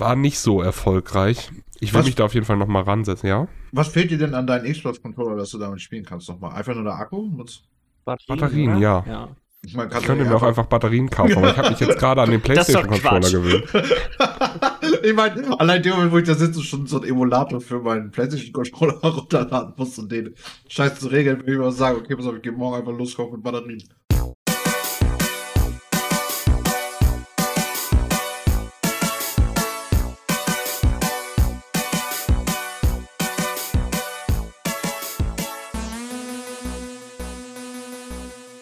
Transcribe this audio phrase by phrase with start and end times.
[0.00, 1.50] war nicht so erfolgreich.
[1.80, 2.06] Ich will Was?
[2.06, 3.46] mich da auf jeden Fall noch mal ransetzen, ja?
[3.72, 6.52] Was fehlt dir denn an deinen Xbox-Controller, dass du damit spielen kannst nochmal?
[6.52, 7.18] Einfach nur der Akku?
[7.18, 7.62] Und-
[8.04, 8.80] Batterien, oder?
[8.80, 9.04] ja.
[9.06, 9.28] ja.
[9.64, 11.80] Ich meine, Ich kannst könnte du mir auch einfach Batterien kaufen, aber ich habe mich
[11.80, 13.64] jetzt gerade an den PlayStation-Controller gewöhnt.
[15.02, 18.10] ich meine, allein der Moment, wo ich da sitze schon so einen Emulator für meinen
[18.10, 20.34] PlayStation-Controller runterladen muss und den
[20.68, 23.16] Scheiß zu regeln, würde ich mal sagen, okay, pass auf, ich gehe morgen einfach los,
[23.16, 23.82] kaufen mit Batterien.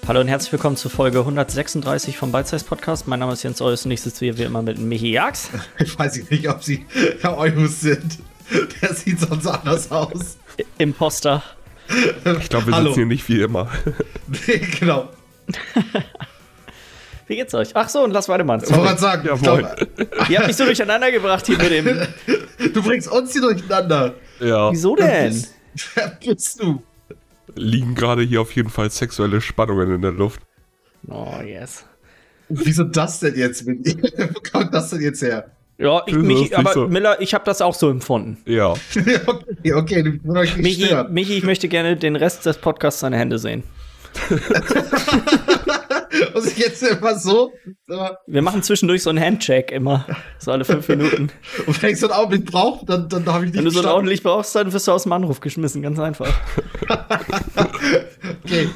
[0.06, 3.08] Hallo und herzlich willkommen zu Folge 136 vom Size Podcast.
[3.08, 5.50] Mein Name ist Jens Eus und ich sitze hier wie immer mit Michi Jax.
[5.78, 6.86] Ich weiß nicht, ob sie
[7.20, 8.18] Herr Eulus sind.
[8.80, 10.38] Der sieht sonst anders aus.
[10.78, 11.42] Imposter.
[12.40, 12.88] Ich glaube, wir Hallo.
[12.90, 13.68] sitzen hier nicht wie immer.
[14.46, 15.08] Nee, genau.
[17.28, 17.70] Wie geht's euch?
[17.74, 18.62] Ach so, und Lars Weidemann.
[18.62, 19.58] Ich wollte sagen, ich Jawohl.
[19.58, 22.06] glaub, Ihr habt mich so durcheinander gebracht hier mit dem.
[22.72, 24.14] du bringst uns hier durcheinander.
[24.38, 24.70] Ja.
[24.70, 25.44] Wieso denn?
[25.94, 26.80] Wer bist du?
[27.56, 30.40] Liegen gerade hier auf jeden Fall sexuelle Spannungen in der Luft.
[31.08, 31.84] Oh, yes.
[32.48, 33.66] Wieso das denn jetzt?
[33.66, 33.84] mit-
[34.34, 35.50] Wo kommt das denn jetzt her?
[35.78, 36.88] Ja, ich, nicht aber so.
[36.88, 38.38] Miller, ich habe das auch so empfunden.
[38.46, 38.70] Ja.
[39.26, 40.94] okay, okay, du musst euch nicht Michi.
[41.10, 43.62] Michi, ich möchte gerne den Rest des Podcasts seine Hände sehen.
[46.34, 47.52] Muss ich jetzt immer so?
[48.26, 50.06] Wir machen zwischendurch so einen Handcheck immer.
[50.38, 51.30] So alle fünf Minuten.
[51.66, 53.80] Und wenn ich so einen Augenblick brauche, dann, dann habe ich nicht Wenn du so
[53.80, 55.82] einen ordentlich brauchst, dann wirst du aus dem Anruf geschmissen.
[55.82, 56.28] Ganz einfach.
[58.44, 58.68] Okay,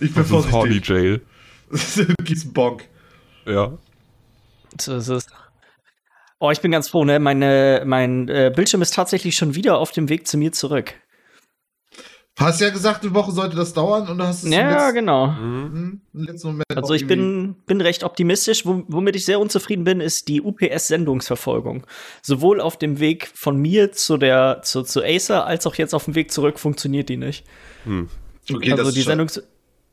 [0.00, 0.88] ich bin Das ist Horny vorsichtig.
[0.88, 1.20] Jail.
[2.24, 2.84] gibst einen Bonk.
[3.46, 3.78] Ja.
[4.78, 5.26] So ist es.
[6.38, 7.18] Oh, ich bin ganz froh, ne?
[7.18, 10.94] Meine, mein äh, Bildschirm ist tatsächlich schon wieder auf dem Weg zu mir zurück.
[12.38, 15.34] Hast ja gesagt, eine Woche sollte das dauern und hast es Ja, genau.
[15.34, 18.66] hm, Moment Also ich bin, bin recht optimistisch.
[18.66, 21.86] Wo, womit ich sehr unzufrieden bin, ist die UPS-Sendungsverfolgung.
[22.20, 26.04] Sowohl auf dem Weg von mir zu der zu, zu Acer als auch jetzt auf
[26.04, 27.46] dem Weg zurück funktioniert die nicht.
[27.84, 28.10] Hm.
[28.52, 29.42] Okay, also das die Sendungs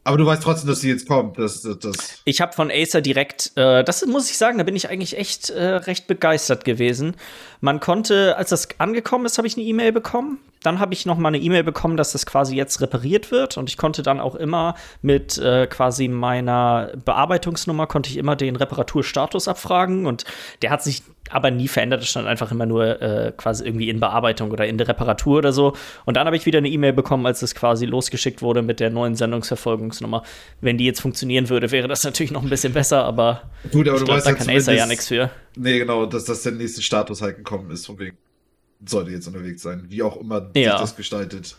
[0.04, 1.40] Aber du weißt trotzdem, dass sie jetzt kommt.
[1.40, 2.22] Das, das, das.
[2.25, 5.50] Ich habe von Acer direkt, äh, das muss ich sagen, da bin ich eigentlich echt
[5.50, 7.16] äh, recht begeistert gewesen.
[7.62, 10.40] Man konnte, als das angekommen ist, habe ich eine E-Mail bekommen.
[10.63, 13.57] Dann habe ich noch mal eine E-Mail bekommen, dass das quasi jetzt repariert wird.
[13.57, 18.56] Und ich konnte dann auch immer mit äh, quasi meiner Bearbeitungsnummer konnte ich immer den
[18.56, 20.06] Reparaturstatus abfragen.
[20.06, 20.25] Und
[20.62, 22.01] der hat sich aber nie verändert.
[22.01, 25.53] Es stand einfach immer nur äh, quasi irgendwie in Bearbeitung oder in der Reparatur oder
[25.53, 25.74] so.
[26.06, 28.90] Und dann habe ich wieder eine E-Mail bekommen, als es quasi losgeschickt wurde mit der
[28.90, 30.24] neuen Sendungsverfolgungsnummer.
[30.62, 34.01] Wenn die jetzt funktionieren würde, wäre das natürlich noch ein bisschen besser, aber Gut, aber
[34.01, 35.30] ich weißt da ja kann Acer ja nichts für.
[35.56, 38.18] Nee, genau, dass das der nächste Status halt gekommen ist, von wegen.
[38.86, 39.86] Sollte jetzt unterwegs sein.
[39.90, 40.72] Wie auch immer Ja.
[40.72, 41.56] sich das gestaltet.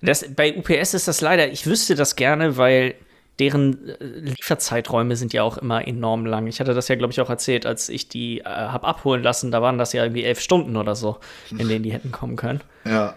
[0.00, 2.94] Das, bei UPS ist das leider, ich wüsste das gerne, weil
[3.38, 6.46] deren äh, Lieferzeiträume sind ja auch immer enorm lang.
[6.46, 9.50] Ich hatte das ja, glaube ich, auch erzählt, als ich die äh, hab abholen lassen,
[9.50, 11.18] da waren das ja irgendwie elf Stunden oder so,
[11.50, 12.60] in denen die hätten kommen können.
[12.84, 13.14] Ja,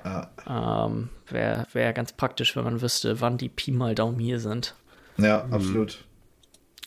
[0.48, 0.86] ja.
[0.88, 4.76] Ähm, Wäre wär ganz praktisch, wenn man wüsste, wann die Pi mal Daumen hier sind.
[5.18, 6.04] Ja, absolut.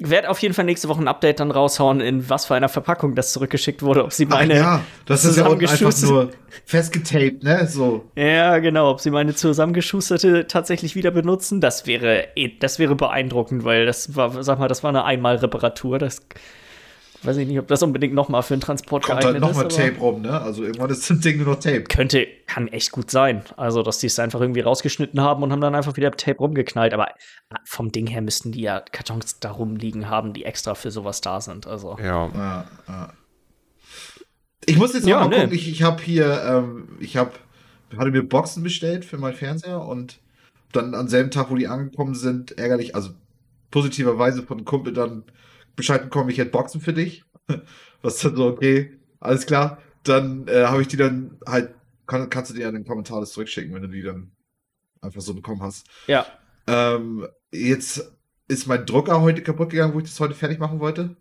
[0.00, 2.68] Ich werde auf jeden Fall nächste Woche ein Update dann raushauen, in was für einer
[2.68, 6.30] Verpackung das zurückgeschickt wurde, ob sie Ach meine ja, das ist ja einfach nur
[6.64, 7.66] festgetaped, ne?
[7.68, 8.04] So.
[8.16, 8.90] Ja, genau.
[8.90, 14.16] Ob sie meine zusammengeschusterte tatsächlich wieder benutzen, das wäre, eh- das wäre beeindruckend, weil das
[14.16, 16.00] war, sag mal, das war eine Einmalreparatur.
[16.00, 16.22] Das
[17.24, 19.66] weiß ich nicht, ob das unbedingt noch mal für einen Transport Kommt halt geeignet nochmal
[19.66, 19.76] ist.
[19.76, 20.40] Tape rum, ne?
[20.40, 21.84] Also irgendwann ist das Ding nur noch Tape.
[21.84, 23.42] Könnte, kann echt gut sein.
[23.56, 26.94] Also, dass die es einfach irgendwie rausgeschnitten haben und haben dann einfach wieder Tape rumgeknallt.
[26.94, 27.08] Aber
[27.64, 31.40] vom Ding her müssten die ja Kartons da rumliegen haben, die extra für sowas da
[31.40, 31.66] sind.
[31.66, 31.96] Also.
[32.00, 32.30] Ja.
[32.34, 33.12] Ja, ja.
[34.66, 35.36] Ich muss jetzt noch Ja, mal nee.
[35.40, 37.32] gucken, ich, ich habe hier, ähm, ich habe,
[37.96, 40.20] hatte mir Boxen bestellt für meinen Fernseher und
[40.72, 43.10] dann am selben Tag, wo die angekommen sind, ärgerlich, also
[43.70, 45.24] positiverweise von einem Kumpel dann
[45.76, 47.24] Bescheid bekommen, ich hätte Boxen für dich.
[48.02, 49.78] Was dann so, okay, alles klar.
[50.02, 51.74] Dann äh, habe ich die dann halt,
[52.06, 54.32] kann, kannst du dir ja in den Kommentaren das zurückschicken, wenn du die dann
[55.00, 55.86] einfach so bekommen hast.
[56.06, 56.26] Ja.
[56.66, 58.12] Ähm, jetzt
[58.48, 61.16] ist mein Drucker heute kaputt gegangen, wo ich das heute fertig machen wollte.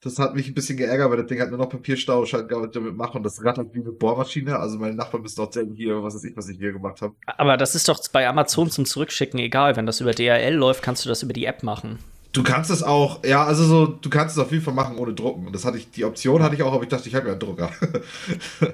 [0.00, 2.96] Das hat mich ein bisschen geärgert, weil das Ding hat nur noch Papierstau, nicht damit
[2.96, 3.16] machen.
[3.16, 4.56] Und das rattert wie eine Bohrmaschine.
[4.56, 7.16] Also meine Nachbarn müssen auch denken, hier, was weiß ich, was ich hier gemacht habe.
[7.26, 9.74] Aber das ist doch bei Amazon zum Zurückschicken egal.
[9.74, 11.98] Wenn das über DHL läuft, kannst du das über die App machen.
[12.32, 15.14] Du kannst es auch, ja, also so, du kannst es auf jeden Fall machen ohne
[15.14, 15.46] Drucken.
[15.46, 17.32] Und das hatte ich, die Option hatte ich auch, aber ich dachte, ich habe ja
[17.32, 17.70] einen Drucker.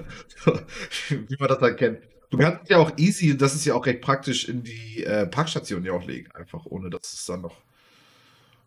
[1.08, 1.98] wie man das halt kennt.
[2.30, 5.26] Du kannst es ja auch easy, das ist ja auch recht praktisch, in die äh,
[5.26, 7.54] Packstation ja auch legen, einfach, ohne dass es dann noch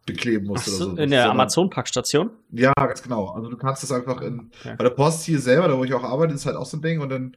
[0.06, 1.02] bekleben Ach muss so, oder so.
[1.02, 2.30] in der Amazon-Packstation?
[2.52, 3.28] Ja, ganz genau.
[3.32, 4.76] Also du kannst es einfach in, Okay.
[4.78, 6.82] bei der Post hier selber, da wo ich auch arbeite, ist halt auch so ein
[6.82, 7.36] Ding und dann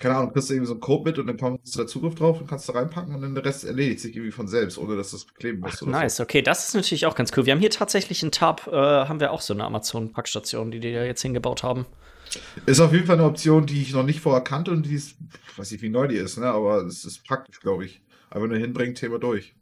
[0.00, 2.14] keine Ahnung, kriegst du irgendwie so einen Code mit und dann kommst du da Zugriff
[2.14, 4.96] drauf und kannst da reinpacken und dann der Rest erledigt sich irgendwie von selbst, ohne
[4.96, 5.82] dass du es bekleben musst.
[5.82, 6.22] Ach, nice, so.
[6.22, 7.46] okay, das ist natürlich auch ganz cool.
[7.46, 10.92] Wir haben hier tatsächlich in Tab, äh, haben wir auch so eine Amazon-Packstation, die die
[10.92, 11.86] da jetzt hingebaut haben.
[12.66, 15.16] Ist auf jeden Fall eine Option, die ich noch nicht vorher kannte und die ist,
[15.56, 16.46] weiß nicht, wie neu die ist, ne?
[16.46, 18.00] aber es ist praktisch, glaube ich.
[18.30, 19.54] Einfach nur hinbringen, Thema durch.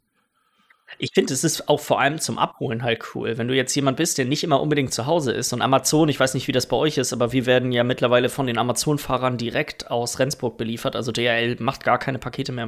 [0.97, 3.37] Ich finde, es ist auch vor allem zum Abholen halt cool.
[3.37, 6.19] Wenn du jetzt jemand bist, der nicht immer unbedingt zu Hause ist und Amazon, ich
[6.19, 9.37] weiß nicht, wie das bei euch ist, aber wir werden ja mittlerweile von den Amazon-Fahrern
[9.37, 10.95] direkt aus Rendsburg beliefert.
[10.95, 12.67] Also DRL macht gar keine Pakete mehr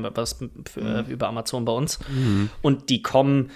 [0.72, 1.10] für, mhm.
[1.10, 2.00] über Amazon bei uns.
[2.10, 2.50] Mhm.
[2.62, 3.52] Und die kommen,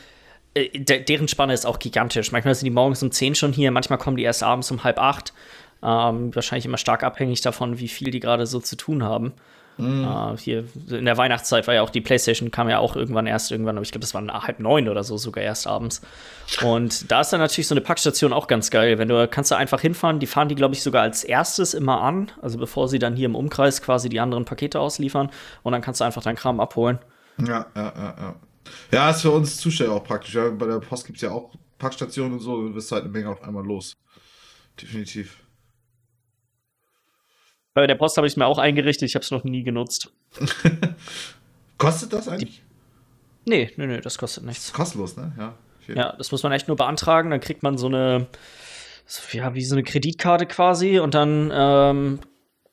[0.54, 2.32] äh, deren Spanne ist auch gigantisch.
[2.32, 5.00] Manchmal sind die morgens um 10 schon hier, manchmal kommen die erst abends um halb
[5.00, 5.34] acht.
[5.84, 9.34] Ähm, wahrscheinlich immer stark abhängig davon, wie viel die gerade so zu tun haben.
[9.78, 10.08] Mhm.
[10.08, 13.52] Uh, hier in der Weihnachtszeit war ja auch die PlayStation, kam ja auch irgendwann erst
[13.52, 16.02] irgendwann, aber ich glaube, das war halb neun oder so sogar erst abends.
[16.62, 18.98] Und da ist dann natürlich so eine Packstation auch ganz geil.
[18.98, 22.02] Wenn du kannst du einfach hinfahren, die fahren die, glaube ich, sogar als erstes immer
[22.02, 25.30] an, also bevor sie dann hier im Umkreis quasi die anderen Pakete ausliefern
[25.64, 27.00] und dann kannst du einfach deinen Kram abholen.
[27.40, 28.36] Ja, ja, ja, ja.
[28.92, 30.34] Ja, ist für uns Zusteller auch praktisch.
[30.34, 33.12] Ja, bei der Post gibt es ja auch Packstationen und so, du bist halt eine
[33.12, 33.96] Menge auf einmal los.
[34.82, 35.38] Definitiv.
[37.78, 40.12] Bei der Post habe ich es mir auch eingerichtet, ich habe es noch nie genutzt.
[41.78, 42.64] kostet das eigentlich?
[43.46, 44.74] Die, nee, nee, nee, das kostet nichts.
[44.74, 45.32] kostenlos, ne?
[45.38, 45.54] Ja.
[45.88, 48.26] Ja, das muss man echt nur beantragen, dann kriegt man so eine,
[49.32, 52.20] ja, wie so eine Kreditkarte quasi und dann ähm,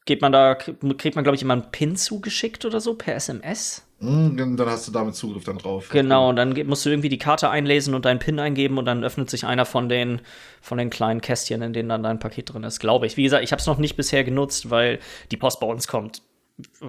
[0.06, 3.86] geht man da, kriegt man, glaube ich, immer einen PIN zugeschickt oder so per SMS.
[4.04, 5.88] Mm, dann hast du damit Zugriff dann drauf.
[5.88, 9.02] Genau, und dann musst du irgendwie die Karte einlesen und deinen PIN eingeben und dann
[9.02, 10.20] öffnet sich einer von den,
[10.60, 13.16] von den kleinen Kästchen, in denen dann dein Paket drin ist, glaube ich.
[13.16, 14.98] Wie gesagt, ich habe es noch nicht bisher genutzt, weil
[15.30, 16.22] die Post bei uns kommt.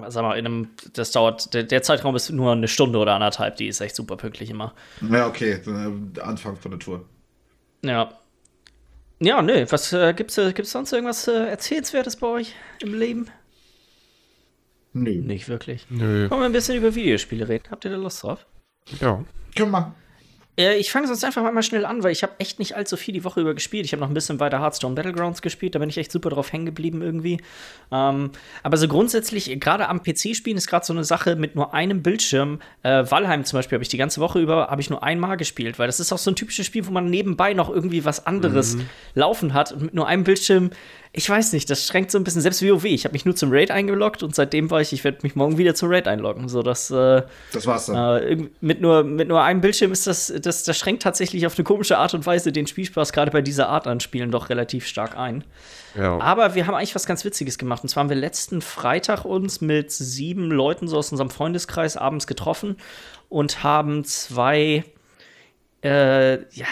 [0.07, 3.55] Sag mal, in einem, das dauert, der, der Zeitraum ist nur eine Stunde oder anderthalb,
[3.55, 4.73] die ist echt super pünktlich immer.
[5.09, 7.05] Ja, okay, äh, Anfang von der Tour.
[7.83, 8.11] Ja.
[9.19, 13.29] Ja, nö, was äh, gibt's, äh, gibt's sonst irgendwas äh, Erzählenswertes bei euch im Leben?
[14.95, 15.21] Nö.
[15.21, 15.85] Nicht wirklich.
[15.89, 16.29] Nö.
[16.29, 17.65] Wollen wir ein bisschen über Videospiele reden?
[17.69, 18.45] Habt ihr da Lust drauf?
[19.01, 19.23] Ja.
[19.55, 19.93] Können wir.
[20.57, 23.13] Äh, ich fange sonst einfach mal schnell an, weil ich habe echt nicht allzu viel
[23.13, 23.85] die Woche über gespielt.
[23.85, 26.51] Ich habe noch ein bisschen weiter Hearthstone Battlegrounds gespielt, da bin ich echt super drauf
[26.53, 27.41] hängen geblieben irgendwie.
[27.91, 28.31] Ähm,
[28.63, 32.01] aber so grundsätzlich, gerade am PC spielen ist gerade so eine Sache mit nur einem
[32.01, 32.59] Bildschirm.
[32.83, 35.77] Äh, Valheim zum Beispiel habe ich die ganze Woche über habe ich nur einmal gespielt,
[35.77, 38.75] weil das ist auch so ein typisches Spiel, wo man nebenbei noch irgendwie was anderes
[38.75, 38.85] mhm.
[39.13, 40.69] laufen hat und mit nur einem Bildschirm
[41.17, 43.49] ich weiß nicht, das schränkt so ein bisschen, selbst WoW, ich habe mich nur zum
[43.49, 46.49] Raid eingeloggt und seitdem war ich, ich werde mich morgen wieder zum Raid einloggen.
[46.49, 47.21] So, dass, äh,
[47.53, 48.21] das war's dann.
[48.21, 51.63] Äh, mit, nur, mit nur einem Bildschirm ist das, das, das schränkt tatsächlich auf eine
[51.63, 55.17] komische Art und Weise den Spielspaß gerade bei dieser Art an Spielen doch relativ stark
[55.17, 55.45] ein.
[55.95, 56.19] Ja.
[56.19, 57.81] Aber wir haben eigentlich was ganz Witziges gemacht.
[57.81, 62.27] Und zwar haben wir letzten Freitag uns mit sieben Leuten so aus unserem Freundeskreis abends
[62.27, 62.75] getroffen
[63.29, 64.83] und haben zwei
[65.85, 66.65] äh, ja,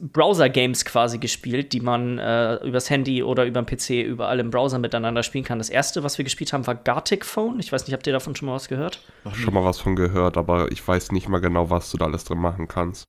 [0.00, 4.80] Browser-Games quasi gespielt, die man äh, übers Handy oder über den PC überall im Browser
[4.80, 5.58] miteinander spielen kann.
[5.58, 7.60] Das erste, was wir gespielt haben, war Gartic Phone.
[7.60, 9.04] Ich weiß nicht, habt ihr davon schon mal was gehört?
[9.34, 12.24] Schon mal was von gehört, aber ich weiß nicht mal genau, was du da alles
[12.24, 13.04] drin machen kannst.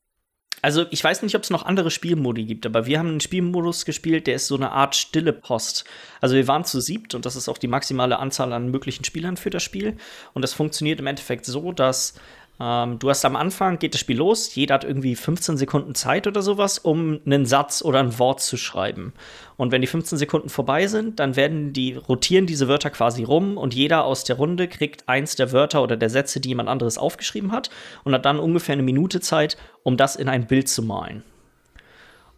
[0.63, 3.83] Also ich weiß nicht, ob es noch andere Spielmodi gibt, aber wir haben einen Spielmodus
[3.83, 5.85] gespielt, der ist so eine Art stille Post.
[6.19, 9.37] Also wir waren zu siebt und das ist auch die maximale Anzahl an möglichen Spielern
[9.37, 9.97] für das Spiel.
[10.33, 12.13] Und das funktioniert im Endeffekt so, dass
[12.59, 16.27] ähm, du hast am Anfang, geht das Spiel los, jeder hat irgendwie 15 Sekunden Zeit
[16.27, 19.13] oder sowas, um einen Satz oder ein Wort zu schreiben.
[19.57, 23.57] Und wenn die 15 Sekunden vorbei sind, dann werden die, rotieren diese Wörter quasi rum
[23.57, 26.97] und jeder aus der Runde kriegt eins der Wörter oder der Sätze, die jemand anderes
[26.97, 27.69] aufgeschrieben hat
[28.03, 31.23] und hat dann ungefähr eine Minute Zeit, um das in ein Bild zu malen.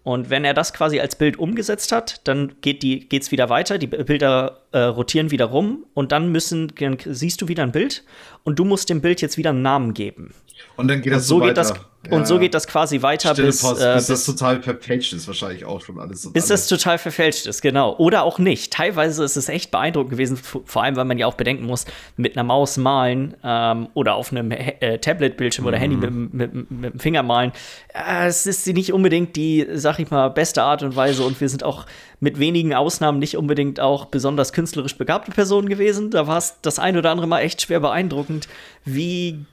[0.03, 3.77] Und wenn er das quasi als Bild umgesetzt hat, dann geht die geht's wieder weiter,
[3.77, 8.03] die Bilder äh, rotieren wieder rum und dann müssen dann siehst du wieder ein Bild
[8.43, 10.33] und du musst dem Bild jetzt wieder einen Namen geben.
[10.75, 11.75] Und dann geht das so, so geht das ja.
[12.09, 15.63] Und so geht das quasi weiter bis, Post, äh, bis, das total verfälscht ist, wahrscheinlich
[15.63, 16.29] auch schon alles.
[16.33, 16.67] Bis alles.
[16.67, 17.95] das total verfälscht ist, genau.
[17.95, 18.73] Oder auch nicht.
[18.73, 21.85] Teilweise ist es echt beeindruckend gewesen, vor allem, weil man ja auch bedenken muss,
[22.17, 25.67] mit einer Maus malen ähm, oder auf einem äh, Tablet-Bildschirm mhm.
[25.69, 27.53] oder Handy mit, mit, mit, dem Finger malen.
[27.93, 31.47] Äh, es ist nicht unbedingt die, sag ich mal, beste Art und Weise und wir
[31.47, 31.85] sind auch
[32.19, 36.11] mit wenigen Ausnahmen nicht unbedingt auch besonders künstlerisch begabte Personen gewesen.
[36.11, 38.49] Da war es das ein oder andere Mal echt schwer beeindruckend,
[38.83, 39.45] wie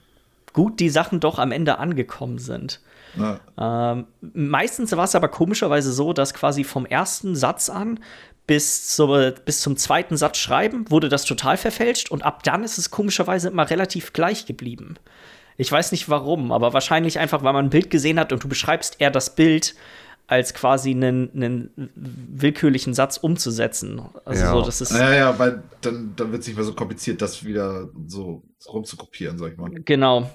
[0.53, 2.81] gut die Sachen doch am Ende angekommen sind.
[3.17, 3.39] Ja.
[3.91, 7.99] Ähm, meistens war es aber komischerweise so, dass quasi vom ersten Satz an
[8.47, 12.77] bis, zu, bis zum zweiten Satz schreiben wurde das total verfälscht und ab dann ist
[12.77, 14.95] es komischerweise immer relativ gleich geblieben.
[15.57, 18.47] Ich weiß nicht warum, aber wahrscheinlich einfach, weil man ein Bild gesehen hat und du
[18.47, 19.75] beschreibst eher das Bild
[20.27, 24.01] als quasi einen, einen willkürlichen Satz umzusetzen.
[24.23, 24.51] Also ja.
[24.51, 27.43] so, das ist ja, ja, weil dann, dann wird es nicht mehr so kompliziert, das
[27.43, 29.71] wieder so rumzukopieren, sag ich mal.
[29.85, 30.29] Genau.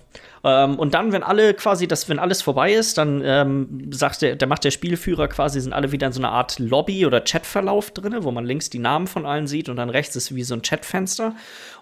[0.44, 4.36] Ähm, und dann, wenn alle quasi, das, wenn alles vorbei ist, dann ähm, sagt der,
[4.36, 7.90] der macht der Spielführer quasi, sind alle wieder in so einer Art Lobby oder Chatverlauf
[7.90, 10.54] drin, wo man links die Namen von allen sieht und dann rechts ist wie so
[10.54, 11.34] ein Chatfenster.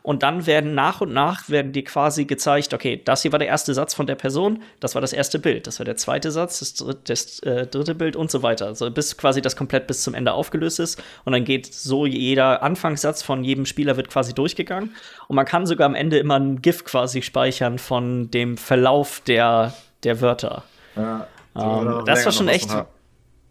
[0.02, 3.48] Und dann werden nach und nach werden dir quasi gezeigt, okay, das hier war der
[3.48, 6.58] erste Satz von der Person, das war das erste Bild, das war der zweite Satz,
[6.58, 8.66] das, dritte, das äh, dritte Bild und so weiter.
[8.66, 11.02] Also bis quasi das komplett bis zum Ende aufgelöst ist.
[11.24, 14.94] Und dann geht so jeder Anfangssatz von jedem Spieler wird quasi durchgegangen.
[15.28, 19.74] Und man kann sogar am Ende immer ein GIF quasi speichern von dem Verlauf der,
[20.02, 20.64] der Wörter.
[20.96, 21.26] Ja,
[21.56, 22.70] ähm, das war schon echt.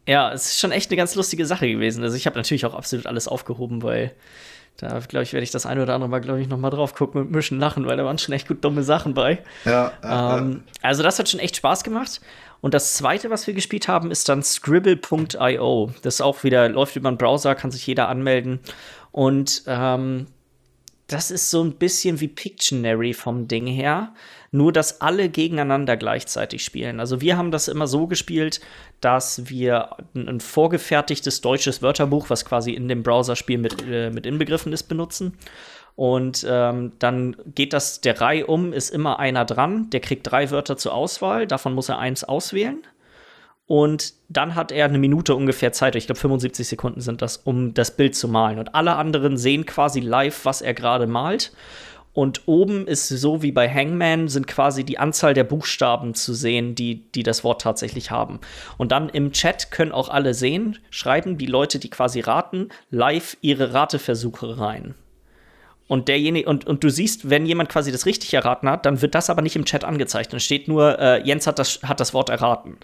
[0.05, 2.03] Ja, es ist schon echt eine ganz lustige Sache gewesen.
[2.03, 4.11] Also ich habe natürlich auch absolut alles aufgehoben, weil
[4.77, 6.95] da, glaube ich, werde ich das eine oder andere Mal, glaube ich, noch mal drauf
[6.95, 9.39] gucken mit Mischen lachen, weil da waren schon echt gut dumme Sachen bei.
[9.65, 10.79] Ja, ähm, ja.
[10.81, 12.21] Also das hat schon echt Spaß gemacht.
[12.59, 15.91] Und das zweite, was wir gespielt haben, ist dann Scribble.io.
[16.01, 18.59] Das ist auch wieder, läuft über einen Browser, kann sich jeder anmelden.
[19.11, 20.27] Und ähm,
[21.13, 24.13] das ist so ein bisschen wie Pictionary vom Ding her,
[24.51, 26.99] nur dass alle gegeneinander gleichzeitig spielen.
[26.99, 28.61] Also wir haben das immer so gespielt,
[28.99, 34.73] dass wir ein vorgefertigtes deutsches Wörterbuch, was quasi in dem Browserspiel mit, äh, mit inbegriffen
[34.73, 35.37] ist, benutzen.
[35.95, 40.49] Und ähm, dann geht das der Reihe um, ist immer einer dran, der kriegt drei
[40.49, 42.81] Wörter zur Auswahl, davon muss er eins auswählen.
[43.65, 47.73] Und dann hat er eine Minute ungefähr Zeit, ich glaube 75 Sekunden sind das, um
[47.73, 48.59] das Bild zu malen.
[48.59, 51.53] Und alle anderen sehen quasi live, was er gerade malt.
[52.13, 56.75] Und oben ist so wie bei Hangman sind quasi die Anzahl der Buchstaben zu sehen,
[56.75, 58.39] die, die das Wort tatsächlich haben.
[58.77, 63.35] Und dann im Chat können auch alle sehen, schreiben die Leute, die quasi raten, live
[63.41, 64.93] ihre Rateversuche rein.
[65.87, 69.15] Und derjenige, und, und du siehst, wenn jemand quasi das richtig erraten hat, dann wird
[69.15, 70.33] das aber nicht im Chat angezeigt.
[70.33, 72.77] Dann steht nur, äh, Jens hat das, hat das Wort erraten.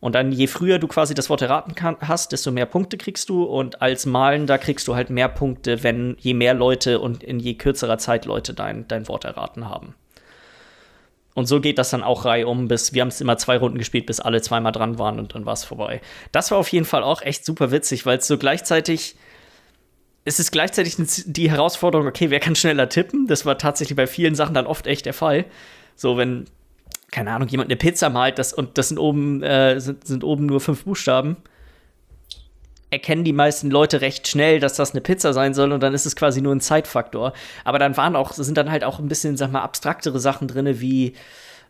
[0.00, 3.28] Und dann, je früher du quasi das Wort erraten kann, hast, desto mehr Punkte kriegst
[3.28, 3.44] du.
[3.44, 7.54] Und als Malender kriegst du halt mehr Punkte, wenn je mehr Leute und in je
[7.54, 9.94] kürzerer Zeit Leute dein, dein Wort erraten haben.
[11.34, 14.06] Und so geht das dann auch reihum, bis wir haben es immer zwei Runden gespielt,
[14.06, 16.00] bis alle zweimal dran waren und dann war es vorbei.
[16.32, 19.16] Das war auf jeden Fall auch echt super witzig, weil es so gleichzeitig
[20.26, 23.28] es ist gleichzeitig die Herausforderung, okay, wer kann schneller tippen?
[23.28, 25.44] Das war tatsächlich bei vielen Sachen dann oft echt der Fall.
[25.94, 26.46] So, wenn
[27.10, 30.46] keine Ahnung, jemand eine Pizza malt das, und das sind oben, äh, sind, sind oben
[30.46, 31.36] nur fünf Buchstaben,
[32.90, 36.06] erkennen die meisten Leute recht schnell, dass das eine Pizza sein soll und dann ist
[36.06, 37.32] es quasi nur ein Zeitfaktor.
[37.64, 40.80] Aber dann waren auch, sind dann halt auch ein bisschen, sag mal, abstraktere Sachen drin,
[40.80, 41.14] wie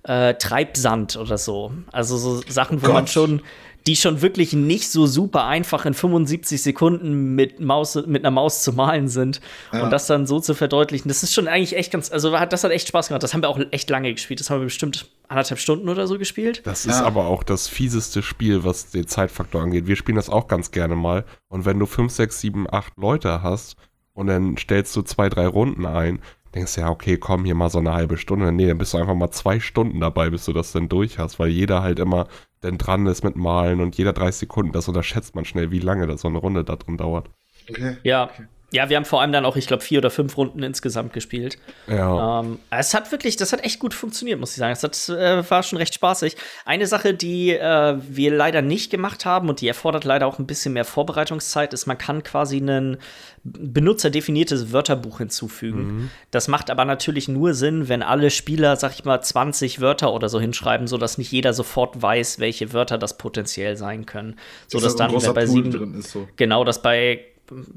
[0.03, 1.73] äh, Treibsand oder so.
[1.91, 2.95] Also so Sachen, wo Gott.
[2.95, 3.43] man schon
[3.87, 8.63] die schon wirklich nicht so super einfach in 75 Sekunden mit, Maus, mit einer Maus
[8.63, 9.41] zu malen sind.
[9.73, 9.85] Ja.
[9.85, 12.73] Und das dann so zu verdeutlichen, das ist schon eigentlich echt ganz, also das hat
[12.73, 13.23] echt Spaß gemacht.
[13.23, 14.41] Das haben wir auch echt lange gespielt.
[14.41, 16.63] Das haben wir bestimmt anderthalb Stunden oder so gespielt.
[16.65, 17.05] Das ist ja.
[17.05, 19.87] aber auch das fieseste Spiel, was den Zeitfaktor angeht.
[19.87, 21.25] Wir spielen das auch ganz gerne mal.
[21.49, 23.77] Und wenn du 5, 6, 7, 8 Leute hast
[24.15, 26.21] und dann stellst du zwei, drei Runden ein,
[26.57, 28.51] denkst du ja, okay, komm, hier mal so eine halbe Stunde.
[28.51, 31.39] Nee, dann bist du einfach mal zwei Stunden dabei, bis du das dann durch hast,
[31.39, 32.27] weil jeder halt immer
[32.63, 36.07] denn dran ist mit Malen und jeder 30 Sekunden, das unterschätzt man schnell, wie lange
[36.07, 37.31] das so eine Runde da drin dauert.
[37.69, 37.99] Okay.
[38.03, 38.47] Ja, okay.
[38.73, 41.57] Ja, wir haben vor allem dann auch, ich glaube, vier oder fünf Runden insgesamt gespielt.
[41.87, 42.41] Ja.
[42.41, 44.73] Ähm, es hat wirklich, das hat echt gut funktioniert, muss ich sagen.
[44.73, 46.37] Es hat, äh, war schon recht spaßig.
[46.65, 50.47] Eine Sache, die äh, wir leider nicht gemacht haben und die erfordert leider auch ein
[50.47, 52.97] bisschen mehr Vorbereitungszeit, ist, man kann quasi ein
[53.45, 55.87] benutzerdefiniertes Wörterbuch hinzufügen.
[55.87, 56.11] Mhm.
[56.33, 60.29] Das macht aber natürlich nur Sinn, wenn alle Spieler, sag ich mal, 20 Wörter oder
[60.29, 64.37] so hinschreiben, sodass nicht jeder sofort weiß, welche Wörter das potenziell sein können.
[64.67, 66.29] So dass dann bei sieben, ist, so.
[66.35, 67.25] genau, dass bei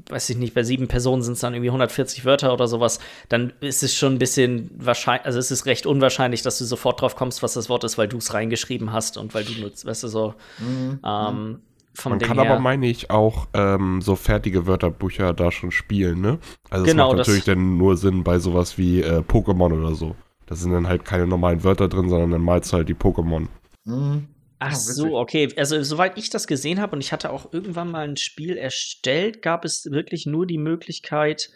[0.08, 3.52] weiß ich nicht, bei sieben Personen sind es dann irgendwie 140 Wörter oder sowas, dann
[3.60, 7.16] ist es schon ein bisschen wahrscheinlich, also es ist recht unwahrscheinlich, dass du sofort drauf
[7.16, 10.04] kommst, was das Wort ist, weil du es reingeschrieben hast und weil du nutzt, weißt
[10.04, 10.34] du, so.
[10.58, 11.00] Mhm.
[11.04, 11.60] Ähm,
[12.04, 12.50] Man kann her.
[12.50, 16.38] aber, meine ich, auch ähm, so fertige Wörterbücher da schon spielen, ne?
[16.70, 20.14] Also es genau, macht natürlich dann nur Sinn bei sowas wie äh, Pokémon oder so.
[20.46, 23.46] Da sind dann halt keine normalen Wörter drin, sondern dann malst du halt die Pokémon.
[23.84, 24.26] Mhm.
[24.60, 25.48] Ach so, okay.
[25.56, 29.40] Also, soweit ich das gesehen habe, und ich hatte auch irgendwann mal ein Spiel erstellt,
[29.40, 31.50] gab es wirklich nur die Möglichkeit,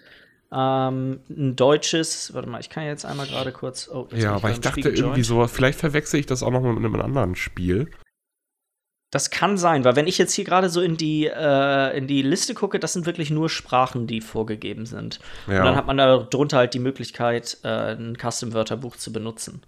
[0.51, 3.89] ähm, ein deutsches, warte mal, ich kann jetzt einmal gerade kurz.
[3.89, 7.01] Oh, ja, aber ich dachte irgendwie so, vielleicht verwechsel ich das auch noch mit einem
[7.01, 7.91] anderen Spiel.
[9.11, 12.23] Das kann sein, weil wenn ich jetzt hier gerade so in die, äh, in die
[12.23, 15.21] Liste gucke, das sind wirklich nur Sprachen, die vorgegeben sind.
[15.47, 15.59] Ja.
[15.59, 19.63] Und dann hat man da drunter halt die Möglichkeit, äh, ein Custom-Wörterbuch zu benutzen.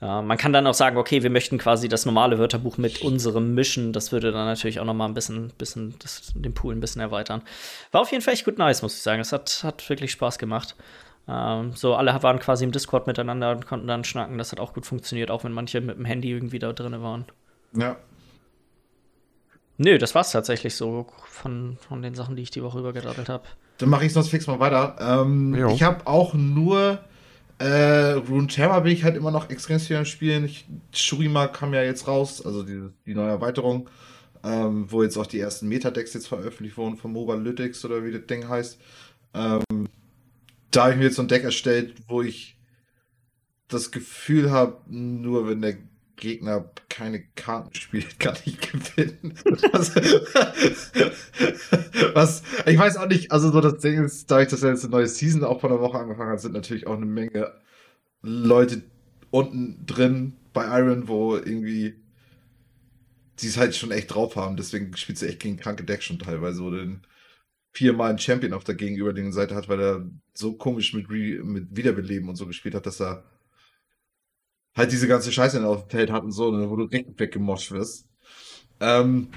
[0.00, 3.54] Äh, man kann dann auch sagen, okay, wir möchten quasi das normale Wörterbuch mit unserem
[3.54, 3.92] mischen.
[3.92, 7.00] Das würde dann natürlich auch noch mal ein bisschen, bisschen das, den Pool ein bisschen
[7.00, 7.42] erweitern.
[7.92, 9.20] War auf jeden Fall echt gut nice, muss ich sagen.
[9.20, 10.76] Es hat, hat wirklich Spaß gemacht.
[11.28, 14.38] Ähm, so, alle waren quasi im Discord miteinander und konnten dann schnacken.
[14.38, 17.26] Das hat auch gut funktioniert, auch wenn manche mit dem Handy irgendwie da drin waren.
[17.76, 17.96] Ja.
[19.76, 23.44] Nö, das war's tatsächlich so von, von den Sachen, die ich die Woche übergedaddelt habe.
[23.78, 24.96] Dann mache ich sonst fix mal weiter.
[25.00, 26.98] Ähm, ich habe auch nur
[27.58, 30.44] Äh, Runeterra bin ich halt immer noch extrem viel am Spielen.
[30.44, 33.90] Ich, Shurima kam ja jetzt raus, also die, die neue Erweiterung,
[34.44, 38.26] ähm, wo jetzt auch die ersten Metadecks jetzt veröffentlicht wurden von Mobalytics oder wie das
[38.26, 38.78] Ding heißt.
[39.34, 39.88] Ähm,
[40.70, 42.56] da habe ich mir jetzt so ein Deck erstellt, wo ich
[43.66, 45.78] das Gefühl habe, nur wenn der
[46.18, 49.34] Gegner keine Karten spielt, kann ich gewinnen.
[49.72, 49.94] Was,
[52.14, 55.06] was, ich weiß auch nicht, also so das Ding ist, dadurch, dass jetzt eine neue
[55.06, 57.52] Season auch vor der Woche angefangen hat, sind natürlich auch eine Menge
[58.20, 58.82] Leute
[59.30, 61.94] unten drin bei Iron, wo irgendwie
[63.40, 64.56] die es halt schon echt drauf haben.
[64.56, 67.02] Deswegen spielt sie echt gegen kranke Decks schon teilweise, wo den
[67.72, 71.76] viermal einen Champion auf der gegenüberliegenden Seite hat, weil er so komisch mit, Re mit
[71.76, 73.24] Wiederbeleben und so gespielt hat, dass er
[74.78, 77.72] halt diese ganze Scheiße auf dem Feld hat und so, ne, wo du direkt weggemoscht
[77.72, 78.06] wirst.
[78.80, 79.28] Ähm,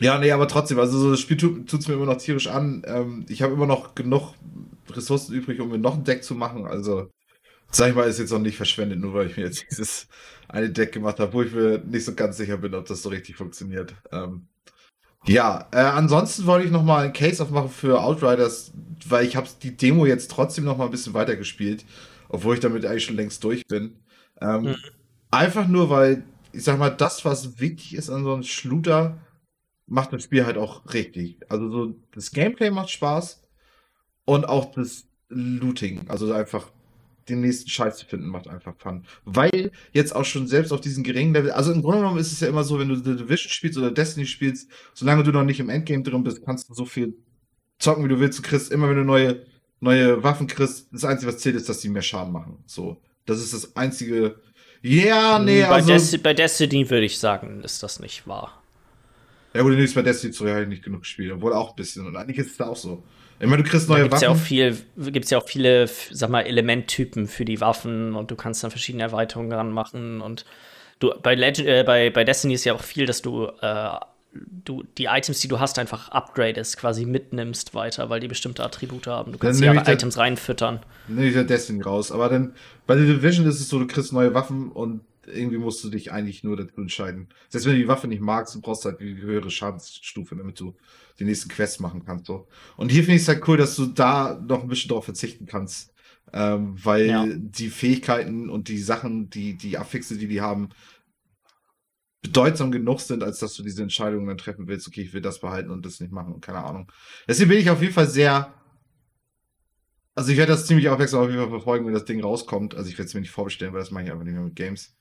[0.00, 2.82] ja, nee, aber trotzdem, also so das Spiel tut es mir immer noch tierisch an.
[2.86, 4.34] Ähm, ich habe immer noch genug
[4.90, 6.66] Ressourcen übrig, um mir noch ein Deck zu machen.
[6.66, 7.10] Also,
[7.70, 10.08] sag ich mal, ist jetzt noch nicht verschwendet, nur weil ich mir jetzt dieses
[10.48, 13.10] eine Deck gemacht habe, wo ich mir nicht so ganz sicher bin, ob das so
[13.10, 13.94] richtig funktioniert.
[14.10, 14.48] Ähm,
[15.26, 18.72] ja, äh, ansonsten wollte ich noch mal ein Case aufmachen für Outriders,
[19.06, 21.84] weil ich habe die Demo jetzt trotzdem noch mal ein bisschen weitergespielt,
[22.30, 23.96] obwohl ich damit eigentlich schon längst durch bin.
[24.40, 24.76] Ähm, mhm.
[25.30, 29.18] Einfach nur, weil, ich sag mal, das, was wichtig ist an so einem Shooter,
[29.86, 31.38] macht das Spiel halt auch richtig.
[31.48, 33.42] Also so, das Gameplay macht Spaß
[34.24, 36.70] und auch das Looting, also einfach
[37.28, 39.04] den nächsten Scheiß zu finden, macht einfach Fun.
[39.24, 42.40] Weil jetzt auch schon selbst auf diesen geringen Level, also im Grunde genommen ist es
[42.40, 45.60] ja immer so, wenn du The Division spielst oder Destiny spielst, solange du noch nicht
[45.60, 47.14] im Endgame drin bist, kannst du so viel
[47.78, 48.38] zocken, wie du willst.
[48.38, 49.44] Du kriegst immer, wenn du neue,
[49.80, 52.58] neue Waffen kriegst, das Einzige, was zählt, ist, dass die mehr Schaden machen.
[52.66, 53.00] So.
[53.30, 54.36] Das ist das einzige.
[54.82, 55.92] Ja, nee, bei also.
[55.92, 58.60] Desti bei Destiny würde ich sagen, ist das nicht wahr.
[59.54, 62.06] Ja, gut, nichts bei Destiny zu habe ich nicht genug gespielt, obwohl auch ein bisschen.
[62.06, 63.04] Und eigentlich ist es da auch so.
[63.38, 64.24] Ich meine, du kriegst neue gibt's Waffen.
[64.24, 68.30] Ja auch viel, gibt es ja auch viele, sag mal, Elementtypen für die Waffen und
[68.30, 70.20] du kannst dann verschiedene Erweiterungen dran machen.
[70.20, 70.44] Und
[70.98, 73.90] du, bei, Legend, äh, bei, bei Destiny ist ja auch viel, dass du, äh,
[74.32, 79.06] du die Items, die du hast, einfach upgradest, quasi mitnimmst weiter, weil die bestimmte Attribute
[79.06, 79.32] haben.
[79.32, 80.80] Du kannst ja Items reinfüttern.
[81.08, 82.12] Nehme ich ja Destiny raus.
[82.12, 82.54] Aber dann
[82.86, 86.12] bei der Division ist es so, du kriegst neue Waffen und irgendwie musst du dich
[86.12, 87.28] eigentlich nur dazu entscheiden.
[87.48, 90.74] Selbst wenn du die Waffe nicht magst, du brauchst halt die höhere Schadensstufe, damit du
[91.18, 92.26] die nächsten Quests machen kannst.
[92.26, 92.46] So.
[92.76, 95.46] Und hier finde ich es halt cool, dass du da noch ein bisschen darauf verzichten
[95.46, 95.92] kannst.
[96.32, 97.26] Ähm, weil ja.
[97.26, 100.70] die Fähigkeiten und die Sachen, die, die Affixe, die die haben,
[102.22, 105.40] bedeutsam genug sind, als dass du diese Entscheidungen dann treffen willst, okay, ich will das
[105.40, 106.90] behalten und das nicht machen und keine Ahnung.
[107.26, 108.54] Deswegen bin ich auf jeden Fall sehr
[110.20, 112.74] also ich werde das ziemlich aufmerksam auf jeden Fall verfolgen, wenn das Ding rauskommt.
[112.74, 114.54] Also ich werde es mir nicht vorbestellen, weil das mache ich einfach nicht mehr mit
[114.56, 114.94] Games.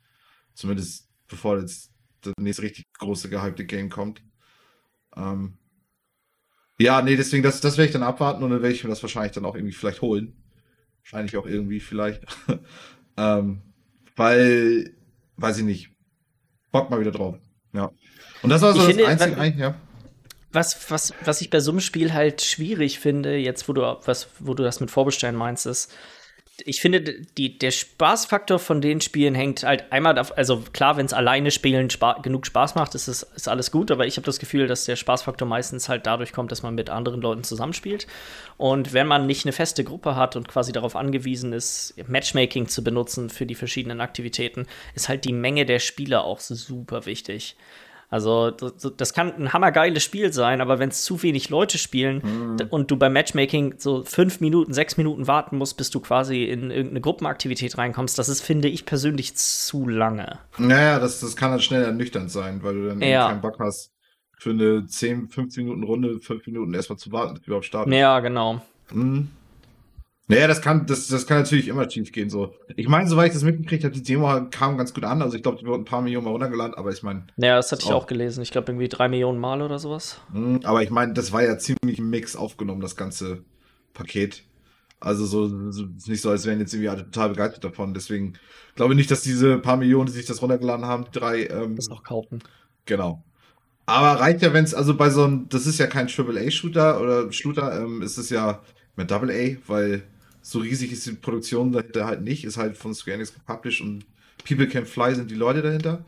[0.54, 4.22] Zumindest bevor jetzt das nächste richtig große gehypte Game kommt.
[5.18, 5.58] Ähm,
[6.80, 9.04] ja, nee, deswegen, das, das werde ich dann abwarten und dann werde ich mir das
[9.04, 10.42] wahrscheinlich dann auch irgendwie vielleicht holen.
[11.02, 12.24] Wahrscheinlich auch irgendwie vielleicht.
[13.18, 13.62] ähm,
[14.16, 14.96] weil,
[15.36, 15.92] weiß ich nicht,
[16.72, 17.36] Bock mal wieder drauf.
[17.74, 17.92] Ja.
[18.42, 19.76] Und das war so ich das finde, einzige, was, ja.
[20.52, 24.30] Was, was, was ich bei so einem Spiel halt schwierig finde, jetzt wo du, was,
[24.40, 25.94] wo du das mit Vorbestellen meinst, ist,
[26.66, 31.06] ich finde, die, der Spaßfaktor von den Spielen hängt halt einmal, auf, also klar, wenn
[31.06, 34.26] es alleine spielen spa genug Spaß macht, ist, es, ist alles gut, aber ich habe
[34.26, 38.08] das Gefühl, dass der Spaßfaktor meistens halt dadurch kommt, dass man mit anderen Leuten zusammenspielt.
[38.58, 42.84] Und wenn man nicht eine feste Gruppe hat und quasi darauf angewiesen ist, Matchmaking zu
[42.84, 47.56] benutzen für die verschiedenen Aktivitäten, ist halt die Menge der Spieler auch super wichtig.
[48.10, 52.68] Also das kann ein hammergeiles Spiel sein, aber wenn es zu wenig Leute spielen mhm.
[52.72, 56.72] und du beim Matchmaking so fünf Minuten, sechs Minuten warten musst, bis du quasi in
[56.72, 60.40] irgendeine Gruppenaktivität reinkommst, das ist, finde ich persönlich, zu lange.
[60.58, 63.28] Naja, das, das kann dann schnell ernüchternd sein, weil du dann ja.
[63.28, 63.94] keinen Bock hast,
[64.40, 67.94] für eine 10, 15 Minuten Runde, 5 Minuten erstmal zu warten, bis du überhaupt startet.
[67.94, 68.62] Ja, genau.
[68.92, 69.30] Mhm.
[70.30, 72.30] Naja, das kann, das, das kann natürlich immer schief gehen.
[72.30, 72.54] So.
[72.76, 75.24] Ich meine, soweit ich das mitgekriegt habe, die Demo kam ganz gut an.
[75.24, 77.26] Also ich glaube, die wurden ein paar Millionen Mal runtergeladen, aber ich meine.
[77.36, 78.44] Naja, das hatte ich auch gelesen.
[78.44, 80.22] Ich glaube, irgendwie drei Millionen Mal oder sowas.
[80.32, 83.44] Mh, aber ich meine, das war ja ziemlich Mix aufgenommen, das ganze
[83.96, 84.44] Paket.
[85.00, 87.96] Also so, so nicht so, als wären jetzt irgendwie alle total begeistert davon.
[87.96, 88.34] Deswegen
[88.76, 91.48] glaube ich nicht, dass diese paar Millionen, die sich das runtergeladen haben, die drei.
[91.48, 92.38] Ähm, das noch kaufen.
[92.86, 93.24] Genau.
[93.88, 97.32] Aber reicht ja, wenn es, also bei so einem, das ist ja kein AAA-Shooter oder
[97.32, 98.62] Shooter, ähm, ist es ja
[98.96, 100.04] mit Double A, weil
[100.42, 104.06] so riesig ist die Produktion dahinter halt nicht, ist halt von Square Enix gepublished und
[104.48, 106.06] People Can Fly sind die Leute dahinter.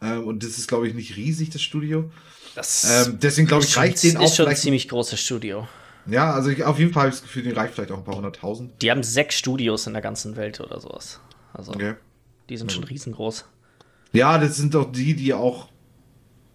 [0.00, 2.10] Ähm, und das ist, glaube ich, nicht riesig, das Studio.
[2.54, 4.22] Das ähm, deswegen, glaube ich, reicht den auch.
[4.22, 5.68] Das ist schon ein ziemlich großes Studio.
[6.06, 8.04] Ja, also ich, auf jeden Fall habe ich das Gefühl, den reicht vielleicht auch ein
[8.04, 8.80] paar hunderttausend.
[8.80, 11.20] Die haben sechs Studios in der ganzen Welt oder sowas.
[11.52, 11.94] Also, okay.
[12.48, 13.44] die sind schon riesengroß.
[14.12, 15.68] Ja, das sind doch die, die auch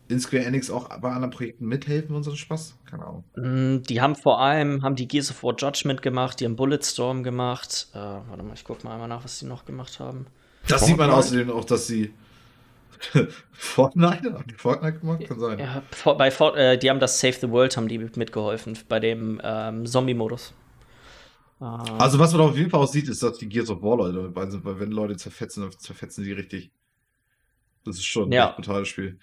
[0.07, 2.77] in Square Enix auch bei anderen Projekten mithelfen und so einen Spaß?
[2.89, 3.23] Keine Ahnung.
[3.35, 7.23] Mm, Die haben vor allem, haben die Gears of War Judgment gemacht, die haben Bulletstorm
[7.23, 7.87] gemacht.
[7.93, 10.27] Äh, warte mal, ich guck mal einmal nach, was die noch gemacht haben.
[10.67, 10.85] Das Fortnite?
[10.85, 12.13] sieht man außerdem auch, dass sie
[13.51, 14.33] Fortnite?
[14.33, 15.27] Haben die Fortnite gemacht?
[15.27, 15.59] Kann sein.
[15.59, 15.81] Ja,
[16.13, 19.85] bei Fort, äh, die haben das Save the World, haben die mitgeholfen, bei dem ähm,
[19.85, 20.53] Zombie-Modus.
[21.59, 24.23] Also, was man auf jeden Fall auch sieht, ist, dass die Gears of War Leute
[24.23, 26.71] dabei sind, weil wenn Leute zerfetzen, dann zerfetzen die richtig.
[27.85, 28.47] Das ist schon ein Ja.
[28.47, 29.19] echt brutales Spiel.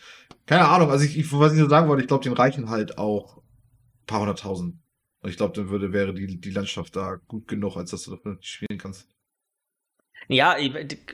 [0.46, 2.98] Keine Ahnung, also ich, ich was ich nur sagen wollte, ich glaube, den reichen halt
[2.98, 4.76] auch ein paar hunderttausend.
[5.22, 8.16] Und ich glaube, dann würde, wäre die, die Landschaft da gut genug, als dass du
[8.16, 9.06] das spielen kannst.
[10.28, 10.56] Ja,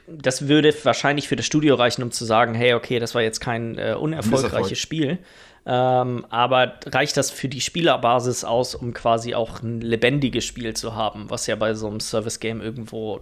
[0.06, 3.40] das würde wahrscheinlich für das Studio reichen, um zu sagen, hey, okay, das war jetzt
[3.40, 4.78] kein äh, unerfolgreiches.
[4.78, 5.18] Spiel.
[5.64, 10.94] Ähm, aber reicht das für die Spielerbasis aus, um quasi auch ein lebendiges Spiel zu
[10.94, 13.20] haben, was ja bei so einem Service-Game irgendwo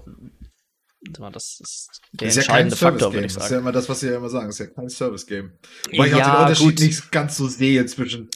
[1.32, 3.12] das ist der ist ja kein entscheidende Faktor, Service-Game.
[3.12, 3.62] würde ich Das ist ja sagen.
[3.62, 4.46] immer das, was sie ja immer sagen.
[4.46, 5.52] Das ist ja kein Service-Game.
[5.96, 6.80] Weil ich auch den Ja, Unterschied gut.
[6.80, 8.30] nicht ganz so sehe zwischen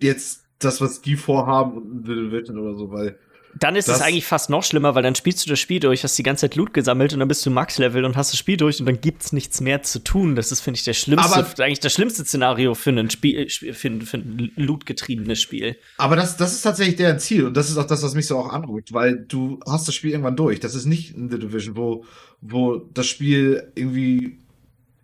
[0.00, 3.18] jetzt das, was die vorhaben und The Division oder so, weil
[3.58, 6.16] Dann ist es eigentlich fast noch schlimmer, weil dann spielst du das Spiel durch, hast
[6.18, 8.80] die ganze Zeit Loot gesammelt und dann bist du Max-Level und hast das Spiel durch
[8.80, 10.34] und dann gibt's nichts mehr zu tun.
[10.36, 13.72] Das ist, finde ich, der schlimmste, Aber- eigentlich das schlimmste Szenario für ein Spiel, äh,
[13.72, 15.76] für, ein- für ein Loot-getriebenes Spiel.
[15.98, 18.38] Aber das, das ist tatsächlich deren Ziel und das ist auch das, was mich so
[18.38, 20.58] auch anruft, weil du hast das Spiel irgendwann durch.
[20.60, 22.04] Das ist nicht in The Division, wo,
[22.40, 24.38] wo das Spiel irgendwie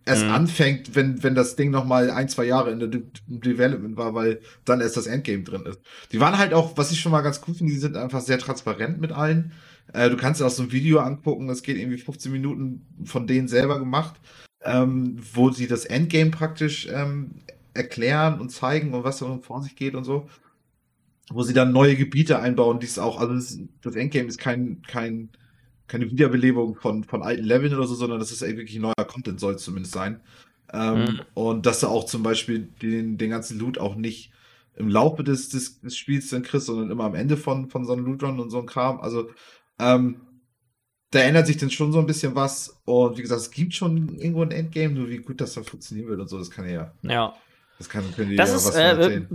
[0.09, 0.31] erst Mhm.
[0.31, 4.13] anfängt, wenn, wenn das Ding noch mal ein, zwei Jahre in der De Development war,
[4.15, 5.79] weil dann erst das Endgame drin ist.
[6.11, 8.39] Die waren halt auch, was ich schon mal ganz cool finde, die sind einfach sehr
[8.39, 9.53] transparent mit allen.
[9.93, 13.27] Äh, du kannst dir auch so ein Video angucken, das geht irgendwie 15 Minuten von
[13.27, 14.15] denen selber gemacht,
[14.63, 17.35] ähm, wo sie das Endgame praktisch ähm,
[17.73, 20.27] erklären und zeigen und was da vor sich geht und so
[21.31, 24.81] wo sie dann neue Gebiete einbauen, die es auch, also das, das Endgame ist kein,
[24.87, 25.29] kein,
[25.89, 29.39] keine Wiederbelebung von, von alten Leveln oder so, sondern das ist ey, wirklich neuer Content,
[29.41, 30.21] soll es zumindest sein.
[30.71, 31.21] Ähm, Mhm.
[31.33, 34.31] Und dass du auch zum Beispiel den, den ganzen Loot auch nicht
[34.75, 37.91] im Laufe des, des, des Spiels dann kriegst, sondern immer am Ende von, von so
[37.93, 39.01] einem Loot-Run und so einem Kram.
[39.01, 39.29] Also,
[39.79, 40.21] ähm,
[41.11, 42.79] da ändert sich dann schon so ein bisschen was.
[42.85, 46.07] Und wie gesagt, es gibt schon irgendwo ein Endgame, nur wie gut das dann funktionieren
[46.07, 47.33] wird und so, das kann ja, Ja.
[47.79, 49.27] das kann, können die Das ja ist, was äh, erzählen.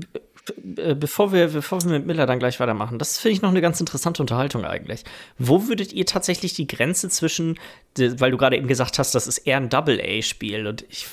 [0.76, 3.60] Äh, bevor wir, bevor wir mit Miller dann gleich weitermachen, das finde ich noch eine
[3.60, 5.04] ganz interessante Unterhaltung eigentlich.
[5.38, 7.58] Wo würdet ihr tatsächlich die Grenze zwischen,
[7.96, 11.06] weil du gerade eben gesagt hast, das ist eher ein Double-A-Spiel und ich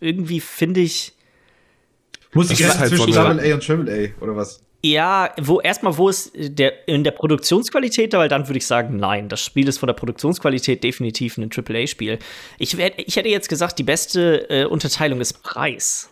[0.00, 1.12] irgendwie finde ich,
[2.32, 4.60] Muss Grenze halt zwischen eine- Double A und Triple A, oder was?
[4.82, 9.30] ja, wo erstmal, wo ist der in der Produktionsqualität, weil dann würde ich sagen, nein,
[9.30, 12.18] das Spiel ist von der Produktionsqualität definitiv ein AAA-Spiel.
[12.58, 16.10] Ich, ich hätte jetzt gesagt, die beste äh, Unterteilung ist Preis.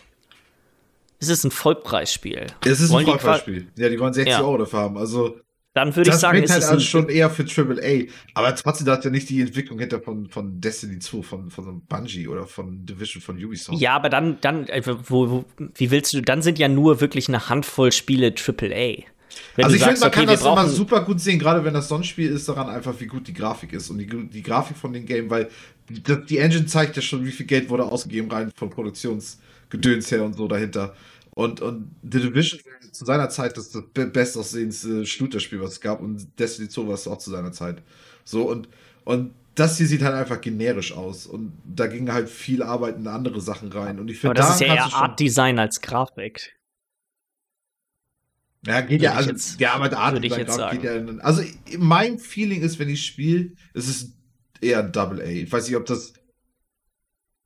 [1.23, 2.47] Es ist ein Vollpreisspiel.
[2.65, 3.69] Es ist Wollen ein Vollpreisspiel.
[3.77, 4.43] Ja, die wollen 60 Ja.
[4.43, 4.99] Euro dafür haben.
[4.99, 5.39] Also,
[5.73, 8.11] Dann würde ich sagen, bringt es halt ist also schon eher für Triple A.
[8.35, 11.71] Aber trotzdem, hat ja nicht die Entwicklung hinter von, von Destiny 2, von, von so
[11.71, 13.81] einem Bungie oder von Division von Ubisoft.
[13.81, 15.45] Ja, aber dann, dann, äh, wo, wo,
[15.77, 19.05] wie willst du, dann sind ja nur wirklich eine Handvoll Spiele AAA.
[19.57, 21.89] Wenn also ich finde, man okay, kann das immer super gut sehen, gerade wenn das
[21.89, 24.77] so ein Spiel ist, daran einfach, wie gut die Grafik ist und die, die Grafik
[24.77, 25.49] von dem Game, weil
[25.89, 30.25] die, die Engine zeigt ja schon, wie viel Geld wurde ausgegeben rein von Produktionsgedöns her
[30.25, 30.95] und so dahinter.
[31.35, 35.81] Und, und The Division war zu seiner Zeit das, das be- bestaussehendste Shooter-Spiel, was es
[35.81, 37.83] gab und Destiny 2 war es auch zu seiner Zeit.
[38.25, 38.68] So und,
[39.05, 43.07] und das hier sieht halt einfach generisch aus und da ging halt viel Arbeit in
[43.07, 46.53] andere Sachen rein und ich finde, das ist ja eher Art Design als Grafik.
[48.64, 51.09] Ja, geht ja, also, jetzt- ja, aber Art würde ich jetzt geht ja, sagen.
[51.09, 51.42] in- also
[51.79, 54.12] mein Feeling ist, wenn ich spiele, es ist
[54.61, 55.25] eher ein Double A.
[55.25, 56.12] Ich weiß nicht, ob das,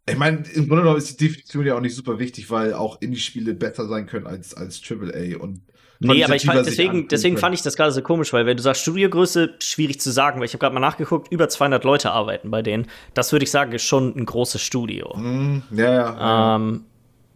[0.09, 3.01] ich meine, im Grunde genommen ist die Definition ja auch nicht super wichtig, weil auch
[3.01, 5.61] Indie-Spiele besser sein können als, als Triple A und
[5.99, 8.63] Nee, aber ich fand, deswegen, deswegen fand ich das gerade so komisch, weil wenn du
[8.63, 12.51] sagst Studiogröße, schwierig zu sagen, weil ich habe gerade mal nachgeguckt, über 200 Leute arbeiten
[12.51, 12.87] bei denen.
[13.15, 15.17] Das würde ich sagen, ist schon ein großes Studio.
[15.17, 16.57] Mm, ja, ja.
[16.57, 16.85] Ähm,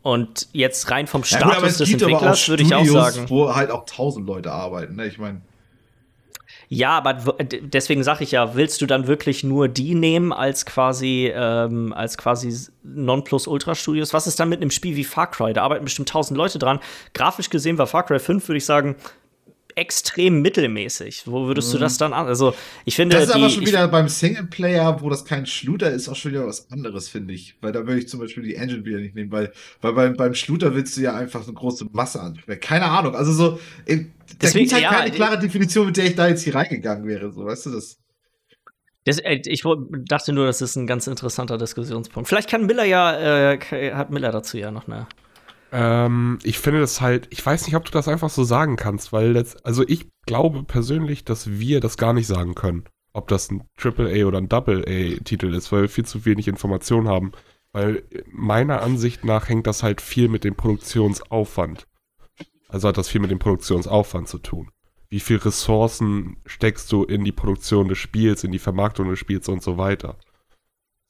[0.02, 3.26] und jetzt rein vom Ja, gut, Status des Entwicklers würde ich auch sagen.
[3.28, 5.06] wo halt auch tausend Leute arbeiten, ne?
[5.06, 5.40] Ich meine,
[6.72, 11.28] Ja, aber deswegen sage ich ja, willst du dann wirklich nur die nehmen als quasi
[11.34, 14.14] ähm, als quasi Nonplus-Ultra-Studios?
[14.14, 15.52] Was ist dann mit einem Spiel wie Far Cry?
[15.52, 16.78] Da arbeiten bestimmt tausend Leute dran.
[17.12, 18.94] Grafisch gesehen war Far Cry 5, würde ich sagen,
[19.76, 21.22] extrem mittelmäßig.
[21.26, 22.26] Wo würdest du das dann an?
[22.26, 22.54] Also,
[22.84, 23.20] ich finde, Mhm.
[23.20, 26.32] das ist die, aber schon wieder beim Singleplayer, wo das kein Shooter ist, auch schon
[26.32, 27.56] wieder was anderes, finde ich.
[27.60, 30.34] Weil da würde ich zum Beispiel die Engine wieder nicht nehmen, weil, weil beim, beim
[30.34, 32.60] Shooter willst du ja einfach eine große Masse ansprechen.
[32.60, 34.02] Keine Ahnung, also so, äh, da
[34.42, 37.32] Deswegen, gibt halt ja, keine klare Definition, mit der ich da jetzt hier reingegangen wäre,
[37.32, 37.98] so, weißt du das?
[39.04, 39.62] das, äh, ich
[40.04, 42.28] dachte nur, das ist ein ganz interessanter Diskussionspunkt.
[42.28, 45.06] Vielleicht kann Miller ja, äh, hat Miller dazu ja noch eine.
[45.72, 49.12] Ähm, ich finde das halt, ich weiß nicht, ob du das einfach so sagen kannst,
[49.12, 53.50] weil letzt, also ich glaube persönlich, dass wir das gar nicht sagen können, ob das
[53.50, 57.32] ein AAA oder ein Double-A-Titel ist, weil wir viel zu wenig Informationen haben.
[57.72, 58.02] Weil
[58.32, 61.86] meiner Ansicht nach hängt das halt viel mit dem Produktionsaufwand.
[62.68, 64.70] Also hat das viel mit dem Produktionsaufwand zu tun.
[65.08, 69.48] Wie viel Ressourcen steckst du in die Produktion des Spiels, in die Vermarktung des Spiels
[69.48, 70.16] und so weiter.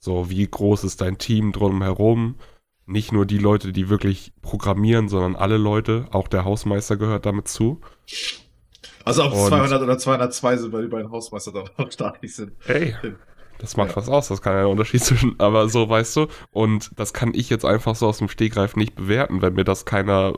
[0.02, 2.36] So, wie groß ist dein Team drumherum?
[2.90, 7.46] Nicht nur die Leute, die wirklich programmieren, sondern alle Leute, auch der Hausmeister gehört damit
[7.46, 7.80] zu.
[9.04, 12.52] Also ob es 200 oder 202 sind, weil die beiden Hausmeister da auch stark sind.
[12.66, 12.96] Ey,
[13.58, 13.96] das macht ja.
[13.96, 17.32] was aus, das kann ja ein Unterschied zwischen, aber so weißt du, und das kann
[17.32, 20.34] ich jetzt einfach so aus dem Stegreif nicht bewerten, wenn mir das keiner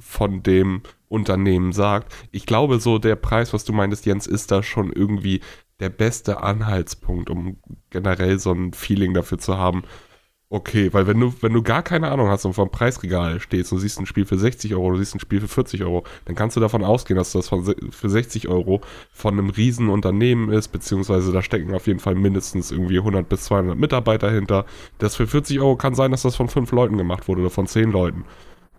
[0.00, 2.12] von dem Unternehmen sagt.
[2.32, 5.40] Ich glaube, so der Preis, was du meintest, Jens, ist da schon irgendwie
[5.78, 7.58] der beste Anhaltspunkt, um
[7.90, 9.84] generell so ein Feeling dafür zu haben,
[10.54, 13.72] Okay, weil wenn du, wenn du gar keine Ahnung hast und vor dem Preisregal stehst
[13.72, 16.34] und siehst ein Spiel für 60 Euro, du siehst ein Spiel für 40 Euro, dann
[16.34, 18.82] kannst du davon ausgehen, dass das von, für 60 Euro
[19.14, 23.44] von einem riesen Unternehmen ist, beziehungsweise da stecken auf jeden Fall mindestens irgendwie 100 bis
[23.44, 24.66] 200 Mitarbeiter hinter.
[24.98, 27.66] Das für 40 Euro kann sein, dass das von fünf Leuten gemacht wurde oder von
[27.66, 28.26] zehn Leuten.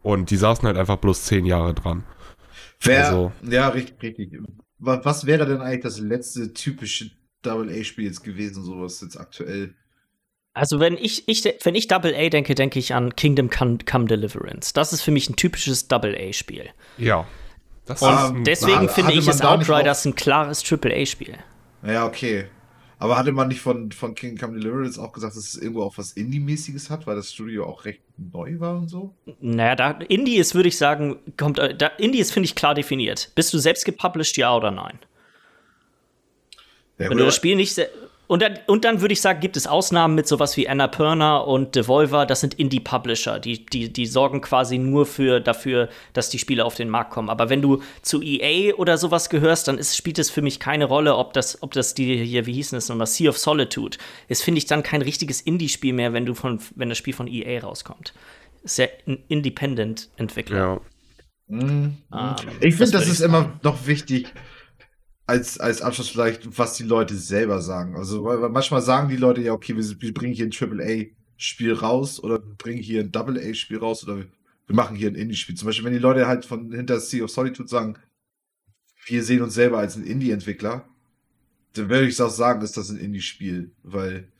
[0.04, 2.04] Und die saßen halt einfach bloß zehn Jahre dran.
[2.82, 4.40] Wer, also, ja, richtig, richtig.
[4.78, 7.10] Was wäre denn eigentlich das letzte typische
[7.42, 9.74] Double-A-Spiel jetzt gewesen, sowas jetzt aktuell?
[10.54, 14.06] Also wenn ich, ich, wenn ich Double A denke, denke ich an Kingdom Come, Come
[14.06, 14.74] Deliverance.
[14.74, 16.70] Das ist für mich ein typisches Double A-Spiel.
[16.98, 17.26] Ja.
[17.86, 21.38] Das Und ist, deswegen finde ich, ist Outriders ein klares Triple A-Spiel.
[21.86, 22.46] Ja, okay.
[23.00, 25.98] Aber hatte man nicht von, von Kingdom Come Deliverance auch gesagt, dass es irgendwo auch
[25.98, 29.14] was Indie-mäßiges hat, weil das Studio auch recht neu war und so?
[29.42, 32.76] Naja, da, Indie ist, würde ich sagen, kommt, äh, da, Indie ist, finde ich, klar
[32.76, 33.32] definiert.
[33.36, 35.00] Bist du selbst gepublished, ja oder nein?
[37.00, 37.78] Ja, Wenn du das Spiel nicht
[38.28, 41.76] und dann, und dann würde ich sagen, gibt es Ausnahmen mit sowas wie Annapurna und
[41.76, 42.26] Devolver.
[42.26, 43.40] Das sind Indie-Publisher.
[43.40, 47.30] Die, die, die sorgen quasi nur für, dafür, dass die Spiele auf den Markt kommen.
[47.30, 50.86] Aber wenn du zu EA oder sowas gehörst, dann ist, spielt es für mich keine
[50.86, 53.98] Rolle, ob das, ob das die hier, wie hießen es nochmal, Sea of Solitude
[54.30, 57.28] ist, finde ich dann kein richtiges Indie-Spiel mehr, wenn du von, wenn das Spiel von
[57.28, 58.14] EA rauskommt.
[58.64, 60.58] Ist ja ein Independent-Entwickler.
[60.58, 60.82] Ja.
[61.48, 61.98] Mhm.
[62.10, 64.34] Um, ich finde, das ist immer noch wichtig,
[65.26, 67.96] als, als Abschluss vielleicht, was die Leute selber sagen.
[67.96, 72.44] Also, manchmal sagen die Leute ja, okay, wir, wir bringen hier ein AAA-Spiel raus oder
[72.44, 74.28] wir bringen hier ein Double-A-Spiel raus oder wir,
[74.76, 75.56] machen hier ein Indie-Spiel.
[75.56, 77.98] Zum Beispiel, wenn die Leute halt von hinter Sea of Solitude sagen,
[79.06, 80.88] wir sehen uns selber als ein Indie-Entwickler,
[81.74, 84.32] dann würde ich auch sagen, ist das ein Indie-Spiel, weil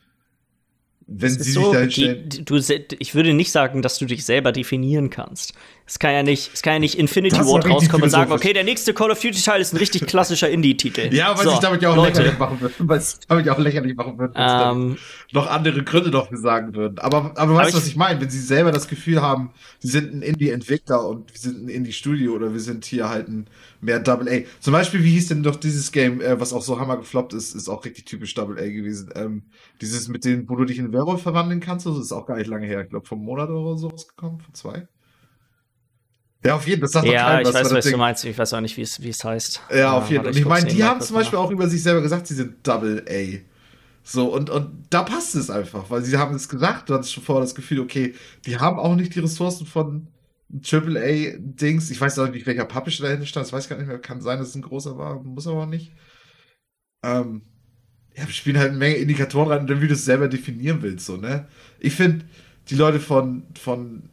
[1.06, 2.28] wenn sie so, sich stellen.
[2.28, 2.56] Die, du,
[2.98, 5.54] ich würde nicht sagen, dass du dich selber definieren kannst.
[5.86, 8.64] Es kann ja nicht, es kann ja nicht Infinity Ward rauskommen und sagen, okay, der
[8.64, 11.14] nächste Call of Duty Teil ist ein richtig klassischer Indie-Titel.
[11.14, 12.20] Ja, weil so, sich damit ja auch Leute.
[12.20, 12.74] lächerlich machen würden.
[12.78, 14.96] Weil es damit ja auch lächerlich machen würden, wenn um,
[15.32, 16.98] noch andere Gründe noch sagen würden.
[17.00, 18.18] Aber, aber weißt du, was ich meine?
[18.18, 22.32] Wenn sie selber das Gefühl haben, sie sind ein Indie-Entwickler und wir sind ein Indie-Studio
[22.32, 23.46] oder wir sind hier halt ein
[23.84, 24.42] mehr Double A.
[24.60, 27.54] Zum Beispiel, wie hieß denn doch dieses Game, äh, was auch so hammer gefloppt ist,
[27.54, 29.10] ist auch richtig typisch Double A gewesen.
[29.14, 29.44] Ähm,
[29.80, 32.48] dieses mit dem, wo du dich in Werwolf verwandeln kannst, das ist auch gar nicht
[32.48, 32.82] lange her.
[32.82, 34.88] Ich glaube, vom Monat oder so rausgekommen, von zwei.
[36.44, 36.86] Ja, auf jeden Fall.
[36.86, 38.24] Das sagt ja, ich weiß, was du meinst.
[38.24, 39.62] Ich weiß auch nicht, wie es, wie es heißt.
[39.74, 40.32] Ja, auf jeden Fall.
[40.32, 43.04] Und ich meine, die haben zum Beispiel auch über sich selber gesagt, sie sind Double
[43.08, 43.38] A.
[44.06, 47.22] So, und, und da passt es einfach, weil sie haben es gesagt, du hattest schon
[47.22, 50.08] vorher das Gefühl, okay, die haben auch nicht die Ressourcen von
[50.62, 51.90] Triple A Dings.
[51.90, 53.46] Ich weiß auch nicht, welcher Publisher dahinter stand.
[53.46, 53.98] Das weiß ich gar nicht mehr.
[53.98, 55.92] Kann sein, dass es ein großer war, muss aber auch nicht.
[57.04, 57.42] Ähm,
[58.16, 61.16] ja, wir spielen halt eine Menge Indikatoren rein, wie du es selber definieren willst, so,
[61.16, 61.48] ne?
[61.80, 62.24] Ich finde,
[62.68, 64.08] die Leute von, von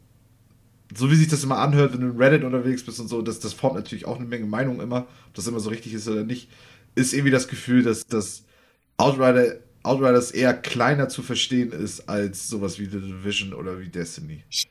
[0.94, 3.40] so wie sich das immer anhört, wenn du in Reddit unterwegs bist und so, das,
[3.40, 6.24] das formt natürlich auch eine Menge Meinung immer, ob das immer so richtig ist oder
[6.24, 6.50] nicht,
[6.94, 8.44] ist irgendwie das Gefühl, dass, dass
[8.98, 14.44] Outrider, Outriders eher kleiner zu verstehen ist als sowas wie The Division oder wie Destiny.
[14.50, 14.68] Ich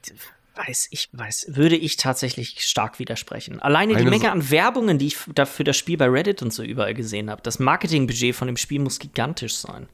[0.56, 3.60] weiß, ich weiß, würde ich tatsächlich stark widersprechen.
[3.60, 6.64] Alleine Eine die Menge an Werbungen, die ich für das Spiel bei Reddit und so
[6.64, 9.88] überall gesehen habe, das Marketingbudget von dem Spiel muss gigantisch sein.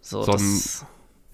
[0.00, 0.84] So, so das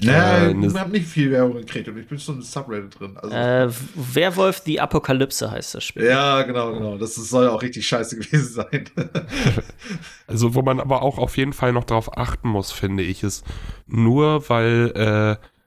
[0.00, 3.16] Nee, äh, ich habe nicht viel Werbung gekriegt und ich bin schon im Subreddit drin.
[3.16, 3.68] Also, äh,
[4.14, 6.04] Werwolf die Apokalypse heißt das Spiel.
[6.04, 6.98] Ja, genau, genau.
[6.98, 8.84] Das soll ja auch richtig scheiße gewesen sein.
[10.28, 13.44] also, wo man aber auch auf jeden Fall noch drauf achten muss, finde ich, ist
[13.88, 14.92] nur weil
[15.40, 15.57] äh,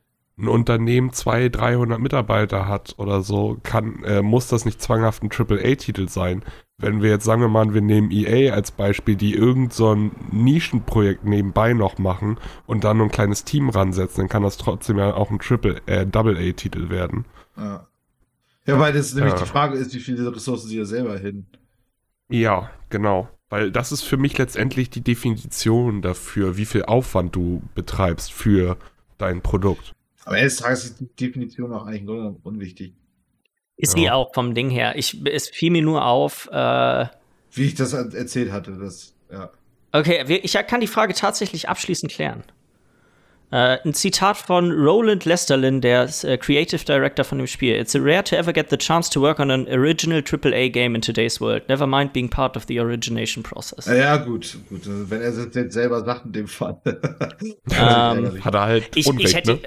[0.42, 5.30] ein Unternehmen 200, 300 Mitarbeiter hat oder so, kann, äh, muss das nicht zwanghaft ein
[5.32, 6.44] AAA-Titel sein
[6.82, 10.12] wenn wir jetzt sagen wir mal, wir nehmen EA als Beispiel, die irgend so ein
[10.32, 15.14] Nischenprojekt nebenbei noch machen und dann ein kleines Team ransetzen, dann kann das trotzdem ja
[15.14, 17.26] auch ein Triple, äh, werden.
[17.56, 17.88] Ja.
[18.66, 19.40] Ja, weil das nämlich ja.
[19.40, 21.48] die Frage ist, wie viele Ressourcen sie ja selber hin.
[22.30, 23.28] Ja, genau.
[23.50, 28.78] Weil das ist für mich letztendlich die Definition dafür, wie viel Aufwand du betreibst für
[29.18, 29.94] dein Produkt.
[30.26, 32.94] Aber eines Tages ist die Definition auch eigentlich nur unwichtig.
[33.78, 34.04] Ist ja.
[34.04, 34.94] eh auch vom Ding her.
[34.96, 36.48] Ich, es fiel mir nur auf.
[36.52, 37.06] Äh,
[37.52, 39.50] Wie ich das erzählt hatte, das, ja.
[39.92, 42.44] Okay, ich kann die Frage tatsächlich abschließend klären.
[43.52, 47.76] Äh, ein Zitat von Roland Lesterlin, der ist, äh, Creative Director von dem Spiel.
[47.76, 51.02] It's rare to ever get the chance to work on an original AAA game in
[51.02, 51.68] today's world.
[51.68, 53.88] Never mind being part of the origination process.
[53.88, 54.88] Ja, gut, gut.
[54.88, 56.80] Also, wenn er es jetzt selber sagt in dem Fall.
[57.74, 59.60] Ähm, Hat er halt ich, Unrecht, ich hätte, ne?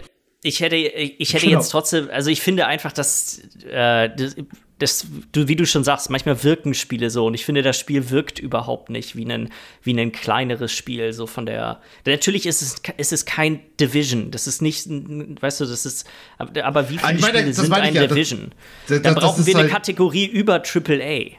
[0.45, 1.59] Ich hätte, ich hätte Genau.
[1.59, 4.37] jetzt trotzdem, also ich finde einfach, dass äh, das,
[4.79, 8.11] das, du, wie du schon sagst, manchmal wirken Spiele so und ich finde, das Spiel
[8.11, 9.51] wirkt überhaupt nicht wie ein,
[9.83, 11.81] wie ein kleineres Spiel, so von der.
[12.07, 16.07] Natürlich ist es, ist es kein Division, das ist nicht, weißt du, das ist,
[16.39, 18.53] aber wie Ah, viele meine, Spiele sind ein ja, Division?
[18.89, 21.37] das- Dann brauchen wir eine halt- Kategorie über AAA.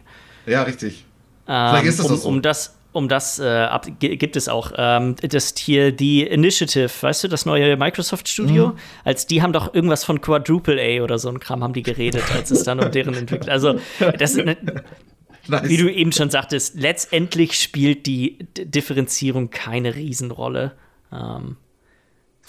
[0.47, 1.05] ja, richtig.
[1.47, 2.27] Ähm, Vielleicht ist das um, so.
[2.27, 6.89] um das, um das äh, ab, gi- gibt es auch ähm, das hier die Initiative,
[7.01, 8.73] weißt du, das neue Microsoft Studio, Mhm.
[9.03, 12.23] als die haben doch irgendwas von Quadruple A oder so ein Kram haben die geredet,
[12.33, 13.49] als es dann um deren Entwicklung.
[13.49, 13.79] Also
[14.19, 14.57] das ne,
[15.47, 15.69] Nice.
[15.69, 20.71] wie du eben schon sagtest, letztendlich spielt die D Differenzierung keine Riesenrolle
[21.13, 21.57] ähm,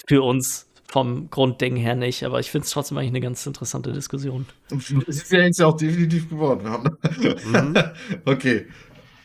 [0.07, 3.91] für uns vom Grundding her nicht, aber ich finde es trotzdem eigentlich eine ganz interessante
[3.91, 4.45] Diskussion.
[4.69, 6.67] Das ist ja jetzt ja auch definitiv geworden.
[6.69, 6.97] Haben-
[7.45, 7.75] Mhm.
[8.25, 8.65] okay.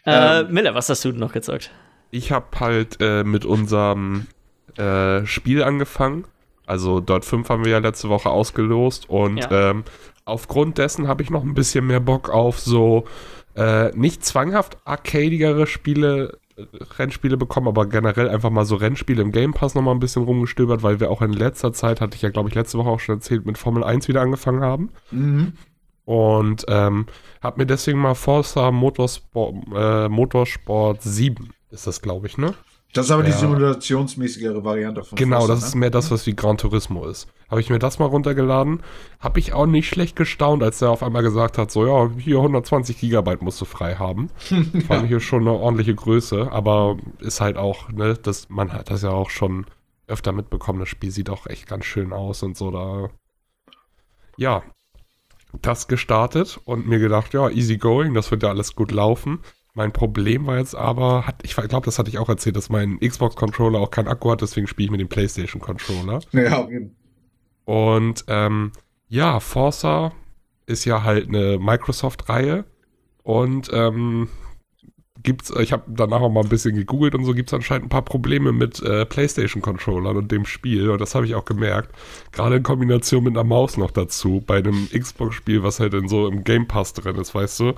[0.05, 0.53] Äh, Ähm.
[0.53, 1.71] Miller, was hast du noch gezockt?
[2.11, 4.27] Ich habe halt äh, mit unserem
[4.77, 6.25] äh, Spiel angefangen.
[6.67, 9.71] Also Dot 5 haben wir ja letzte Woche ausgelost und Ja.
[9.71, 9.85] ähm,
[10.25, 13.05] aufgrund dessen habe ich noch ein bisschen mehr Bock auf so
[13.57, 16.65] äh, nicht zwanghaft arcadigere Spiele, äh,
[16.99, 20.23] Rennspiele bekommen, aber generell einfach mal so Rennspiele im Game Pass noch mal ein bisschen
[20.23, 23.01] rumgestöbert, weil wir auch in letzter Zeit, hatte ich ja glaube ich letzte Woche auch
[23.01, 24.91] schon erzählt, mit Formel 1 wieder angefangen haben.
[25.11, 25.53] Mhm.
[26.05, 27.07] Und ähm,
[27.41, 32.55] habe mir deswegen mal Forza Motorsport, äh, Motorsport 7 ist das, glaube ich, ne?
[32.93, 33.37] Das ist aber die Ja.
[33.39, 35.81] simulationsmäßigere Variante von Genau, Forza, das ist ne?
[35.81, 37.27] mehr das, was wie Gran Turismo ist.
[37.51, 38.83] Habe ich mir das mal runtergeladen.
[39.19, 42.37] Habe ich auch nicht schlecht gestaunt, als er auf einmal gesagt hat, so ja, hier
[42.37, 44.29] 120 Gigabyte musst du frei haben.
[44.87, 48.91] Fand ich ja schon eine ordentliche Größe, aber ist halt auch, ne, das, man hat
[48.91, 49.65] das ja auch schon
[50.07, 53.09] öfter mitbekommen, das Spiel sieht auch echt ganz schön aus und so da.
[54.37, 54.63] Ja,
[55.61, 59.41] das gestartet und mir gedacht, ja, easy going, das wird ja alles gut laufen.
[59.75, 62.99] Mein Problem war jetzt aber, hat, ich glaube, das hatte ich auch erzählt, dass mein
[63.01, 66.21] Xbox-Controller auch keinen Akku hat, deswegen spiele ich mit dem PlayStation-Controller.
[66.33, 66.95] Ja, auf jeden
[67.65, 68.73] Und ähm,
[69.09, 70.13] ja, Forza
[70.67, 72.65] ist ja halt eine Microsoft-Reihe
[73.23, 74.29] und ähm,
[75.23, 77.89] gibt's, ich habe danach auch mal ein bisschen gegoogelt und so gibt es anscheinend ein
[77.89, 81.95] paar Probleme mit äh, PlayStation-Controllern und dem Spiel und das habe ich auch gemerkt.
[82.33, 86.27] Gerade in Kombination mit einer Maus noch dazu, bei einem Xbox-Spiel, was halt in so
[86.27, 87.73] im Game Pass drin ist, weißt du.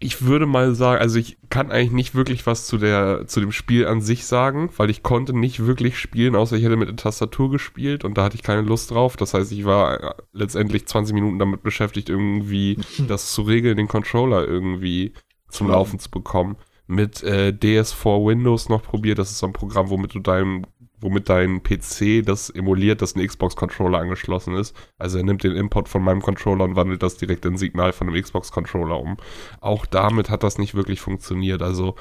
[0.00, 3.52] Ich würde mal sagen, also ich kann eigentlich nicht wirklich was zu, der, zu dem
[3.52, 6.96] Spiel an sich sagen, weil ich konnte nicht wirklich spielen, außer ich hätte mit der
[6.96, 9.16] Tastatur gespielt und da hatte ich keine Lust drauf.
[9.16, 13.88] Das heißt, ich war äh, letztendlich 20 Minuten damit beschäftigt, irgendwie das zu regeln, den
[13.88, 15.14] Controller irgendwie
[15.48, 16.56] zum Zu Laufen zu bekommen.
[16.86, 19.18] Mit äh, DS4 Windows noch probiert.
[19.18, 20.66] Das ist so ein Programm, womit du dein,
[21.00, 24.74] womit dein PC das emuliert, dass ein Xbox-Controller angeschlossen ist.
[24.98, 28.08] Also er nimmt den Import von meinem Controller und wandelt das direkt in Signal von
[28.08, 29.16] einem Xbox-Controller um.
[29.60, 31.62] Auch damit hat das nicht wirklich funktioniert.
[31.62, 31.94] Also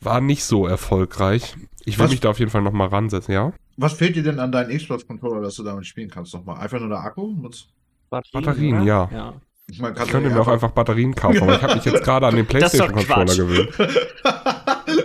[0.00, 1.56] war nicht so erfolgreich.
[1.84, 3.52] Ich will Was- mich da auf jeden Fall nochmal ransetzen, ja?
[3.78, 6.58] Was fehlt dir denn an deinen Xbox-Controller, dass du damit spielen kannst nochmal?
[6.60, 7.26] Einfach nur der Akku?
[7.28, 7.68] Muss-
[8.10, 8.84] Batterien, oder?
[8.84, 9.08] ja.
[9.12, 9.34] ja.
[9.70, 12.26] Ich meine, Ich könnte mir auch einfach Batterien kaufen, aber ich habe mich jetzt gerade
[12.26, 13.70] an den PlayStation-Controller gewöhnt.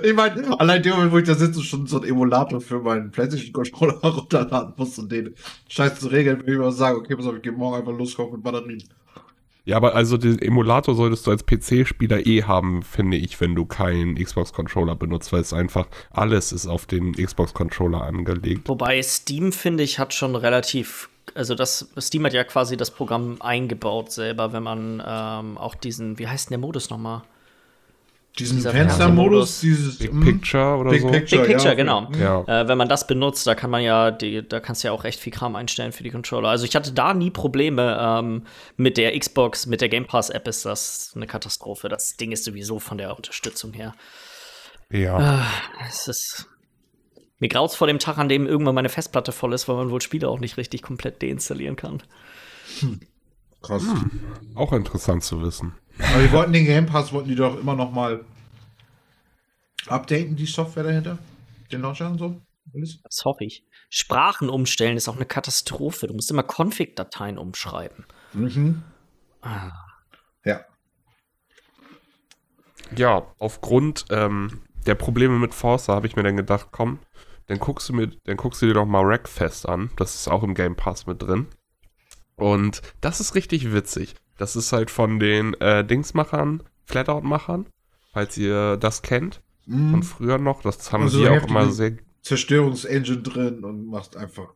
[0.03, 3.11] ich meine, allein der Moment, wo ich da sitze, schon so ein Emulator für meinen
[3.11, 5.35] PlayStation-Controller runterladen muss und den
[5.67, 8.33] Scheiß zu regeln, würde ich mal sagen, okay, pass auf, ich gehe morgen einfach loskaufen
[8.33, 8.83] mit Batterien.
[9.67, 13.65] Ja, aber also den Emulator solltest du als PC-Spieler eh haben, finde ich, wenn du
[13.65, 18.69] keinen Xbox-Controller benutzt, weil es einfach alles ist auf den Xbox-Controller angelegt.
[18.69, 21.09] Wobei Steam, finde ich, hat schon relativ.
[21.35, 26.17] Also das Steam hat ja quasi das Programm eingebaut selber, wenn man ähm, auch diesen,
[26.17, 27.23] wie heißt denn der Modus nochmal?
[28.39, 31.09] Diesen Fenstermodus, dieses Big mm, Picture oder Big so.
[31.09, 32.03] Picture, Big Picture, ja, genau.
[32.03, 32.21] okay.
[32.21, 32.43] Ja.
[32.43, 35.05] Äh, wenn man das benutzt, da kann man ja, die, da kannst du ja auch
[35.05, 36.49] echt viel Kram einstellen für die Controller.
[36.49, 38.43] Also ich hatte da nie Probleme ähm,
[38.75, 41.89] mit der Xbox, mit der Game Pass App ist das eine Katastrophe.
[41.89, 43.93] Das Ding ist sowieso von der Unterstützung her.
[44.91, 45.17] Ja.
[45.17, 45.45] Ah,
[45.87, 46.47] es ist.
[47.39, 50.01] Mir graut's vor dem Tag, an dem irgendwann meine Festplatte voll ist, weil man wohl
[50.01, 52.01] Spiele auch nicht richtig komplett deinstallieren kann.
[53.61, 53.83] Krass.
[54.55, 55.73] Auch interessant zu wissen.
[55.99, 58.23] Aber die wollten den Game Pass, wollten die doch immer noch mal
[59.87, 61.17] updaten, die Software dahinter?
[61.71, 62.41] Den Launcher und so?
[62.73, 63.01] Alles?
[63.03, 63.63] Das hoffe ich.
[63.89, 66.07] Sprachen umstellen ist auch eine Katastrophe.
[66.07, 68.05] Du musst immer Config-Dateien umschreiben.
[68.33, 68.83] Mhm.
[69.41, 69.71] Ah.
[70.43, 70.65] Ja.
[72.95, 76.99] Ja, aufgrund ähm, der Probleme mit Forza habe ich mir dann gedacht, komm,
[77.47, 79.89] dann guckst du mir, dann guckst du dir doch mal Wreckfest an.
[79.97, 81.47] Das ist auch im Game Pass mit drin.
[82.35, 84.15] Und das ist richtig witzig.
[84.37, 87.65] Das ist halt von den äh, Dingsmachern, Flatout-Machern,
[88.13, 89.41] falls ihr das kennt.
[89.65, 90.03] von Mhm.
[90.03, 90.61] früher noch.
[90.61, 91.97] Das haben Also sie auch immer sehr.
[92.21, 94.53] Zerstörungsengine drin und machst einfach.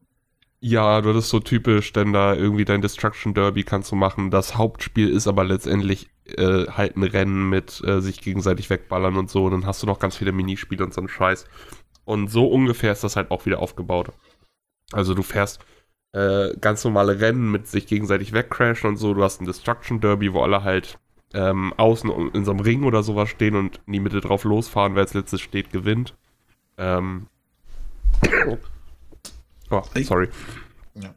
[0.61, 4.29] Ja, du das ist so typisch, denn da irgendwie dein Destruction Derby kannst du machen.
[4.29, 9.29] Das Hauptspiel ist aber letztendlich äh, halt ein Rennen mit äh, sich gegenseitig wegballern und
[9.29, 9.45] so.
[9.45, 11.45] Und dann hast du noch ganz viele Minispiele und so einen Scheiß.
[12.05, 14.11] Und so ungefähr ist das halt auch wieder aufgebaut.
[14.91, 15.59] Also du fährst
[16.14, 19.14] äh, ganz normale Rennen mit sich gegenseitig wegcrashen und so.
[19.14, 20.99] Du hast ein Destruction Derby, wo alle halt
[21.34, 24.95] ähm, außen in so einem Ring oder sowas stehen und in die Mitte drauf losfahren.
[24.95, 26.16] Wer als letztes steht, gewinnt.
[26.78, 27.28] Ähm.
[29.70, 30.28] Oh, sorry.
[30.95, 31.14] Ja.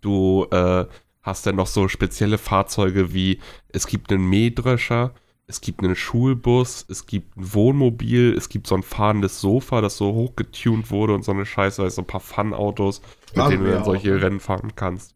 [0.00, 0.86] Du äh,
[1.22, 5.14] hast dann noch so spezielle Fahrzeuge wie es gibt einen Mähdrescher,
[5.46, 9.96] es gibt einen Schulbus, es gibt ein Wohnmobil, es gibt so ein fahrendes Sofa, das
[9.96, 13.02] so hochgetunt wurde und so eine Scheiße, also ein paar Fun-Autos,
[13.34, 14.22] mit Haben denen du dann solche ne?
[14.22, 15.14] Rennen fahren kannst.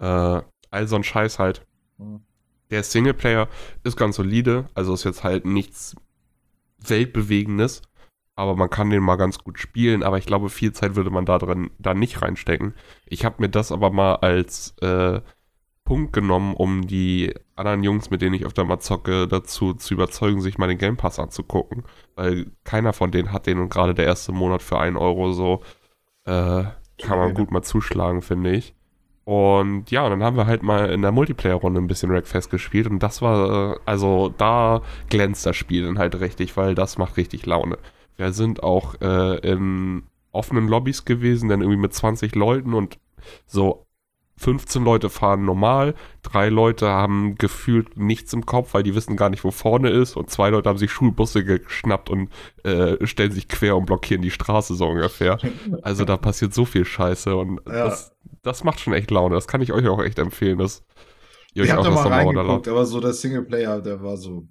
[0.00, 1.66] Äh, all so ein Scheiß halt.
[1.98, 2.20] Mhm.
[2.70, 3.48] Der Singleplayer
[3.84, 5.96] ist ganz solide, also ist jetzt halt nichts
[6.78, 7.82] Weltbewegendes,
[8.36, 11.24] aber man kann den mal ganz gut spielen, aber ich glaube, viel Zeit würde man
[11.24, 12.74] da drin da nicht reinstecken.
[13.06, 15.20] Ich habe mir das aber mal als äh,
[15.84, 20.40] Punkt genommen, um die anderen Jungs, mit denen ich öfter mal zocke, dazu zu überzeugen,
[20.40, 24.06] sich mal den Game Pass anzugucken, weil keiner von denen hat den und gerade der
[24.06, 25.60] erste Monat für 1 Euro so
[26.24, 26.64] äh,
[27.02, 28.74] kann man gut mal zuschlagen, finde ich.
[29.24, 32.86] Und ja, und dann haben wir halt mal in der Multiplayer-Runde ein bisschen Wreckfest gespielt
[32.86, 37.16] und das war, äh, also da glänzt das Spiel dann halt richtig, weil das macht
[37.16, 37.78] richtig Laune.
[38.16, 42.98] Wir sind auch äh, in offenen Lobbys gewesen, dann irgendwie mit 20 Leuten und
[43.46, 43.83] so
[44.36, 49.30] 15 Leute fahren normal, drei Leute haben gefühlt nichts im Kopf, weil die wissen gar
[49.30, 52.30] nicht, wo vorne ist und zwei Leute haben sich Schulbusse geschnappt und
[52.64, 55.38] äh, stellen sich quer und blockieren die Straße so ungefähr.
[55.82, 57.84] Also da passiert so viel Scheiße und Ja.
[57.84, 58.12] das,
[58.42, 59.34] das macht schon echt Laune.
[59.36, 60.84] Das kann ich euch auch echt empfehlen, dass
[61.54, 64.48] ihr Ich euch auch da das mal reingeguckt, aber so der Singleplayer, der war so,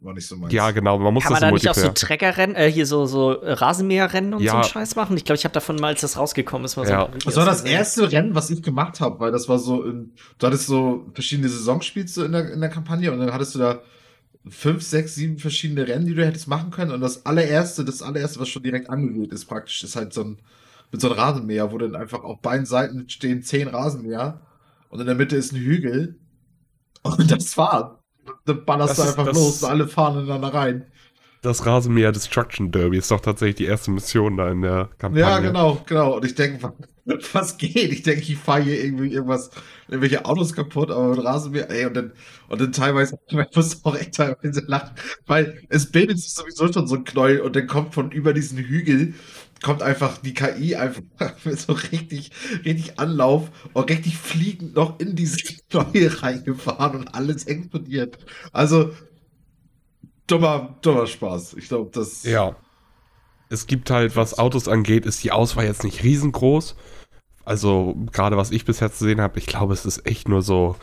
[0.00, 0.52] war nicht so meins.
[0.52, 1.88] Ja, genau, man muss Kann das man da nicht auch so.
[1.88, 4.54] Treckerrennen, äh, hier so, so äh, Rasenmäherrennen und so Ja.
[4.54, 5.16] einen Scheiß machen?
[5.16, 7.06] Ich glaube, ich habe davon mal, als das rausgekommen ist, mal so Ja.
[7.06, 7.76] ein Video Das war das gesehen.
[7.78, 11.48] erste Rennen, was ich gemacht habe, weil das war so in, du hattest so verschiedene
[11.48, 13.80] Saisonspiels so in der, in der Kampagne und dann hattest du da
[14.48, 18.38] fünf, sechs, sieben verschiedene Rennen, die du hättest machen können und das allererste, das allererste,
[18.38, 20.38] was schon direkt angewählt ist praktisch, ist halt so ein,
[20.92, 24.40] mit so einem Rasenmäher, wo dann einfach auf beiden Seiten stehen zehn Rasenmäher
[24.88, 26.20] und in der Mitte ist ein Hügel
[27.02, 28.04] und das war,
[28.44, 30.84] dann ballerst Das du ist- einfach das- los und alle fahren ineinander rein.
[31.42, 35.20] Das Rasenmäher Destruction Derby ist doch tatsächlich die erste Mission da in der Kampagne.
[35.20, 36.16] Ja, genau, genau.
[36.16, 36.72] Und ich denke,
[37.32, 37.92] was geht?
[37.92, 39.50] Ich denke, ich fahre hier irgendwie irgendwas,
[39.86, 42.12] irgendwelche Autos kaputt, aber mit Rasenmäher, ey, und dann,
[42.48, 44.96] und dann teilweise, man muss auch echt teilweise lachen,
[45.26, 48.58] weil es bildet sich sowieso schon so ein Knäuel und dann kommt von über diesen
[48.58, 49.14] Hügel,
[49.62, 51.02] kommt einfach die KI einfach
[51.44, 52.30] mit so richtig,
[52.64, 58.18] richtig Anlauf und richtig fliegend noch in dieses Knäuel reingefahren und alles explodiert.
[58.52, 58.92] Also,
[60.26, 61.54] dummer, dummer Spaß.
[61.54, 62.24] Ich glaube, das.
[62.24, 62.56] Ja.
[63.48, 66.74] Es gibt halt, was Autos angeht, ist die Auswahl jetzt nicht riesengroß.
[67.44, 70.76] Also, gerade was ich bisher zu sehen habe, ich glaube, es ist echt nur so.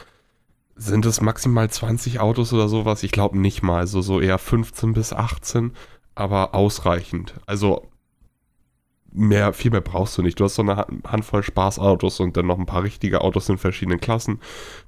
[0.76, 3.04] Sind es maximal 20 Autos oder sowas?
[3.04, 3.78] Ich glaube nicht mal.
[3.78, 5.74] Also so eher 15 bis 18,
[6.16, 7.36] aber ausreichend.
[7.46, 7.92] Also
[9.14, 10.40] mehr, viel mehr brauchst du nicht.
[10.40, 13.58] Du hast so eine Han- Handvoll Spaßautos und dann noch ein paar richtige Autos in
[13.58, 14.40] verschiedenen Klassen.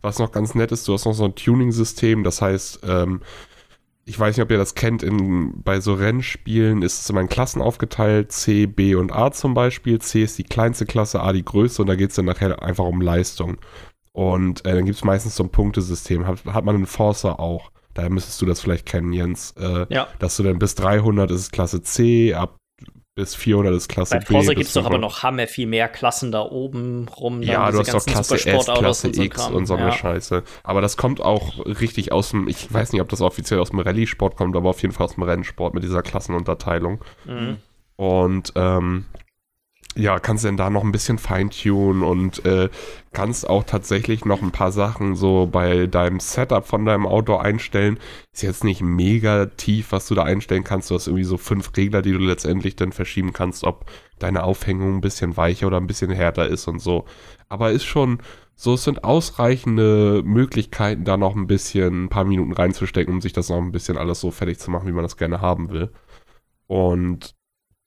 [0.02, 3.22] Was noch ganz nett ist, du hast noch so ein Tuning-System, das heißt, ähm,
[4.08, 7.28] ich weiß nicht, ob ihr das kennt, in, bei so Rennspielen ist es immer in
[7.30, 10.00] Klassen aufgeteilt, C, B und A zum Beispiel.
[10.00, 12.86] C ist die kleinste Klasse, A die größte und da geht es dann nachher einfach
[12.86, 13.58] um Leistung.
[14.12, 16.26] Und äh, dann gibt es meistens so ein Punktesystem.
[16.28, 17.72] Hat, hat man in Forza auch.
[17.96, 19.54] Daher müsstest du das vielleicht kennen, Jens.
[19.58, 20.08] Äh, Ja.
[20.20, 22.58] Dass du dann bis 300 ist es Klasse C, ab
[23.16, 25.02] bis 400 ist Klasse Bei bis gibt es doch aber 500.
[25.02, 27.42] noch hammer viel mehr Klassen da oben rum.
[27.42, 29.92] dann Ja, du hast doch Klasse S, Klasse und so X und so eine ja.
[29.94, 30.44] Scheiße.
[30.64, 33.80] Aber das kommt auch richtig aus dem, ich weiß nicht, ob das offiziell aus dem
[33.80, 37.02] Rallye-Sport kommt, aber auf jeden Fall aus dem Rennsport mit dieser Klassenunterteilung.
[37.26, 37.58] Mhm.
[37.96, 39.06] Und ähm,
[39.98, 42.70] ja, kannst dann da noch ein bisschen feintunen und äh,
[43.14, 47.98] kannst auch tatsächlich noch ein paar Sachen so bei deinem Setup von deinem Auto einstellen.
[48.34, 50.92] Ist jetzt nicht mega tief, was du da einstellen kannst.
[50.92, 53.86] Du hast irgendwie so fünf Regler, die du letztendlich dann verschieben kannst, ob
[54.20, 57.06] deine Aufhängung ein bisschen weicher oder ein bisschen härter ist und so.
[57.48, 58.20] Aber ist schon
[58.56, 63.34] so, es sind ausreichende Möglichkeiten, da noch ein bisschen ein paar Minuten reinzustecken, um sich
[63.34, 65.92] das noch ein bisschen alles so fertig zu machen, wie man das gerne haben will.
[66.68, 67.36] Und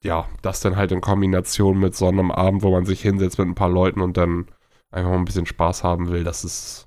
[0.03, 3.49] ja, das dann halt in Kombination mit so einem Abend, wo man sich hinsetzt mit
[3.49, 4.47] ein paar Leuten und dann
[4.91, 6.87] einfach mal ein bisschen Spaß haben will, das ist,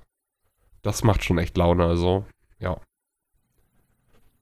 [0.82, 2.24] das macht schon echt Laune, also,
[2.58, 2.80] ja.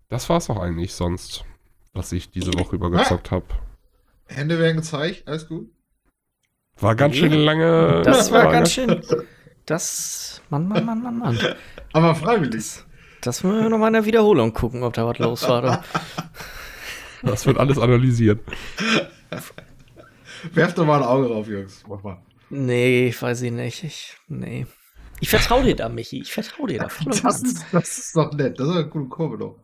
[0.09, 1.45] Das war's auch eigentlich sonst,
[1.93, 3.47] was ich diese Woche über gezockt habe.
[4.27, 5.71] Hände werden gezeigt, alles gut.
[6.79, 8.03] War ganz schön lange.
[8.03, 9.03] Das war ganz schön.
[9.67, 10.41] Das.
[10.49, 11.39] Mann, Mann, Mann, Mann, Mann.
[11.93, 12.85] Aber freiwillig.
[13.21, 15.85] Das müssen wir nochmal in der Wiederholung gucken, ob da was los war.
[17.23, 17.31] Da.
[17.31, 18.41] Das wird alles analysiert.
[20.53, 21.85] Werft doch mal ein Auge drauf, Jungs.
[21.89, 22.23] Mach mal.
[22.49, 23.85] Nee, weiß ich nicht.
[23.85, 24.67] Ich, nee.
[25.21, 26.21] Ich vertraue dir da, Michi.
[26.21, 26.89] Ich vertraue dir da.
[27.05, 27.43] Das
[27.73, 28.59] das ist doch nett.
[28.59, 29.57] Das ist eine coole Kurve doch.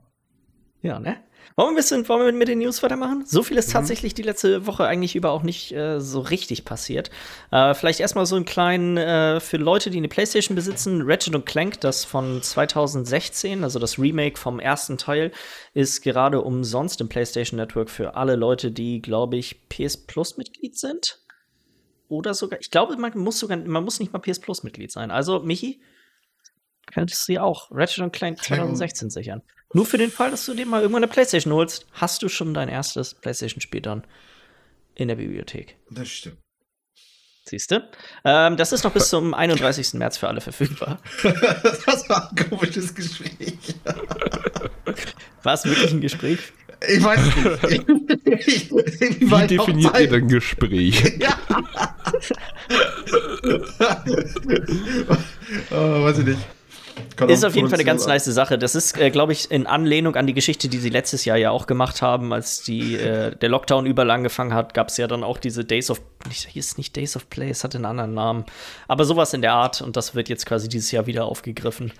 [0.82, 1.24] Ja, ne?
[1.58, 3.24] Wollen wir, ein bisschen, wollen wir mit den News weitermachen?
[3.24, 3.60] So viel Mhm.
[3.60, 7.10] ist tatsächlich die letzte Woche eigentlich über auch nicht äh, so richtig passiert.
[7.50, 11.80] Äh, vielleicht erstmal so einen kleinen, äh, für Leute, die eine Playstation besitzen, Ratchet Clank,
[11.80, 15.32] das von 2016, also das Remake vom ersten Teil,
[15.72, 20.76] ist gerade umsonst im PlayStation Network für alle Leute, die, glaube ich, PS Plus Mitglied
[20.76, 21.20] sind.
[22.08, 25.10] Oder sogar, ich glaube, man muss sogar, man muss nicht mal PS Plus Mitglied sein.
[25.10, 25.80] Also, Michi,
[26.96, 29.42] könntest du dir auch Ratchet Clank 2016 sichern.
[29.74, 32.54] Nur für den Fall, dass du dir mal irgendwann eine Playstation holst, hast du schon
[32.54, 34.06] dein erstes Playstation-Spiel dann
[34.94, 35.76] in der Bibliothek.
[35.90, 36.38] Das stimmt.
[37.44, 37.86] Siehst du?
[38.24, 39.92] Ähm, das ist noch bis zum 31.
[39.94, 41.02] März für alle verfügbar.
[41.22, 43.58] das war ein komisches Gespräch.
[45.42, 46.38] War es wirklich ein Gespräch?
[46.88, 47.88] Ich weiß nicht.
[48.26, 51.18] Ich, ich, Wie definiert ihr denn Gespräch?
[51.20, 51.38] Ja.
[55.70, 56.55] oh, weiß ich nicht.
[57.16, 58.58] Kann Ist auf jeden Fall eine ganz Produktion nice Sache.
[58.58, 61.50] Das ist, äh, glaube ich, in Anlehnung an die Geschichte, die sie letztes Jahr ja
[61.50, 65.24] auch gemacht haben, als die, äh, der Lockdown überall angefangen hat, gab es ja dann
[65.24, 68.44] auch diese Days of, nicht, hieß nicht Days of Play, es hatte einen anderen Namen.
[68.86, 71.92] Aber sowas in der Art und das wird jetzt quasi dieses Jahr wieder aufgegriffen.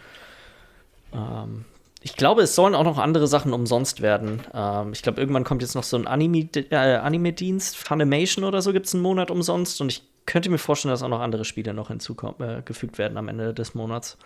[1.15, 1.65] Ähm,
[2.03, 4.43] ich glaube, es sollen auch noch andere Sachen umsonst werden.
[4.53, 8.73] Ähm, ich glaube, irgendwann kommt jetzt noch so ein Anime- äh, Anime-Dienst, Funimation oder so
[8.73, 11.73] gibt es einen Monat umsonst und ich könnte mir vorstellen, dass auch noch andere Spiele
[11.73, 14.19] noch hinzugefügt werden am Ende des Monats.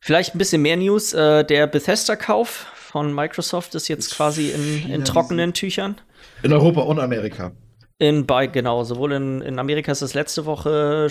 [0.00, 1.12] Vielleicht ein bisschen mehr News.
[1.12, 5.96] Äh, der Bethesda-Kauf von Microsoft ist jetzt quasi in, in trockenen Tüchern.
[6.42, 7.52] In Europa und Amerika.
[7.98, 11.08] In, bei, genau, sowohl in, in Amerika ist das letzte Woche,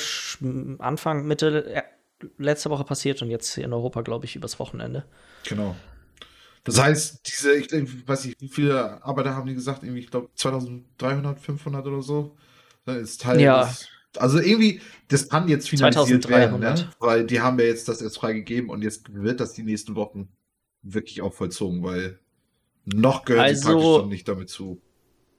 [0.79, 1.83] Anfang, Mitte äh,
[2.37, 5.05] letzte Woche passiert und jetzt hier in Europa, glaube ich, übers Wochenende.
[5.47, 5.75] Genau.
[6.63, 7.71] Das heißt, diese, ich
[8.07, 9.83] weiß nicht, wie viele Arbeiter haben die gesagt?
[9.83, 12.35] Irgendwie, ich glaube, 2300, 500 oder so.
[12.95, 13.65] Das ist Teil Ja.
[13.65, 13.87] des,
[14.17, 16.79] also irgendwie, das kann jetzt finalisiert werden, 2300.
[16.79, 16.89] ne?
[16.99, 20.29] Weil die haben ja jetzt das jetzt freigegeben und jetzt wird das die nächsten Wochen
[20.81, 22.19] wirklich auch vollzogen, weil
[22.85, 24.81] noch gehört die Also- praktisch schon nicht damit zu.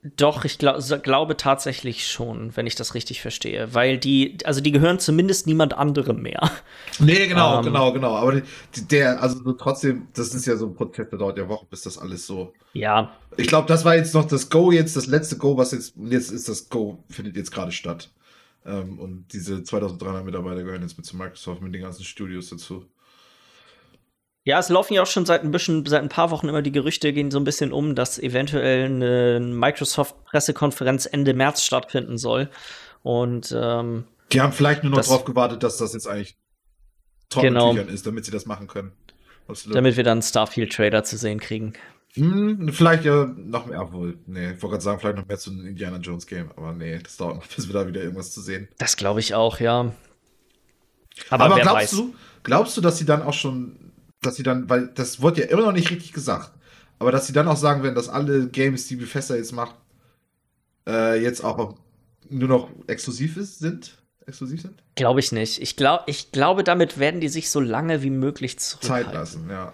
[0.03, 3.75] Doch, ich glaub, glaube tatsächlich schon, wenn ich das richtig verstehe.
[3.75, 6.51] Weil die, also die gehören zumindest niemand anderem mehr.
[6.99, 7.65] Nee, genau, Ähm.
[7.65, 8.15] genau, genau.
[8.17, 8.43] Aber die,
[8.89, 11.83] der, also so trotzdem, das ist ja so ein Prozess, der dauert ja Wochen, bis
[11.83, 12.53] das alles so.
[12.75, 15.95] Ja, Ich glaube, das war jetzt noch das Go jetzt, das letzte Go, was jetzt,
[15.97, 18.11] jetzt ist das Go, findet jetzt gerade statt.
[18.67, 22.85] Ähm, und diese 2300 Mitarbeiter gehören jetzt mit zu Microsoft, mit den ganzen Studios dazu.
[24.51, 26.73] Ja, es laufen ja auch schon seit ein bisschen, seit ein paar Wochen immer die
[26.73, 32.51] Gerüchte, gehen so ein bisschen um, dass eventuell eine Microsoft-Pressekonferenz Ende März stattfinden soll.
[33.05, 36.37] Und ähm, Die haben vielleicht nur noch Das- drauf gewartet, dass das jetzt eigentlich
[37.29, 37.93] trockenen Genau.
[37.93, 38.91] Ist, damit sie das machen können.
[39.47, 39.77] Absolut.
[39.77, 41.73] damit wir dann einen Starfield-Trailer zu sehen kriegen.
[42.15, 45.51] Hm, vielleicht ja noch mehr, obwohl, nee, ich wollte gerade sagen, vielleicht noch mehr zu
[45.51, 48.41] einem Indiana Jones Game, aber nee, das dauert noch, bis wir da wieder irgendwas zu
[48.41, 48.69] sehen.
[48.79, 49.93] Das glaube ich auch, ja.
[51.31, 51.91] Aber, Aber, wer glaubst weiß.
[51.93, 53.93] du, glaubst du, dass sie dann auch schon,
[54.23, 56.53] dass sie dann, weil das wurde ja immer noch nicht richtig gesagt,
[56.99, 59.75] aber dass sie dann auch sagen werden, dass alle Games, die Bethesda jetzt macht,
[60.87, 61.75] äh, jetzt auch
[62.29, 63.97] nur noch exklusiv ist, sind?
[64.27, 64.83] Exklusiv sind?
[64.95, 65.61] Glaube ich nicht.
[65.61, 69.13] Ich, glaub, ich glaube, damit werden die sich so lange wie möglich zurückhalten.
[69.13, 69.73] Zeit lassen, ja.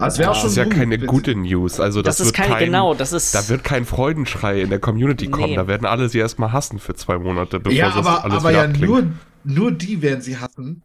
[0.00, 0.10] Ja.
[0.10, 1.78] schon Das ist ja gut, keine gute News.
[1.78, 3.34] Also das, Das, ist wird keine, kein, genau, das ist.
[3.34, 5.50] Da wird kein Freudenschrei in der Community kommen.
[5.50, 5.56] Nee.
[5.56, 8.38] Da werden alle sie erstmal hassen für zwei Monate, bevor sie, ja, das aber, alles
[8.38, 8.90] aber wieder ja abklingt.
[8.90, 9.12] nur,
[9.44, 10.82] nur die werden sie hassen,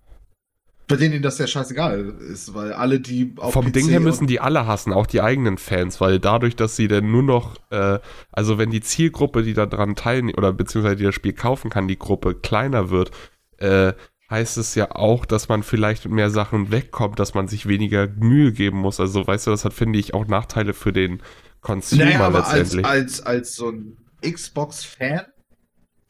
[0.89, 4.25] bei denen das ja scheißegal ist, weil alle, die auf Vom PC Ding her müssen
[4.25, 7.99] die alle hassen, auch die eigenen Fans, weil dadurch, dass sie dann nur noch, äh,
[8.31, 11.87] also wenn die Zielgruppe, die da dran teilnimmt, oder beziehungsweise die das Spiel kaufen kann,
[11.87, 13.11] die Gruppe kleiner wird,
[13.57, 13.93] äh,
[14.31, 18.07] heißt es ja auch, dass man vielleicht mit mehr Sachen wegkommt, dass man sich weniger
[18.07, 18.99] Mühe geben muss.
[18.99, 21.21] Also weißt du, das hat, finde ich, auch Nachteile für den
[21.61, 22.85] Consumer Naja, aber als, letztendlich.
[22.85, 25.21] als, als so ein Xbox-Fan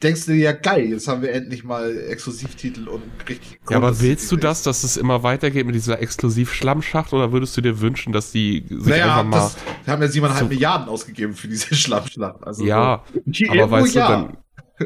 [0.02, 3.58] denkst du dir ja geil, jetzt haben wir endlich mal Exklusivtitel und richtig.
[3.68, 7.60] ja, aber willst du das, dass es immer weitergeht mit dieser Exklusiv-Schlammschacht oder würdest du
[7.60, 9.50] dir wünschen, dass die sich Naja, einfach mal.
[9.84, 12.42] wir haben ja siebeneinhalb zu- Milliarden ausgegeben für diese Schlammschlacht.
[12.46, 14.08] Also ja, so, aber weißt du, ja.
[14.08, 14.36] dann,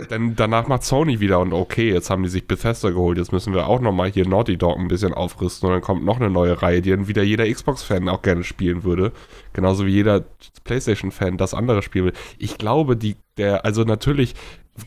[0.08, 3.54] dann danach macht Sony wieder und okay, jetzt haben die sich Bethesda geholt, jetzt müssen
[3.54, 6.60] wir auch nochmal hier Naughty Dog ein bisschen aufrüsten und dann kommt noch eine neue
[6.60, 9.12] Reihe, die dann wieder jeder Xbox-Fan auch gerne spielen würde.
[9.52, 10.24] Genauso wie jeder
[10.64, 12.12] PlayStation-Fan das andere spielen will.
[12.38, 14.34] Ich glaube, die, der, also natürlich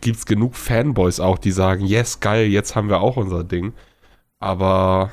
[0.02, 3.74] gibt es genug Fanboys auch, die sagen, yes, geil, jetzt haben wir auch unser Ding.
[4.40, 5.12] Aber,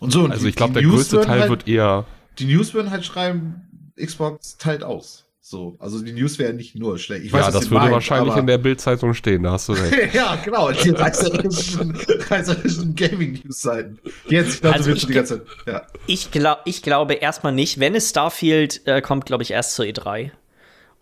[0.00, 2.04] Und so, und also die- ich glaube, der News größte Teil halt, wird eher,
[2.38, 5.24] Die News würden halt schreiben, Xbox teilt aus.
[5.40, 7.24] So, also die News wäre nicht nur schlecht.
[7.24, 9.68] Ich ja, weiß, was das würde meint, wahrscheinlich aber- in der Bildzeitung stehen, da hast
[9.70, 10.12] du recht.
[10.14, 11.96] ja, genau, die reißerischen,
[12.28, 13.98] reißerischen Gaming-News-Seiten.
[14.28, 15.46] Jetzt, ich glaube, Also ich schon die ganze Zeit.
[15.66, 15.82] Ja.
[16.06, 17.80] Ich, glaub, ich glaube erstmal nicht.
[17.80, 20.32] Wenn es Starfield äh, kommt, glaube ich, erst zur E3.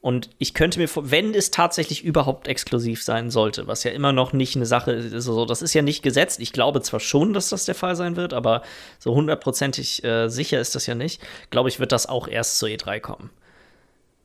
[0.06, 4.32] Und ich könnte mir wenn es tatsächlich überhaupt exklusiv sein sollte, was ja immer noch
[4.32, 6.38] nicht eine Sache ist, also das ist ja nicht gesetzt.
[6.38, 8.62] Ich glaube zwar schon, dass das der Fall sein wird, aber
[9.00, 11.20] so hundertprozentig äh, sicher ist das ja nicht.
[11.50, 13.30] Glaube ich, wird das auch erst zur E3 kommen.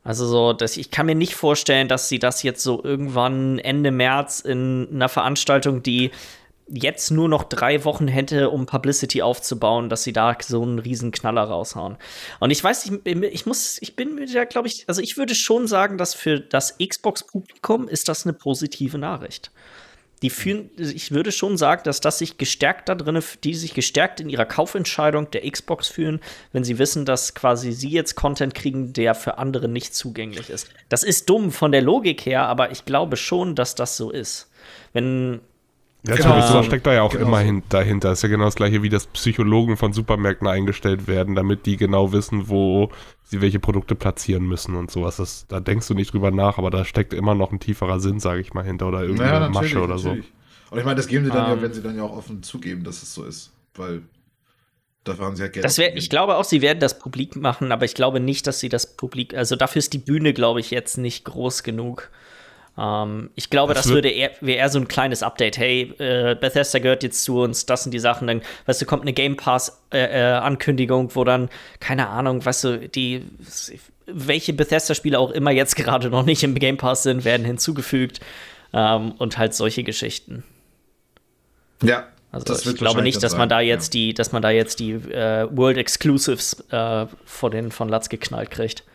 [0.04, 3.90] Also so, dass ich kann mir nicht vorstellen, dass sie das jetzt so irgendwann Ende
[3.90, 6.12] März in einer Veranstaltung, die
[6.74, 11.12] jetzt nur noch drei Wochen hätte, um Publicity aufzubauen, dass sie da so einen riesen
[11.12, 11.98] Knaller raushauen.
[12.40, 15.36] Und ich weiß, ich, ich muss, ich bin mir ja, glaube ich, also ich würde
[15.36, 19.52] schon sagen, dass für das Xbox-Publikum ist das eine positive Nachricht.
[20.22, 24.20] Die fühlen, ich würde schon sagen, dass das sich gestärkt da drin, die sich gestärkt
[24.20, 26.20] in ihrer Kaufentscheidung der Xbox fühlen,
[26.54, 30.70] wenn sie wissen, dass quasi sie jetzt Content kriegen, der für andere nicht zugänglich ist.
[30.90, 34.52] Das ist dumm von der Logik her, aber ich glaube schon, dass das so ist.
[34.94, 35.42] Wenn
[36.08, 36.64] Ja, Genau.
[36.64, 37.46] Steckt da ja auch Genau immer so.
[37.46, 38.12] hin, dahinter.
[38.12, 42.12] Ist ja genau das gleiche, wie das Psychologen von Supermärkten eingestellt werden, damit die genau
[42.12, 42.90] wissen, wo
[43.24, 45.18] sie welche Produkte platzieren müssen und sowas.
[45.18, 48.20] Das, da denkst du nicht drüber nach, aber da steckt immer noch ein tieferer Sinn,
[48.20, 50.10] sage ich mal, hinter oder irgendeine Masche oder so.
[50.10, 51.62] Und ich meine, das geben sie dann ja, Ähm.
[51.62, 53.52] wenn sie dann ja auch offen zugeben, dass es so ist.
[53.76, 54.02] Weil
[55.04, 55.66] dafür haben sie ja Geld.
[55.66, 58.60] Das wär, ich glaube auch, sie werden das publik machen, aber ich glaube nicht, dass
[58.60, 62.10] sie das publik, also dafür ist die Bühne, glaube ich, jetzt nicht groß genug.
[62.78, 65.58] Ähm, ich glaube, Das das, würde eher, wäre eher so ein kleines Update.
[65.58, 68.28] Hey, äh, Bethesda gehört jetzt zu uns, das sind die Sachen.
[68.28, 71.50] Dann, weißt du, kommt eine Game Pass-Ankündigung, wo dann,
[71.80, 73.26] keine Ahnung, weißt du, die,
[74.06, 78.20] welche Bethesda-Spiele auch immer jetzt gerade noch nicht im Game Pass sind, werden hinzugefügt.
[78.74, 80.46] Ähm, und halt solche Geschichten.
[81.84, 84.80] Ja, Also das ich glaube nicht, dass man da jetzt die, dass man da jetzt
[84.80, 88.86] die äh, World Exclusives äh, von den von Latz geknallt kriegt.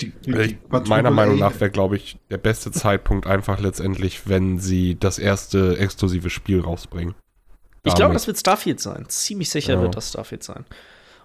[0.00, 4.58] Die, die, Quadruple meiner Meinung nach wäre, glaube ich, der beste Zeitpunkt einfach letztendlich, wenn
[4.58, 7.14] sie das erste exklusive Spiel rausbringen.
[7.84, 9.04] Ich glaube, Damit- das wird Starfield sein.
[9.08, 9.82] Ziemlich sicher Ja.
[9.82, 10.64] wird das Starfield sein.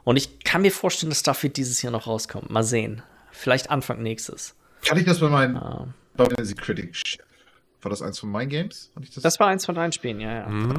[0.03, 2.49] Und ich kann mir vorstellen, dass Starfield dieses Jahr noch rauskommt.
[2.49, 3.01] Mal sehen.
[3.31, 4.55] Vielleicht Anfang nächstes.
[4.85, 5.87] Kann ich das bei meinen Ah.
[6.15, 7.25] Final Fantasy Critic Chef?
[7.81, 8.91] War das eins von meinen Games?
[8.95, 9.23] Das?
[9.23, 10.47] Das war eins von deinen Spielen, ja, ja.
[10.49, 10.77] Mhm.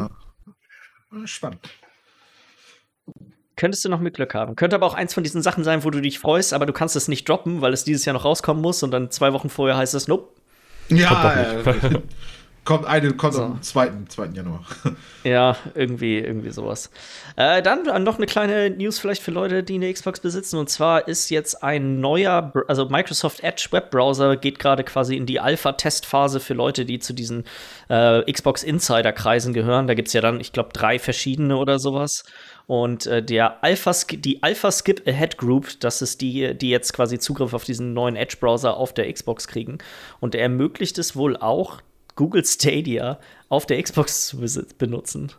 [1.12, 1.60] Ah, Spannend.
[3.60, 4.56] Könntest du noch mit Glück haben.
[4.56, 6.96] Könnte aber auch eins von diesen Sachen sein, wo du dich freust, aber du kannst
[6.96, 9.76] es nicht droppen, weil es dieses Jahr noch rauskommen muss und dann zwei Wochen vorher
[9.76, 10.30] heißt es, nope.
[10.88, 12.00] Ja, doch nicht.
[12.70, 13.42] kommt eine, kommt So.
[13.42, 13.90] am 2.
[14.08, 14.26] 2.
[14.26, 14.64] Januar.
[15.22, 16.90] Ja, irgendwie, irgendwie sowas.
[17.36, 20.56] Äh, dann noch eine kleine News vielleicht für Leute, die eine Xbox besitzen.
[20.56, 25.38] Und zwar ist jetzt ein neuer, also Microsoft Edge Webbrowser geht gerade quasi in die
[25.38, 27.44] Alpha-Testphase für Leute, die zu diesen
[27.90, 29.88] äh, Xbox Insider-Kreisen gehören.
[29.88, 32.24] Da gibt es ja dann, ich glaube, drei verschiedene oder sowas.
[32.66, 37.18] Und äh, der Alpha die Alpha Skip Ahead Group, das ist die, die jetzt quasi
[37.18, 39.78] Zugriff auf diesen neuen Edge-Browser auf der Xbox kriegen.
[40.20, 41.82] Und der ermöglicht es wohl auch,
[42.20, 43.18] Google Stadia
[43.48, 44.42] auf der Xbox zu
[44.76, 45.32] benutzen.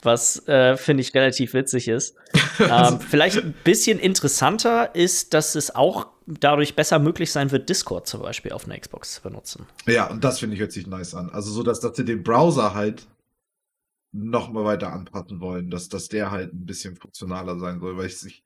[0.00, 2.16] Was äh, finde ich relativ witzig ist.
[2.60, 8.06] ähm, vielleicht ein bisschen interessanter ist, dass es auch dadurch besser möglich sein wird, Discord
[8.06, 9.66] zum Beispiel auf einer Xbox zu benutzen.
[9.86, 11.28] Ja, und das finde ich hört sich nice an.
[11.28, 13.06] Also so, dass, dass sie den Browser halt
[14.12, 18.06] noch mal weiter anpassen wollen, dass, dass der halt ein bisschen funktionaler sein soll, weil
[18.06, 18.42] ich ich,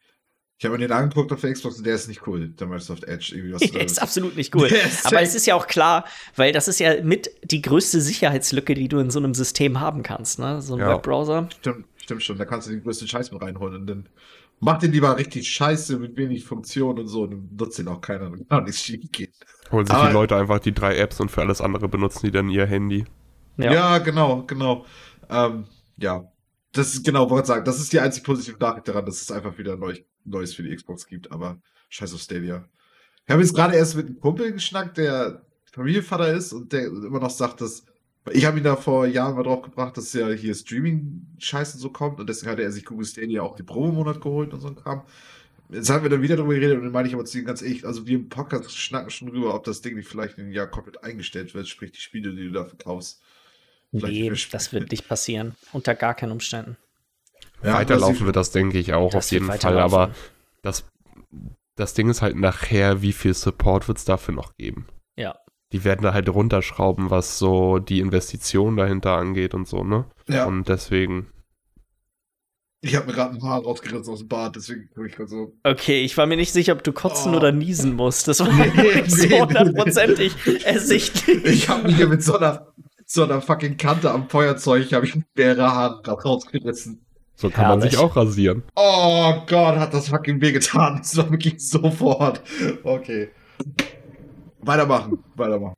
[0.61, 3.05] ich habe mir den angeguckt auf der Xbox und der ist nicht cool, der Microsoft
[3.05, 3.33] Edge.
[3.35, 4.69] Irgendwie was Der ist absolut nicht cool.
[5.05, 6.05] Aber es ist ja auch klar,
[6.37, 10.03] weil das ist ja mit die größte Sicherheitslücke, die du in so einem System haben
[10.03, 10.61] kannst, ne?
[10.61, 10.91] So ein Ja.
[10.95, 11.49] Webbrowser.
[11.61, 12.37] Stimmt, stimmt schon.
[12.37, 14.09] Da kannst du den größten Scheiß mit reinholen und dann
[14.61, 18.03] mach den lieber richtig scheiße mit wenig Funktion und so und dann nutzt den auch
[18.03, 19.33] keiner und gar nichts schief geht.
[19.73, 22.33] Holen sich Aber- die Leute einfach die drei Apps und für alles andere benutzen die
[22.33, 23.07] dann ihr Handy.
[23.57, 24.85] Ja, genau, genau.
[25.31, 25.65] Ähm,
[25.97, 26.25] ja,
[26.73, 29.31] das ist genau, wollte ich sagen, das ist die einzig positive Nachricht daran, dass es
[29.31, 29.95] einfach wieder neu,
[30.31, 32.69] Neues für die Xbox gibt, aber scheiß auf Stadia.
[33.27, 37.21] Ich habe jetzt gerade erst mit einem Kumpel geschnackt, der Familienvater ist und der immer
[37.21, 37.85] noch sagt, dass
[38.33, 42.21] ich habe ihn da vor Jahren mal drauf gebracht, dass ja hier Streaming-Scheiße so kommt
[42.21, 45.03] und deswegen hatte er sich Google Stadia auch die Probemonat geholt und so ein Kram.
[45.71, 47.63] Jetzt haben wir dann wieder drüber geredet und dann meine ich aber zu ihm ganz
[47.63, 50.53] ehrlich, also wir im Podcast schnacken schon drüber, ob das Ding nicht vielleicht in ein
[50.53, 53.23] Jahr komplett eingestellt wird, sprich die Spiele, die du da verkaufst.
[53.91, 55.55] vielleicht Nee, das wird nicht passieren.
[55.73, 56.77] Unter gar keinen Umständen.
[57.63, 59.79] Ja, Weiterlaufen wird das, denke ich, auch auf jeden Fall.
[59.79, 60.11] Aber
[60.63, 60.85] das,
[61.77, 64.87] das Ding ist halt nachher, wie viel Support wird es dafür noch geben?
[65.17, 65.37] Ja.
[65.73, 70.05] Die werden da halt runterschrauben, was so die Investition dahinter angeht und so, ne?
[70.29, 71.29] Ja, Und deswegen.
[72.81, 75.55] ich habe mir gerade ein Haar rausgerissen aus dem Bart, deswegen gucke ich gerade so.
[75.63, 77.37] Okay, ich war mir nicht sicher, ob du kotzen Oh.
[77.37, 78.27] oder niesen musst.
[78.27, 80.35] Das war Nee, so nee, hundertprozentig
[80.65, 81.45] ersichtlich.
[81.45, 82.73] Ich habe mir hier mit so einer,
[83.07, 87.05] so einer fucking Kante am Feuerzeug, habe ich mehrere Haare gerade rausgerissen.
[87.41, 87.93] So kann man Herrlich.
[87.93, 88.63] sich auch rasieren.
[88.77, 90.99] Oh Gott, hat das fucking wehgetan.
[90.99, 92.43] Das war wirklich sofort.
[92.83, 93.31] Okay.
[94.61, 95.73] Weitermachen, weitermachen.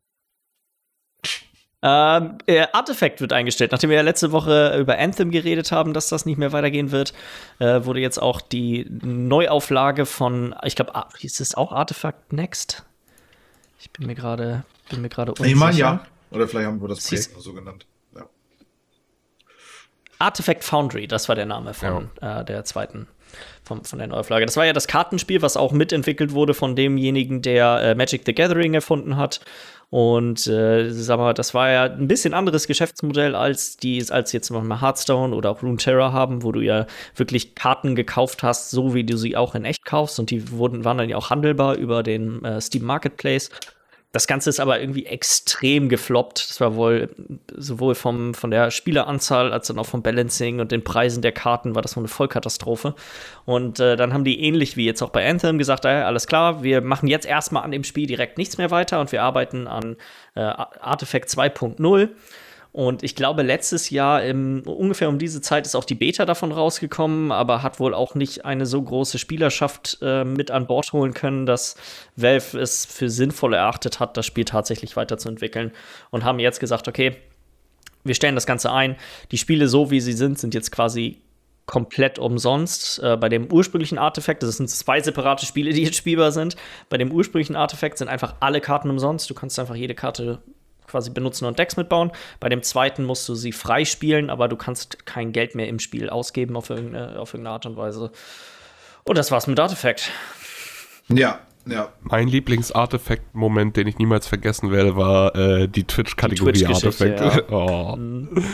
[1.85, 3.71] Ähm, äh, Artifact wird eingestellt.
[3.71, 7.13] Nachdem wir ja letzte Woche über Anthem geredet haben, dass das nicht mehr weitergehen wird,
[7.61, 12.85] äh, wurde jetzt auch die Neuauflage von, ich glaube, ist es auch Artifact Next?
[13.79, 15.49] Ich bin mir gerade bin mir gerade unsicher.
[15.49, 16.07] Ich meine ja.
[16.33, 17.87] Oder vielleicht haben wir das Projekt so genannt.
[20.23, 22.41] Artifact Foundry, das war der Name von ja.
[22.41, 23.07] äh, der zweiten
[23.65, 24.47] von, von der Neuauflage.
[24.47, 28.35] Das war ja das Kartenspiel, was auch mitentwickelt wurde von demjenigen, der äh, Magic the
[28.35, 29.41] Gathering erfunden hat.
[29.91, 34.51] Und äh, sag mal, das war ja ein bisschen anderes Geschäftsmodell als die, als jetzt
[34.51, 39.05] mal Hearthstone oder auch Runeterra haben, wo du ja wirklich Karten gekauft hast, so wie
[39.05, 40.19] du sie auch in echt kaufst.
[40.19, 43.51] Und die wurden, waren dann ja auch handelbar über den äh, Steam Marketplace.
[44.13, 46.51] Das Ganze ist aber irgendwie extrem gefloppt.
[46.51, 47.09] Das war wohl
[47.57, 51.81] sowohl vom, von der Spieleranzahl als auch vom Balancing und den Preisen der Karten war
[51.81, 52.95] das wohl eine Vollkatastrophe.
[53.47, 56.63] Und äh, dann haben die ähnlich wie jetzt auch bei Anthem gesagt, äh, alles klar,
[56.63, 59.97] wir machen jetzt erstmal an dem Spiel direkt nichts mehr weiter und wir arbeiten an
[60.35, 62.11] äh, Artifact 2.0.
[62.73, 66.53] Und ich glaube, letztes Jahr im, ungefähr um diese Zeit ist auch die Beta davon
[66.53, 71.13] rausgekommen, aber hat wohl auch nicht eine so große Spielerschaft äh, mit an Bord holen
[71.13, 71.77] können, dass
[72.17, 75.73] Valve es für sinnvoll erachtet hat, das Spiel tatsächlich weiterzuentwickeln.
[76.11, 77.17] Und haben jetzt gesagt, okay,
[78.05, 78.97] wir stellen das Ganze ein.
[79.33, 81.21] Die Spiele, so wie sie sind, sind jetzt quasi
[81.67, 83.01] komplett umsonst.
[83.03, 86.57] Äh, bei dem ursprünglichen Artefakt, das sind zwei separate Spiele, die jetzt spielbar sind.
[86.89, 89.29] Bei dem ursprünglichen Artefakt sind einfach alle Karten umsonst.
[89.29, 90.41] Du kannst einfach jede Karte
[90.87, 92.13] quasi benutzen und Decks mitbauen.
[92.41, 96.11] Bei dem zweiten musst du sie freispielen, aber du kannst kein Geld mehr im Spiel
[96.11, 98.11] ausgeben auf irgendeine, auf irgendeine Art und Weise.
[99.05, 100.11] Und das war's mit Artifact.
[101.09, 101.93] Ja, ja.
[102.03, 107.21] Mein Lieblingsartefakt-Moment, den ich niemals vergessen werde, war äh, die Twitch-Kategorie Twitch Artefakt.
[107.21, 107.43] Ja.
[107.51, 107.97] oh.
[107.97, 108.45] Mhm.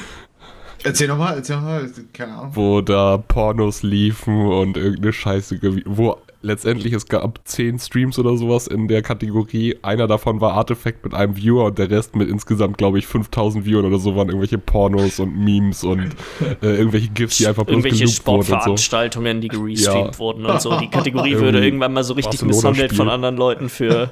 [0.85, 2.51] Erzähl nochmal, erzähl nochmal, keine Ahnung.
[2.55, 8.67] Wo da Pornos liefen und irgendeine Scheiße, wo letztendlich es gab zehn Streams oder sowas
[8.67, 9.77] in der Kategorie.
[9.83, 13.65] Einer davon war Artifact mit einem Viewer und der Rest mit insgesamt, glaube ich, 5000
[13.65, 16.15] Viewern oder so waren irgendwelche Pornos und Memes und
[16.63, 19.41] äh, irgendwelche GIFs, die einfach bloß Irgendwelche Sportveranstaltungen, so.
[19.41, 20.19] die gerestreamt ja.
[20.19, 20.79] wurden und so.
[20.79, 24.09] Die Kategorie würde irgendwann mal so richtig misshandelt von anderen Leuten für,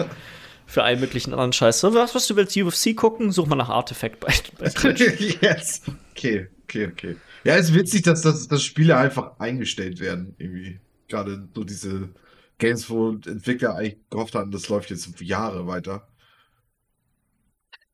[0.67, 1.81] für allen möglichen anderen Scheiß.
[1.81, 3.31] So, was, was du willst, UFC gucken?
[3.31, 5.41] Such mal nach Artifact bei, bei Twitch.
[5.41, 5.83] yes.
[6.11, 7.17] Okay, okay, okay.
[7.45, 12.11] Ja, es ist witzig, dass, dass, dass Spiele einfach eingestellt werden, irgendwie gerade so diese
[12.59, 16.09] Games, wo Entwickler eigentlich gehofft hatten, das läuft jetzt Jahre weiter.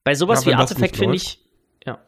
[0.04, 1.44] Bei sowas ja, wie Artifact finde ich.
[1.84, 2.04] Ja.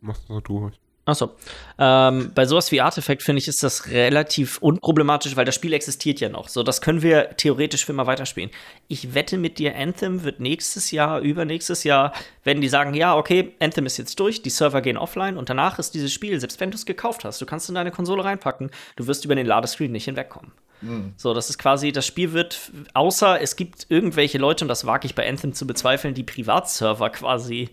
[0.00, 0.80] Machst du durch.
[1.10, 1.34] Achso.
[1.78, 6.20] Ähm, bei sowas wie Artifact finde ich, ist das relativ unproblematisch, weil das Spiel existiert
[6.20, 6.48] ja noch.
[6.48, 8.50] So, das können wir theoretisch für immer weiterspielen.
[8.88, 12.12] Ich wette mit dir, Anthem wird nächstes Jahr, übernächstes Jahr,
[12.44, 15.78] werden die sagen, ja, okay, Anthem ist jetzt durch, die Server gehen offline und danach
[15.78, 18.70] ist dieses Spiel, selbst wenn du es gekauft hast, du kannst in deine Konsole reinpacken,
[18.96, 20.52] du wirst über den Ladescreen nicht hinwegkommen.
[20.82, 21.12] Mhm.
[21.16, 25.06] So, das ist quasi, das Spiel wird, außer es gibt irgendwelche Leute, und das wage
[25.06, 27.70] ich bei Anthem zu bezweifeln, die Privatserver quasi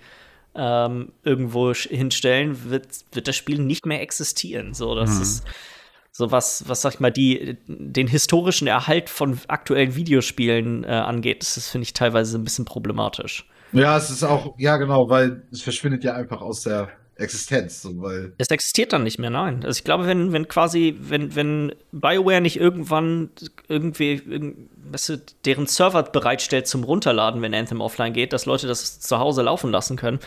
[0.58, 4.74] ähm, irgendwo hinstellen, wird, wird das Spiel nicht mehr existieren.
[4.74, 5.22] So, das mhm.
[5.22, 5.44] ist
[6.12, 11.42] so was, was sag ich mal, die, den historischen Erhalt von aktuellen Videospielen äh, angeht.
[11.42, 13.48] Das, finde ich teilweise ein bisschen problematisch.
[13.72, 18.02] Ja, es ist auch, ja, genau, weil es verschwindet ja einfach aus der Existenz, so,
[18.02, 18.34] weil.
[18.38, 19.64] Es existiert dann nicht mehr, nein.
[19.64, 23.30] Also ich glaube, wenn, wenn quasi, wenn, wenn BioWare nicht irgendwann
[23.68, 28.68] irgendwie, irgend, weißt du, deren Server bereitstellt zum Runterladen, wenn Anthem offline geht, dass Leute
[28.68, 30.20] das zu Hause laufen lassen können,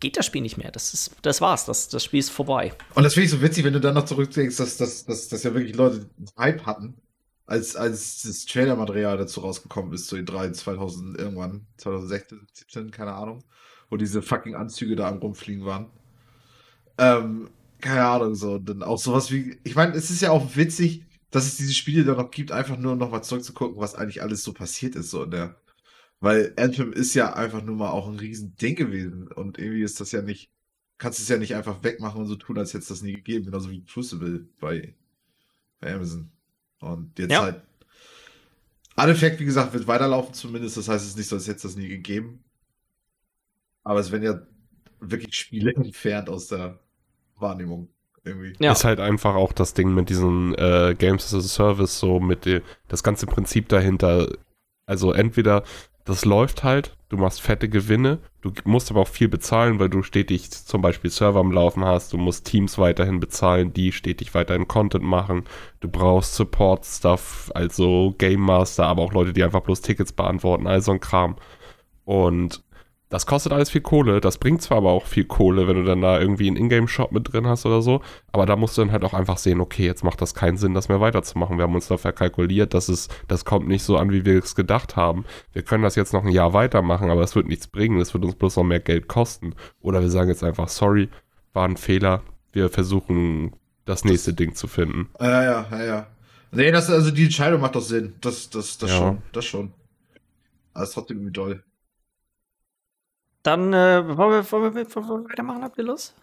[0.00, 0.70] geht das Spiel nicht mehr.
[0.70, 1.64] Das, ist, das war's.
[1.66, 2.72] Das, das Spiel ist vorbei.
[2.94, 5.42] Und das finde ich so witzig, wenn du dann noch zurückdenkst, dass, dass, dass, dass
[5.42, 6.94] ja wirklich Leute Hype hatten,
[7.46, 13.14] als, als das Trailer-Material dazu rausgekommen ist, so in 3, 2000 irgendwann, 2016, 17, keine
[13.14, 13.44] Ahnung,
[13.88, 15.86] wo diese fucking Anzüge da am rumfliegen waren.
[16.98, 18.58] Ähm, keine Ahnung, so.
[18.58, 22.04] Dann auch sowas wie, ich meine, es ist ja auch witzig, dass es diese Spiele
[22.04, 25.24] da noch gibt, einfach nur noch mal zurückzugucken, was eigentlich alles so passiert ist, so
[25.24, 25.56] in der
[26.20, 29.28] weil Anthem ist ja einfach nur mal auch ein Riesending gewesen.
[29.28, 30.50] Und irgendwie ist das ja nicht,
[30.98, 33.44] kannst es ja nicht einfach wegmachen und so tun, als hätte es das nie gegeben.
[33.44, 34.94] Genauso wie Crucible bei,
[35.80, 36.30] bei Amazon.
[36.80, 37.42] Und jetzt ja.
[37.42, 37.62] halt.
[38.96, 40.78] Artifact, wie gesagt, wird weiterlaufen zumindest.
[40.78, 42.42] Das heißt, es ist nicht so, als hätte es das nie gegeben.
[43.84, 44.40] Aber es werden ja
[45.00, 46.80] wirklich Spiele entfernt aus der
[47.36, 47.88] Wahrnehmung.
[48.24, 48.54] Irgendwie.
[48.58, 48.72] Ja.
[48.72, 52.44] Ist halt einfach auch das Ding mit diesen äh, Games as a Service, so mit
[52.44, 54.32] dem, das ganze Prinzip dahinter.
[54.86, 55.62] Also entweder
[56.06, 60.02] das läuft halt, du machst fette Gewinne, du musst aber auch viel bezahlen, weil du
[60.02, 64.68] stetig zum Beispiel Server am Laufen hast, du musst Teams weiterhin bezahlen, die stetig weiterhin
[64.68, 65.44] Content machen,
[65.80, 70.80] du brauchst Support-Stuff, also Game Master, aber auch Leute, die einfach bloß Tickets beantworten, all
[70.80, 71.36] so ein Kram.
[72.04, 72.62] Und
[73.08, 76.00] das kostet alles viel Kohle, das bringt zwar aber auch viel Kohle, wenn du dann
[76.00, 78.02] da irgendwie einen Ingame-Shop mit drin hast oder so,
[78.32, 80.74] aber da musst du dann halt auch einfach sehen, okay, jetzt macht das keinen Sinn,
[80.74, 81.56] das mehr weiterzumachen.
[81.56, 84.56] Wir haben uns dafür kalkuliert, dass es, das kommt nicht so an, wie wir es
[84.56, 85.24] gedacht haben.
[85.52, 88.24] Wir können das jetzt noch ein Jahr weitermachen, aber es wird nichts bringen, es wird
[88.24, 89.54] uns bloß noch mehr Geld kosten.
[89.80, 91.08] Oder wir sagen jetzt einfach, sorry,
[91.52, 93.54] war ein Fehler, wir versuchen
[93.84, 95.08] das nächste das, Ding zu finden.
[95.20, 96.06] Ja, ja, ja, ja.
[96.50, 98.14] Nee, das, also die Entscheidung macht doch Sinn.
[98.20, 98.96] Das, das, das ja.
[98.96, 99.72] schon, das schon.
[100.74, 101.62] Aber es ist trotzdem irgendwie toll.
[103.46, 106.16] Dann äh, wollen, wir, wollen, wir, wollen wir weitermachen, habt ihr Lust?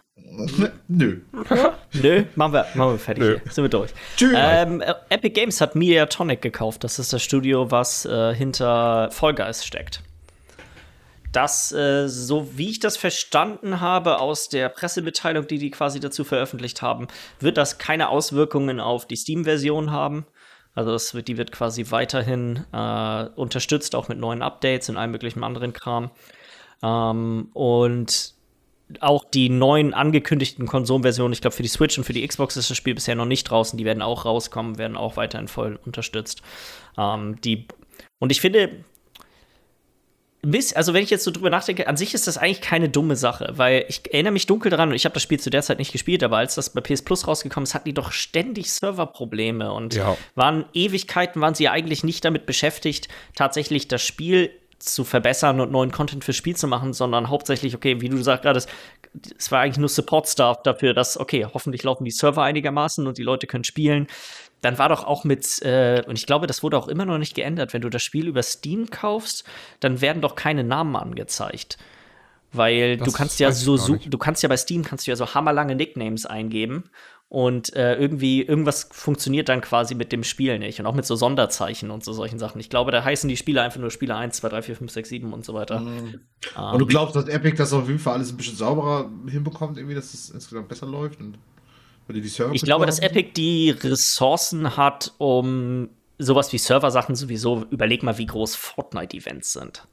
[0.88, 1.22] Nö.
[1.94, 3.24] Nö, machen wir, machen wir fertig.
[3.24, 3.38] Nö.
[3.50, 3.92] Sind wir durch.
[4.14, 4.34] Tschüss.
[4.36, 6.84] Ähm, äh, Epic Games hat Mediatonic gekauft.
[6.84, 10.02] Das ist das Studio, was äh, hinter Fall Guys steckt.
[11.32, 16.24] Das, äh, so wie ich das verstanden habe aus der Pressemitteilung, die die quasi dazu
[16.24, 17.08] veröffentlicht haben,
[17.40, 20.26] wird das keine Auswirkungen auf die Steam-Version haben.
[20.74, 25.12] Also das wird, die wird quasi weiterhin äh, unterstützt, auch mit neuen Updates und allem
[25.12, 26.10] möglichen anderen Kram.
[26.84, 28.34] Ähm, und
[29.00, 32.68] auch die neuen angekündigten Konsolenversionen, ich glaube für die Switch und für die Xbox ist
[32.70, 36.42] das Spiel bisher noch nicht draußen, die werden auch rauskommen, werden auch weiterhin voll unterstützt.
[36.98, 37.66] Ähm, die,
[38.18, 38.84] und ich finde,
[40.74, 43.54] also wenn ich jetzt so drüber nachdenke, an sich ist das eigentlich keine dumme Sache,
[43.56, 45.92] weil ich erinnere mich dunkel daran und ich habe das Spiel zu der Zeit nicht
[45.92, 49.94] gespielt, aber als das bei PS Plus rausgekommen ist, hatten die doch ständig Serverprobleme und
[49.94, 50.16] ja.
[50.34, 54.50] waren Ewigkeiten, waren sie eigentlich nicht damit beschäftigt, tatsächlich das Spiel
[54.84, 58.42] zu verbessern und neuen Content fürs Spiel zu machen, sondern hauptsächlich, okay, wie du sagst
[58.42, 58.62] gerade,
[59.38, 63.22] es war eigentlich nur Support-Staff dafür, dass, okay, hoffentlich laufen die Server einigermaßen und die
[63.22, 64.06] Leute können spielen.
[64.60, 67.34] Dann war doch auch mit, äh, und ich glaube, das wurde auch immer noch nicht
[67.34, 69.44] geändert, wenn du das Spiel über Steam kaufst,
[69.80, 71.78] dann werden doch keine Namen angezeigt.
[72.52, 75.16] Weil das du kannst ja so, so du kannst ja bei Steam kannst du ja
[75.16, 76.84] so hammerlange Nicknames eingeben
[77.28, 80.78] und äh, irgendwie, irgendwas funktioniert dann quasi mit dem Spiel nicht.
[80.78, 82.60] Und auch mit so Sonderzeichen und so solchen Sachen.
[82.60, 85.08] Ich glaube, da heißen die Spieler einfach nur Spieler 1, 2, 3, 4, 5, 6,
[85.08, 85.80] 7 und so weiter.
[85.80, 86.20] Mhm.
[86.56, 89.78] Um, und du glaubst, dass Epic das auf jeden Fall alles ein bisschen sauberer hinbekommt,
[89.78, 91.20] irgendwie, dass es insgesamt besser läuft?
[91.20, 91.38] Und
[92.06, 97.64] weil die Server ich glaube, dass Epic die Ressourcen hat, um sowas wie Serversachen sowieso,
[97.70, 99.88] überleg mal, wie groß Fortnite-Events sind.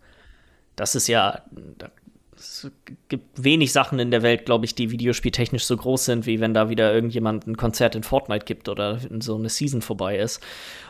[0.75, 1.41] Das ist ja,
[1.77, 1.89] da
[2.41, 2.71] es
[3.07, 6.53] gibt wenig Sachen in der Welt, glaube ich, die videospieltechnisch so groß sind, wie wenn
[6.53, 10.41] da wieder irgendjemand ein Konzert in Fortnite gibt oder so eine Season vorbei ist.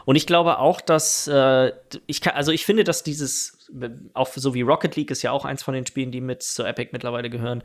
[0.06, 1.72] Und ich glaube auch, dass äh,
[2.08, 3.70] ich kann, also ich finde, dass dieses
[4.14, 6.64] auch so wie Rocket League ist ja auch eins von den Spielen, die mit zu
[6.64, 7.64] Epic mittlerweile gehören.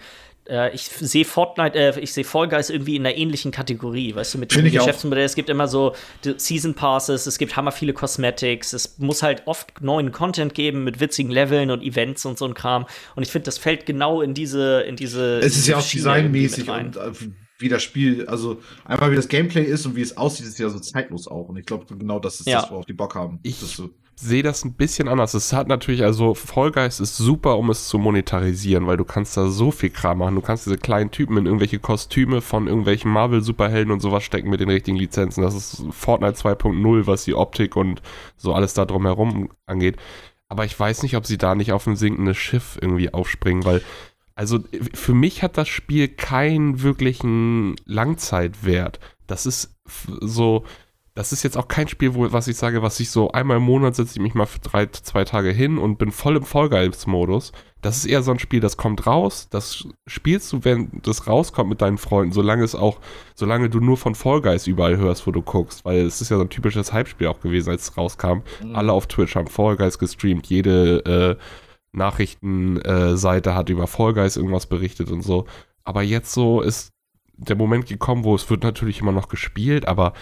[0.49, 4.35] Äh, ich sehe Fortnite, äh, ich sehe Fall Guys irgendwie in einer ähnlichen Kategorie, weißt
[4.35, 5.25] du, mit dem Geschäftsmodell.
[5.25, 5.95] Es gibt immer so
[6.37, 11.01] Season Passes, es gibt hammer viele Cosmetics, es muss halt oft neuen Content geben mit
[11.01, 12.87] witzigen Leveln und Events und so ein Kram.
[13.15, 15.39] Und ich finde, das fällt genau in diese, in diese.
[15.41, 17.13] Es ist ja auch designmäßig und äh,
[17.59, 20.69] wie das Spiel, also einfach wie das Gameplay ist und wie es aussieht, ist ja
[20.69, 21.49] so zeitlos auch.
[21.49, 22.61] Und ich glaube, genau das ist ja.
[22.61, 23.41] das, worauf die Bock haben.
[23.43, 23.91] Ich so.
[24.19, 25.35] Sehe das ein bisschen anders.
[25.35, 29.49] Es hat natürlich, also Vollgeist ist super, um es zu monetarisieren, weil du kannst da
[29.49, 30.35] so viel Kram machen.
[30.35, 34.61] Du kannst diese kleinen Typen in irgendwelche Kostüme von irgendwelchen Marvel-Superhelden und sowas stecken mit
[34.61, 35.43] den richtigen Lizenzen.
[35.43, 38.01] Das ist Fortnite 2.0, was die Optik und
[38.37, 39.97] so alles da drumherum angeht.
[40.49, 43.83] Aber ich weiß nicht, ob sie da nicht auf ein sinkendes Schiff irgendwie aufspringen, weil
[44.35, 44.61] also
[44.93, 49.01] für mich hat das Spiel keinen wirklichen Langzeitwert.
[49.27, 49.75] Das ist
[50.21, 50.65] so,
[51.17, 53.63] das ist jetzt auch kein Spiel, wo, was ich sage, was ich so einmal im
[53.63, 57.53] Monat setze ich mich mal für drei, zwei Tage hin und bin voll im Vollgeist-Modus.
[57.81, 61.71] Das ist eher so ein Spiel, das kommt raus, das spielst du, wenn das rauskommt
[61.71, 63.01] mit deinen Freunden, solange es auch,
[63.35, 66.43] solange du nur von Vollgeist überall hörst, wo du guckst, weil es ist ja so
[66.43, 68.43] ein typisches Hype-Spiel auch gewesen, als es rauskam.
[68.63, 68.77] Mhm.
[68.77, 71.43] Alle auf Twitch haben Vollgeist gestreamt, jede äh,
[71.93, 75.47] Nachrichtenseite hat über Guys irgendwas berichtet und so.
[75.83, 76.93] Aber jetzt so ist
[77.39, 80.13] der Moment gekommen, wo es wird natürlich immer noch gespielt, aber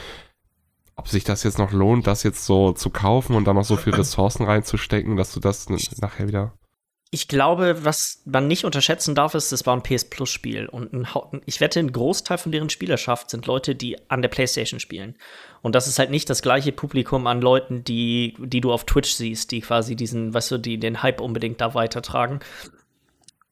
[0.96, 3.76] ob sich das jetzt noch lohnt, das jetzt so zu kaufen und dann noch so
[3.76, 5.68] viel Ressourcen reinzustecken, dass du das
[6.00, 6.52] nachher wieder
[7.14, 10.66] ich glaube, was man nicht unterschätzen darf, ist, es war ein PS Plus Spiel.
[10.66, 11.06] Und ein,
[11.46, 15.14] ich wette, ein Großteil von deren Spielerschaft sind Leute, die an der PlayStation spielen.
[15.62, 19.12] Und das ist halt nicht das gleiche Publikum an Leuten, die, die du auf Twitch
[19.12, 22.40] siehst, die quasi diesen, weißt du, die den Hype unbedingt da weitertragen.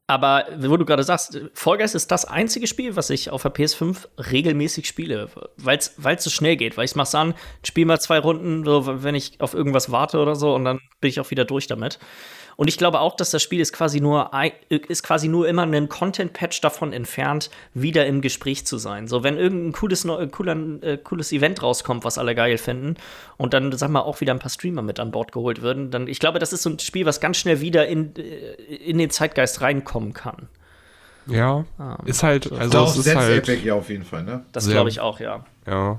[0.08, 3.54] Aber wo du gerade sagst, Fall Guys ist das einzige Spiel, was ich auf der
[3.54, 6.76] PS5 regelmäßig spiele, weil es so schnell geht.
[6.76, 7.34] Weil ich mach's an,
[7.64, 11.08] spiele mal zwei Runden, so, wenn ich auf irgendwas warte oder so, und dann bin
[11.08, 11.98] ich auch wieder durch damit.
[12.62, 14.30] Und ich glaube auch, dass das Spiel ist quasi nur,
[14.68, 19.08] ist quasi nur immer ein Content-Patch davon entfernt, wieder im Gespräch zu sein.
[19.08, 22.94] So, wenn irgendein cooles, cooler, äh, cooles Event rauskommt, was alle geil finden,
[23.36, 26.06] und dann, sag mal, auch wieder ein paar Streamer mit an Bord geholt würden, dann,
[26.06, 29.10] ich glaube, das ist so ein Spiel, was ganz schnell wieder in, äh, in den
[29.10, 30.48] Zeitgeist reinkommen kann.
[31.26, 34.44] Ja, ah, ist halt, also das ist halt, ja, auf jeden Fall, ne?
[34.52, 35.44] Das glaube ich auch, ja.
[35.66, 35.98] Ja.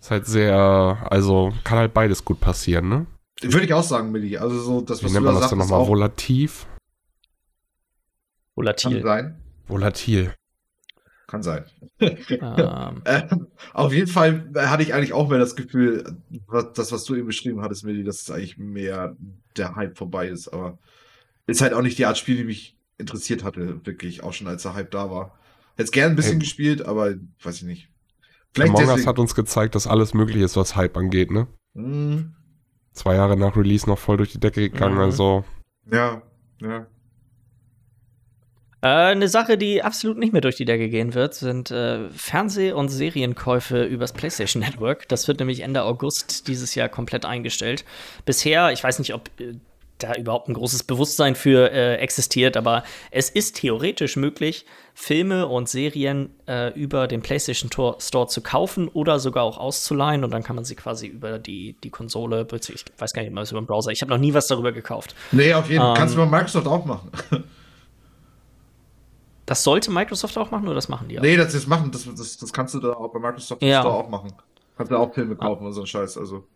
[0.00, 3.06] Ist halt sehr, also kann halt beides gut passieren, ne?
[3.52, 4.36] Würde ich auch sagen, Milli.
[4.38, 5.86] Also so das, was Wie nennt man das dann nochmal?
[5.86, 6.66] Volativ?
[8.54, 8.92] Volatil.
[8.92, 9.40] Kann sein.
[9.66, 10.34] Volatil.
[11.26, 11.64] Kann sein.
[12.00, 16.16] Ähm, Ähm, auf jeden Fall hatte ich eigentlich auch mehr das Gefühl,
[16.46, 19.16] was, das, was du eben beschrieben hattest, Milli, dass es eigentlich mehr
[19.56, 20.48] der Hype vorbei ist.
[20.48, 20.78] Aber
[21.46, 24.62] ist halt auch nicht die Art Spiel, die mich interessiert hatte, wirklich, auch schon als
[24.62, 25.38] der Hype da war.
[25.72, 26.40] Hätte es gern ein bisschen Hey.
[26.40, 27.88] gespielt, aber weiß ich nicht.
[28.54, 31.48] Vielleicht Among Us hat uns gezeigt, dass alles möglich ist, was Hype angeht, ne?
[31.74, 32.36] Hm,
[32.94, 35.00] Zwei Jahre nach Release noch voll durch die Decke gegangen, Mhm.
[35.02, 35.44] also
[35.92, 36.22] ja,
[36.60, 36.86] ja.
[38.82, 42.72] Äh, eine Sache, die absolut nicht mehr durch die Decke gehen wird, sind äh, Fernseh-
[42.72, 45.08] und Serienkäufe übers PlayStation Network.
[45.08, 47.84] Das wird nämlich Ende August dieses Jahr komplett eingestellt.
[48.26, 49.54] Bisher, ich weiß nicht, ob äh,
[49.98, 54.66] da überhaupt ein großes Bewusstsein für äh, existiert, aber es ist theoretisch möglich,
[54.96, 60.22] Filme und Serien äh, über den PlayStation Tor Store zu kaufen oder sogar auch auszuleihen
[60.22, 63.44] und dann kann man sie quasi über die, die Konsole, ich weiß gar nicht mal,
[63.44, 63.90] über den Browser.
[63.90, 65.14] Ich habe noch nie was darüber gekauft.
[65.32, 65.90] Nee, auf jeden Fall.
[65.90, 67.10] Ähm, Kannst du bei Microsoft auch machen.
[69.46, 71.22] Das sollte Microsoft auch machen oder das machen die auch?
[71.22, 73.80] Nee, das, das machen, das, das, das kannst du da auch bei Microsoft Ja.
[73.80, 74.32] Store auch machen.
[74.76, 76.46] Kannst du auch Filme kaufen und so ein Scheiß, also.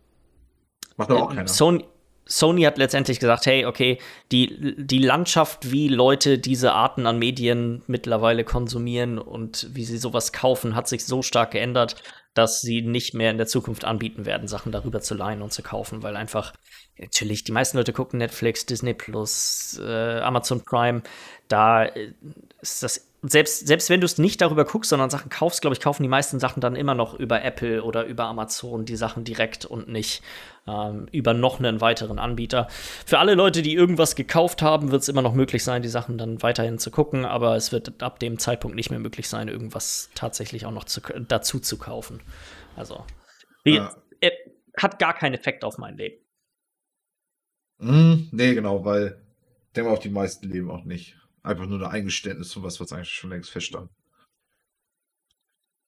[0.97, 1.47] Macht aber auch keiner.
[1.49, 1.85] Sony,
[2.29, 3.99] Sony hat letztendlich gesagt, hey, okay,
[4.31, 10.33] die, die Landschaft, wie Leute diese Arten an Medien mittlerweile konsumieren und wie sie sowas
[10.33, 11.97] kaufen, hat sich so stark geändert,
[12.35, 15.63] dass sie nicht mehr in der Zukunft anbieten werden, Sachen darüber zu leihen und zu
[15.63, 16.53] kaufen, weil einfach
[16.99, 21.03] natürlich die meisten Leute gucken Netflix, Disney Plus, äh, Amazon Prime,
[21.49, 22.13] da äh,
[22.61, 25.81] ist das selbst, selbst wenn du es nicht darüber guckst, sondern Sachen kaufst, glaube ich,
[25.81, 29.65] kaufen die meisten Sachen dann immer noch über Apple oder über Amazon die Sachen direkt
[29.65, 30.23] und nicht
[30.69, 32.69] ähm, über noch einen weiteren Anbieter.
[33.07, 36.17] Für alle Leute, die irgendwas gekauft haben, wird es immer noch möglich sein, die Sachen
[36.17, 40.11] dann weiterhin zu gucken, aber es wird ab dem Zeitpunkt nicht mehr möglich sein, irgendwas
[40.15, 42.21] tatsächlich auch noch zu, dazu zu kaufen.
[42.77, 43.05] Also,
[43.65, 43.97] Ja.
[44.21, 44.31] äh,
[44.77, 46.25] hat gar keinen Effekt auf mein Leben.
[47.81, 49.21] Hm, nee, genau, weil
[49.67, 51.17] ich denke auch die meisten leben auch nicht.
[51.49, 53.91] Einfach nur ein Eingeständnis von was, was eigentlich schon längst feststand.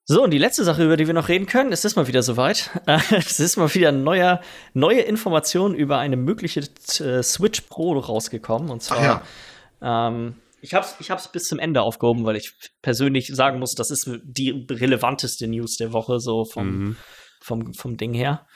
[0.06, 2.22] So, und die letzte Sache, über die wir noch reden können, es ist mal wieder
[2.22, 2.70] soweit.
[3.11, 4.40] Es ist mal wieder neuer,
[4.74, 8.70] neue Informationen über eine mögliche äh, Switch Pro rausgekommen.
[8.70, 9.22] Und zwar,
[9.80, 13.58] Ach ähm, ich habe es ich hab's bis zum Ende aufgehoben, weil ich persönlich sagen
[13.58, 16.96] muss, das ist die relevanteste News der Woche, so vom, Mhm.
[17.40, 18.46] vom, vom Ding her.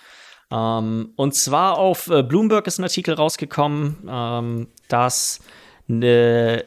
[0.51, 5.41] Ähm, und zwar auf äh, Bloomberg ist ein Artikel rausgekommen, ähm, dass
[5.89, 6.65] eine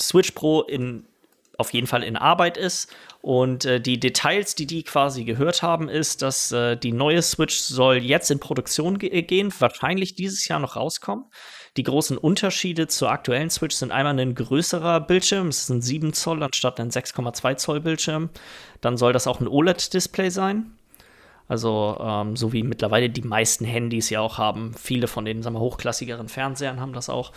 [0.00, 1.04] Switch Pro in,
[1.56, 2.92] auf jeden Fall in Arbeit ist.
[3.22, 7.56] Und äh, die Details, die die quasi gehört haben, ist, dass äh, die neue Switch
[7.58, 11.26] soll jetzt in Produktion ge gehen, wahrscheinlich dieses Jahr noch rauskommen.
[11.76, 16.12] Die großen Unterschiede zur aktuellen Switch sind einmal ein größerer Bildschirm, es ist ein 7
[16.14, 18.30] Zoll anstatt ein 6,2 Zoll Bildschirm.
[18.80, 20.72] Dann soll das auch ein OLED-Display sein.
[21.46, 24.72] Also, ähm, so wie mittlerweile die meisten Handys ja auch haben.
[24.74, 27.32] Viele von den sagen wir, hochklassigeren Fernsehern haben das auch.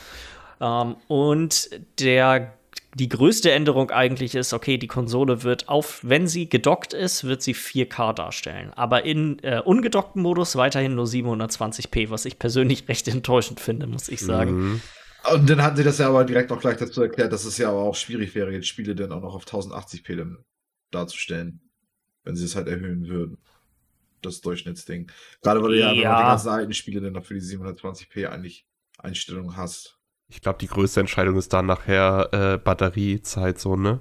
[0.63, 2.57] Ähm, und der,
[2.95, 7.41] die größte Änderung eigentlich ist, okay, die Konsole wird auf, wenn sie gedockt ist, wird
[7.41, 8.71] sie 4K darstellen.
[8.73, 14.07] Aber in äh, ungedocktem Modus weiterhin nur 720p, was ich persönlich recht enttäuschend finde, muss
[14.07, 14.51] ich sagen.
[14.51, 14.81] Mhm.
[15.31, 17.69] Und dann hatten sie das ja aber direkt auch gleich dazu erklärt, dass es ja
[17.69, 20.37] aber auch schwierig wäre, jetzt Spiele dann auch noch auf 1080p dann
[20.91, 21.61] darzustellen,
[22.23, 23.37] wenn sie es halt erhöhen würden.
[24.21, 25.11] Das Durchschnittsding.
[25.41, 26.17] Gerade weil du ja, Ja.
[26.17, 28.65] die ganzen alten Spiele dann noch für die 720p eigentlich
[28.97, 29.97] Einstellung hast.
[30.33, 33.99] Ich glaube, die größte Entscheidung ist dann nachher äh, Batteriezeit so, ne?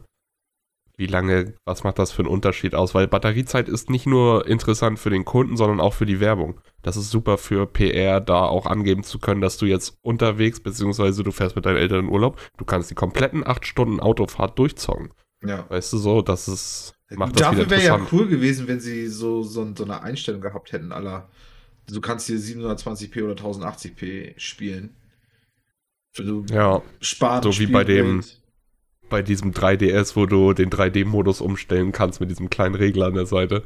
[0.97, 2.95] Wie lange, was macht das für einen Unterschied aus?
[2.95, 6.61] Weil Batteriezeit ist nicht nur interessant für den Kunden, sondern auch für die Werbung.
[6.83, 11.23] Das ist super für PR, da auch angeben zu können, dass du jetzt unterwegs, beziehungsweise
[11.23, 15.13] du fährst mit deinen Eltern in Urlaub, du kannst die kompletten acht Stunden Autofahrt durchzocken.
[15.45, 15.69] Ja.
[15.69, 19.75] Weißt du so, das ist, macht Dafür wäre ja cool gewesen, wenn sie so, so,
[19.75, 21.29] so eine Einstellung gehabt hätten, aller.
[21.91, 24.95] Du kannst hier 720p oder 1080p spielen.
[26.17, 28.23] Du Ja, sparen so wie bei dem-
[29.09, 33.27] bei diesem 3DS, wo du den 3D-Modus umstellen kannst mit diesem kleinen Regler an der
[33.27, 33.65] Seite.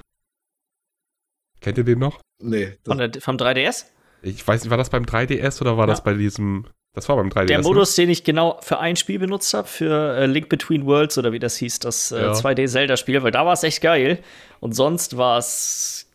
[1.61, 2.21] Kennt ihr den noch?
[2.43, 3.87] Nee, Von der, vom 3DS?
[4.23, 5.93] Ich weiß nicht, war das beim 3DS oder war Ja.
[5.93, 6.67] das bei diesem.
[6.95, 7.47] Das war beim 3DS.
[7.49, 7.65] Der ne?
[7.65, 11.33] Modus, den ich genau für ein Spiel benutzt habe, für äh, Link Between Worlds oder
[11.33, 12.33] wie das hieß, das äh, Ja.
[12.33, 14.19] 2D-Zelda-Spiel, weil da war es echt geil.
[14.61, 16.06] Und sonst war es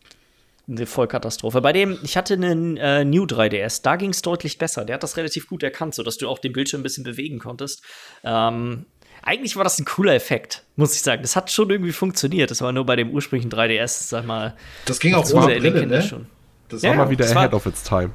[0.68, 1.60] eine Vollkatastrophe.
[1.60, 4.84] Bei dem, ich hatte einen äh, New 3DS, da ging es deutlich besser.
[4.84, 7.82] Der hat das relativ gut erkannt, sodass du auch den Bildschirm ein bisschen bewegen konntest.
[8.22, 8.86] Ähm,
[9.22, 11.22] eigentlich war das ein cooler Effekt, muss ich sagen.
[11.22, 12.50] Das hat schon irgendwie funktioniert.
[12.50, 14.56] Das war nur bei dem ursprünglichen 3DS, sag mal,
[14.86, 16.02] das ging auch zu ohne Brille, ne?
[16.02, 16.26] schon.
[16.68, 18.10] Das Ja, war mal wieder das war- ahead of its time.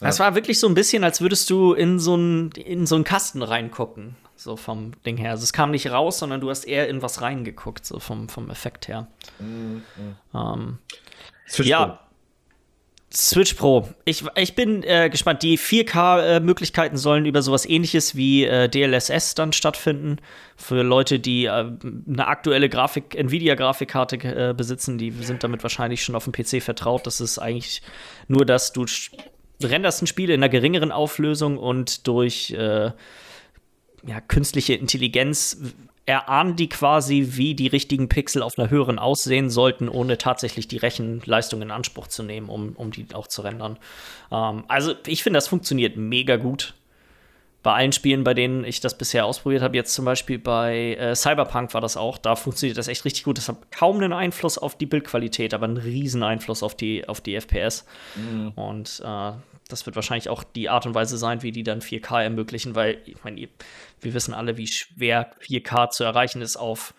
[0.00, 3.04] Das war wirklich so ein bisschen, als würdest du in so einen in so einen
[3.04, 5.30] Kasten reingucken, so vom Ding her.
[5.30, 8.50] Also es kam nicht raus, sondern du hast eher in was reingeguckt, so vom, vom
[8.50, 9.06] Effekt her.
[9.38, 9.82] Mhm,
[10.34, 10.78] Ähm,
[11.46, 11.84] Ich ja.
[11.84, 11.98] gut.
[13.16, 13.88] Switch Pro.
[14.04, 15.42] Ich, ich bin äh, gespannt.
[15.42, 20.16] Die 4K-Möglichkeiten äh, sollen über sowas ähnliches wie äh, DLSS dann stattfinden.
[20.56, 24.16] Für Leute, die äh, eine aktuelle Grafik, Nvidia-Grafikkarte
[24.50, 27.06] äh, besitzen, die sind damit wahrscheinlich schon auf dem PC vertraut.
[27.06, 27.82] Das ist eigentlich
[28.26, 28.84] nur, dass du
[29.62, 32.90] renderst ein Spiel in einer geringeren Auflösung und durch äh,
[34.06, 35.58] ja, künstliche Intelligenz
[36.06, 40.76] erahnen die quasi, wie die richtigen Pixel auf einer höheren aussehen sollten, ohne tatsächlich die
[40.76, 43.78] Rechenleistung in Anspruch zu nehmen, um, um die auch zu rendern.
[44.30, 46.74] Ähm, also ich finde, das funktioniert mega gut.
[47.62, 51.16] Bei allen Spielen, bei denen ich das bisher ausprobiert habe, jetzt zum Beispiel bei äh,
[51.16, 53.38] Cyberpunk war das auch, da funktioniert das echt richtig gut.
[53.38, 57.22] Das hat kaum einen Einfluss auf die Bildqualität, aber einen riesen Einfluss auf die, auf
[57.22, 57.86] die FPS.
[58.16, 58.52] Mhm.
[58.54, 59.32] Und äh,
[59.68, 63.00] das wird wahrscheinlich auch die Art und Weise sein, wie die dann 4K ermöglichen, weil
[63.06, 63.48] ich meine,
[64.00, 66.94] wir wissen alle, wie schwer 4K zu erreichen ist auf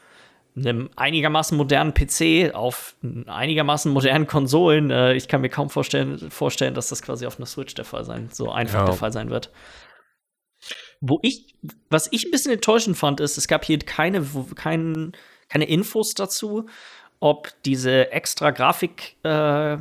[0.55, 2.95] einem einigermaßen modernen PC, auf
[3.27, 4.89] einigermaßen modernen Konsolen.
[4.89, 8.05] Äh, ich kann mir kaum vorstellen, vorstellen, dass das quasi auf einer Switch der Fall
[8.05, 8.85] sein, so einfach ja.
[8.85, 9.51] der Fall sein wird.
[11.01, 11.55] Wo ich,
[11.89, 15.11] was ich ein bisschen enttäuschend fand, ist, es gab hier keine, kein,
[15.49, 16.67] keine Infos dazu,
[17.19, 19.77] ob diese extra Grafik äh,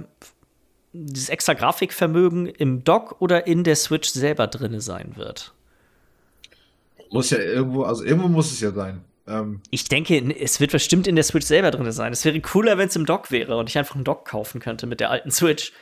[0.94, 5.52] dieses extra Grafikvermögen im Dock oder in der Switch selber drin sein wird.
[7.10, 9.04] Muss ja irgendwo, also irgendwo muss es ja sein.
[9.26, 12.12] Ähm ich denke, es wird bestimmt in der Switch selber drin sein.
[12.12, 14.86] Es wäre cooler, wenn es im Dock wäre und ich einfach einen Dock kaufen könnte
[14.86, 15.72] mit der alten Switch.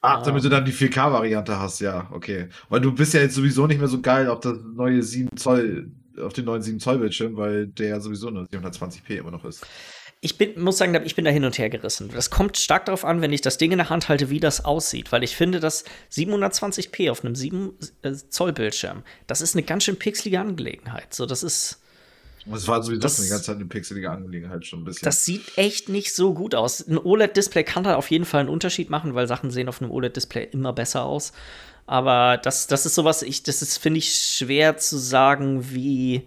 [0.00, 2.48] Ach, damit du dann die 4K-Variante hast, ja, okay.
[2.68, 5.90] Weil du bist ja jetzt sowieso nicht mehr so geil auf das neue 7 Zoll,
[6.20, 9.66] auf den neuen 7 Zoll Bildschirm, weil der ja sowieso nur 720p immer noch ist
[10.26, 12.10] ich bin, muss sagen, ich bin da hin und her gerissen.
[12.12, 14.64] Das kommt stark darauf an, wenn ich das Ding in der Hand halte, wie das
[14.64, 15.12] aussieht.
[15.12, 17.72] Weil ich finde, dass 720p auf einem 7
[18.02, 21.14] äh, Zoll Bildschirm, das ist eine ganz schön pixelige Angelegenheit.
[21.14, 21.80] So, das ist.
[22.52, 25.04] Es war sowieso das, die ganze Zeit eine pixelige Angelegenheit schon ein bisschen.
[25.04, 26.84] Das sieht echt nicht so gut aus.
[26.86, 29.92] Ein OLED-Display kann da auf jeden Fall einen Unterschied machen, weil Sachen sehen auf einem
[29.92, 31.32] OLED-Display immer besser aus.
[31.86, 36.26] Aber das, das ist sowas, ich, das ist, finde ich, schwer zu sagen, wie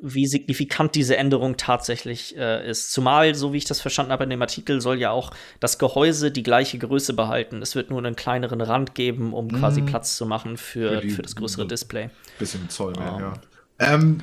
[0.00, 2.92] wie signifikant diese Änderung tatsächlich äh, ist.
[2.92, 5.30] Zumal, so wie ich das verstanden habe in dem Artikel, soll ja auch
[5.60, 7.62] das Gehäuse die gleiche Größe behalten.
[7.62, 9.58] Es wird nur einen kleineren Rand geben, um mhm.
[9.58, 12.10] quasi Platz zu machen für, für, die, für das größere Display.
[12.38, 13.20] Bisschen Zoll mehr, um.
[13.20, 13.32] ja.
[13.78, 14.22] Ähm,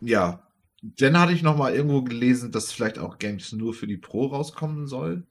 [0.00, 0.42] ja.
[0.82, 4.26] Dann hatte ich noch mal irgendwo gelesen, dass vielleicht auch Games nur für die Pro
[4.26, 5.24] rauskommen soll.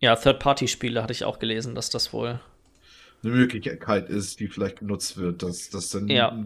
[0.00, 2.40] Ja, Third-Party-Spiele hatte ich auch gelesen, dass das wohl
[3.22, 6.38] eine Möglichkeit ist, die vielleicht genutzt wird, dass das dann ja.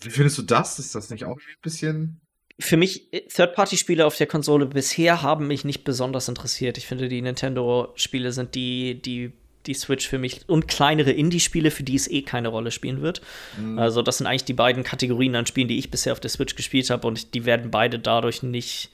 [0.00, 0.78] Wie findest du das?
[0.78, 2.20] Ist das nicht auch ein bisschen.
[2.58, 6.78] Für mich, äh, Third-Party-Spiele auf der Konsole bisher haben mich nicht besonders interessiert.
[6.78, 9.32] Ich finde, die Nintendo-Spiele sind die, die,
[9.66, 13.20] die Switch für mich und kleinere Indie-Spiele, für die es eh keine Rolle spielen wird.
[13.60, 13.78] Mhm.
[13.78, 16.56] Also, das sind eigentlich die beiden Kategorien an Spielen, die ich bisher auf der Switch
[16.56, 18.90] gespielt habe und die werden beide dadurch nicht.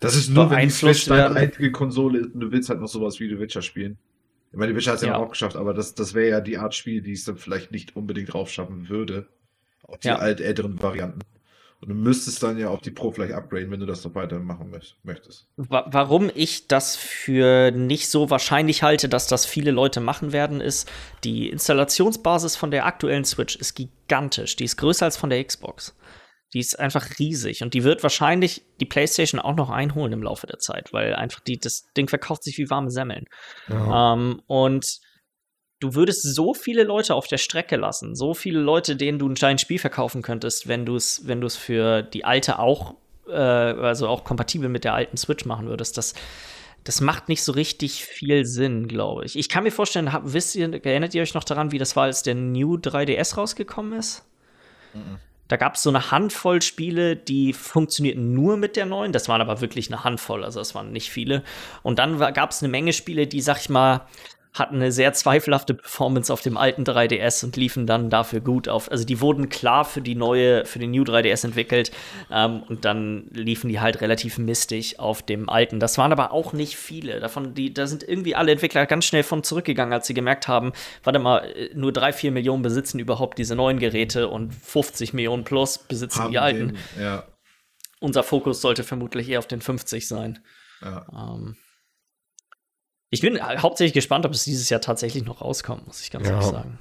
[0.00, 2.88] Das ist nur, wenn die Switch deine einzige Konsole ist und du willst halt noch
[2.88, 3.98] sowas wie The Witcher spielen.
[4.50, 6.40] Ich meine, die Witcher hat es ja, ja auch geschafft, aber das, das wäre ja
[6.40, 9.26] die Art Spiel, die es dann vielleicht nicht unbedingt drauf schaffen würde.
[9.88, 10.16] Auch die ja.
[10.16, 11.20] alt älteren Varianten.
[11.80, 14.74] Und du müsstest dann ja auch die Pro vielleicht upgraden, wenn du das noch weitermachen
[15.04, 15.46] möchtest.
[15.56, 20.90] Warum ich das für nicht so wahrscheinlich halte, dass das viele Leute machen werden, ist,
[21.22, 24.56] die Installationsbasis von der aktuellen Switch ist gigantisch.
[24.56, 25.94] Die ist größer als von der Xbox.
[26.52, 30.46] Die ist einfach riesig und die wird wahrscheinlich die PlayStation auch noch einholen im Laufe
[30.46, 33.26] der Zeit, weil einfach die, das Ding verkauft sich wie warme Semmeln.
[33.68, 34.14] Ja.
[34.14, 35.00] Ähm, und
[35.80, 39.34] du würdest so viele Leute auf der Strecke lassen, so viele Leute, denen du ein
[39.34, 42.94] kleines Spiel verkaufen könntest, wenn du es, wenn du es für die alte auch,
[43.28, 45.96] äh, also auch kompatibel mit der alten Switch machen würdest.
[45.96, 46.14] Das,
[46.84, 49.38] das macht nicht so richtig viel Sinn, glaube ich.
[49.38, 52.04] Ich kann mir vorstellen, hab, wisst ihr, erinnert ihr euch noch daran, wie das war,
[52.04, 54.24] als der New 3DS rausgekommen ist?
[54.94, 55.18] Mhm.
[55.48, 59.12] Da gab es so eine Handvoll Spiele, die funktionierten nur mit der neuen.
[59.12, 61.42] Das waren aber wirklich eine Handvoll, also es waren nicht viele.
[61.82, 64.06] Und dann gab es eine Menge Spiele, die, sag ich mal,
[64.52, 68.90] hatten eine sehr zweifelhafte Performance auf dem alten 3DS und liefen dann dafür gut auf.
[68.90, 71.90] Also die wurden klar für die neue, für den New 3DS entwickelt
[72.30, 75.80] ähm, und dann liefen die halt relativ mistig auf dem alten.
[75.80, 77.20] Das waren aber auch nicht viele.
[77.20, 80.72] Davon, die, da sind irgendwie alle Entwickler ganz schnell von zurückgegangen, als sie gemerkt haben,
[81.04, 85.44] warte mal, äh, nur drei, vier Millionen besitzen überhaupt diese neuen Geräte und 50 Millionen
[85.44, 86.68] plus besitzen haben die alten.
[86.68, 87.24] Den, ja.
[88.00, 90.38] Unser Fokus sollte vermutlich eher auf den 50 sein.
[90.80, 91.06] Ja.
[91.12, 91.56] Ähm,
[93.10, 96.34] ich bin hauptsächlich gespannt, ob es dieses Jahr tatsächlich noch rauskommt, muss ich ganz ja.
[96.34, 96.78] ehrlich sagen.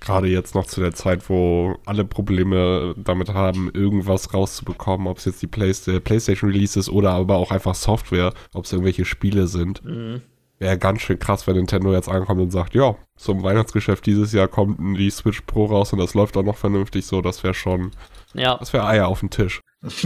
[0.00, 5.24] Gerade jetzt noch zu der Zeit, wo alle Probleme damit haben, irgendwas rauszubekommen, ob es
[5.24, 9.46] jetzt die Play PlayStation Release ist oder aber auch einfach Software, ob es irgendwelche Spiele
[9.46, 9.84] sind.
[9.84, 10.22] Mhm.
[10.58, 14.48] Wäre ganz schön krass, wenn Nintendo jetzt ankommt und sagt, ja, zum Weihnachtsgeschäft dieses Jahr
[14.48, 17.90] kommt die Switch Pro raus und das läuft auch noch vernünftig so, das wäre schon,
[18.32, 18.56] ja.
[18.56, 19.60] das wäre Eier auf dem Tisch.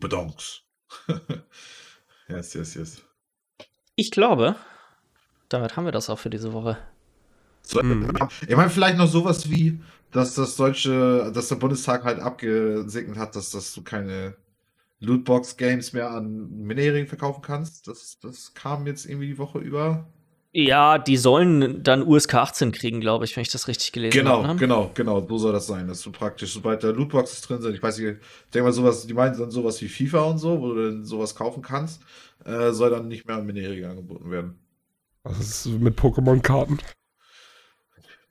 [0.00, 0.62] Bedonks.
[2.28, 3.02] yes, yes, yes.
[3.94, 4.56] Ich glaube,
[5.48, 6.78] damit haben wir das auch für diese Woche.
[7.62, 8.10] So, Mhm.
[8.46, 9.80] Ich meine, vielleicht noch sowas wie,
[10.12, 14.36] dass das deutsche, dass der Bundestag halt abgesegnet hat, dass, dass du keine
[15.00, 17.88] Lootbox-Games mehr an Minderjährigen verkaufen kannst.
[17.88, 20.06] Das, das kam jetzt irgendwie die Woche über.
[20.52, 24.42] Ja, die sollen dann USK 18 kriegen, glaube ich, wenn ich das richtig gelesen Genau,
[24.42, 24.54] habe.
[24.54, 24.56] Ne?
[24.56, 25.26] genau, genau.
[25.28, 25.86] So soll das sein.
[25.86, 29.06] Dass du praktisch, sobald da Lootboxes drin sind, ich weiß nicht, ich denke mal sowas,
[29.06, 32.00] die meinen dann sowas wie FIFA und so, wo du dann sowas kaufen kannst,
[32.46, 34.58] äh, soll dann nicht mehr an Minderjährige angeboten werden.
[35.28, 36.78] Was ist mit Pokémon-Karten?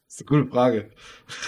[0.07, 0.91] Das ist eine gute Frage.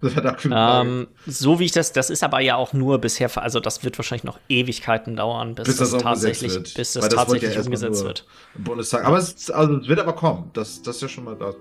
[0.00, 0.88] das hat auch eine gute Frage.
[0.88, 3.84] Ähm, so wie ich das, das ist aber ja auch nur bisher, ver- also das
[3.84, 6.74] wird wahrscheinlich noch Ewigkeiten dauern, bis, Bis das das, tatsächlich, wird.
[6.74, 8.26] bis das das tatsächlich ja umgesetzt wird.
[8.56, 9.04] Im Bundestag.
[9.04, 10.50] Aber es, also, es wird aber kommen.
[10.52, 11.54] Das, das ist ja schon mal da.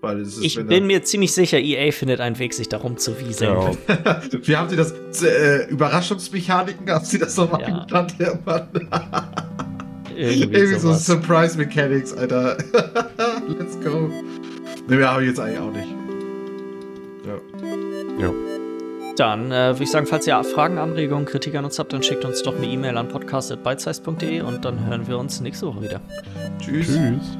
[0.00, 3.18] Weil es ist, Ich bin mir ziemlich sicher, EA findet einen Weg, sich darum zu
[3.18, 3.76] wieseln.
[3.88, 4.22] Ja.
[4.42, 4.92] Wie haben Sie das?
[5.22, 6.88] Äh, Überraschungsmechaniken?
[6.90, 7.84] Haben Sie das nochmal Ja.
[7.84, 8.88] genannt, Herr Mann?
[10.18, 10.92] Irgendwie, Irgendwie so.
[10.94, 12.58] Surprise Mechanics, Alter.
[13.58, 14.10] Let's go.
[14.88, 15.86] Ne, mehr habe ich jetzt eigentlich auch nicht.
[18.20, 18.32] Ja.
[19.16, 22.24] Dann äh, würde ich sagen, falls ihr Fragen, Anregungen, Kritik an uns habt, dann schickt
[22.24, 26.00] uns doch eine E-Mail an podcast.bitesize.de und dann hören wir uns nächste Woche wieder.
[26.60, 26.86] Tschüss.
[26.86, 27.38] Tschüss.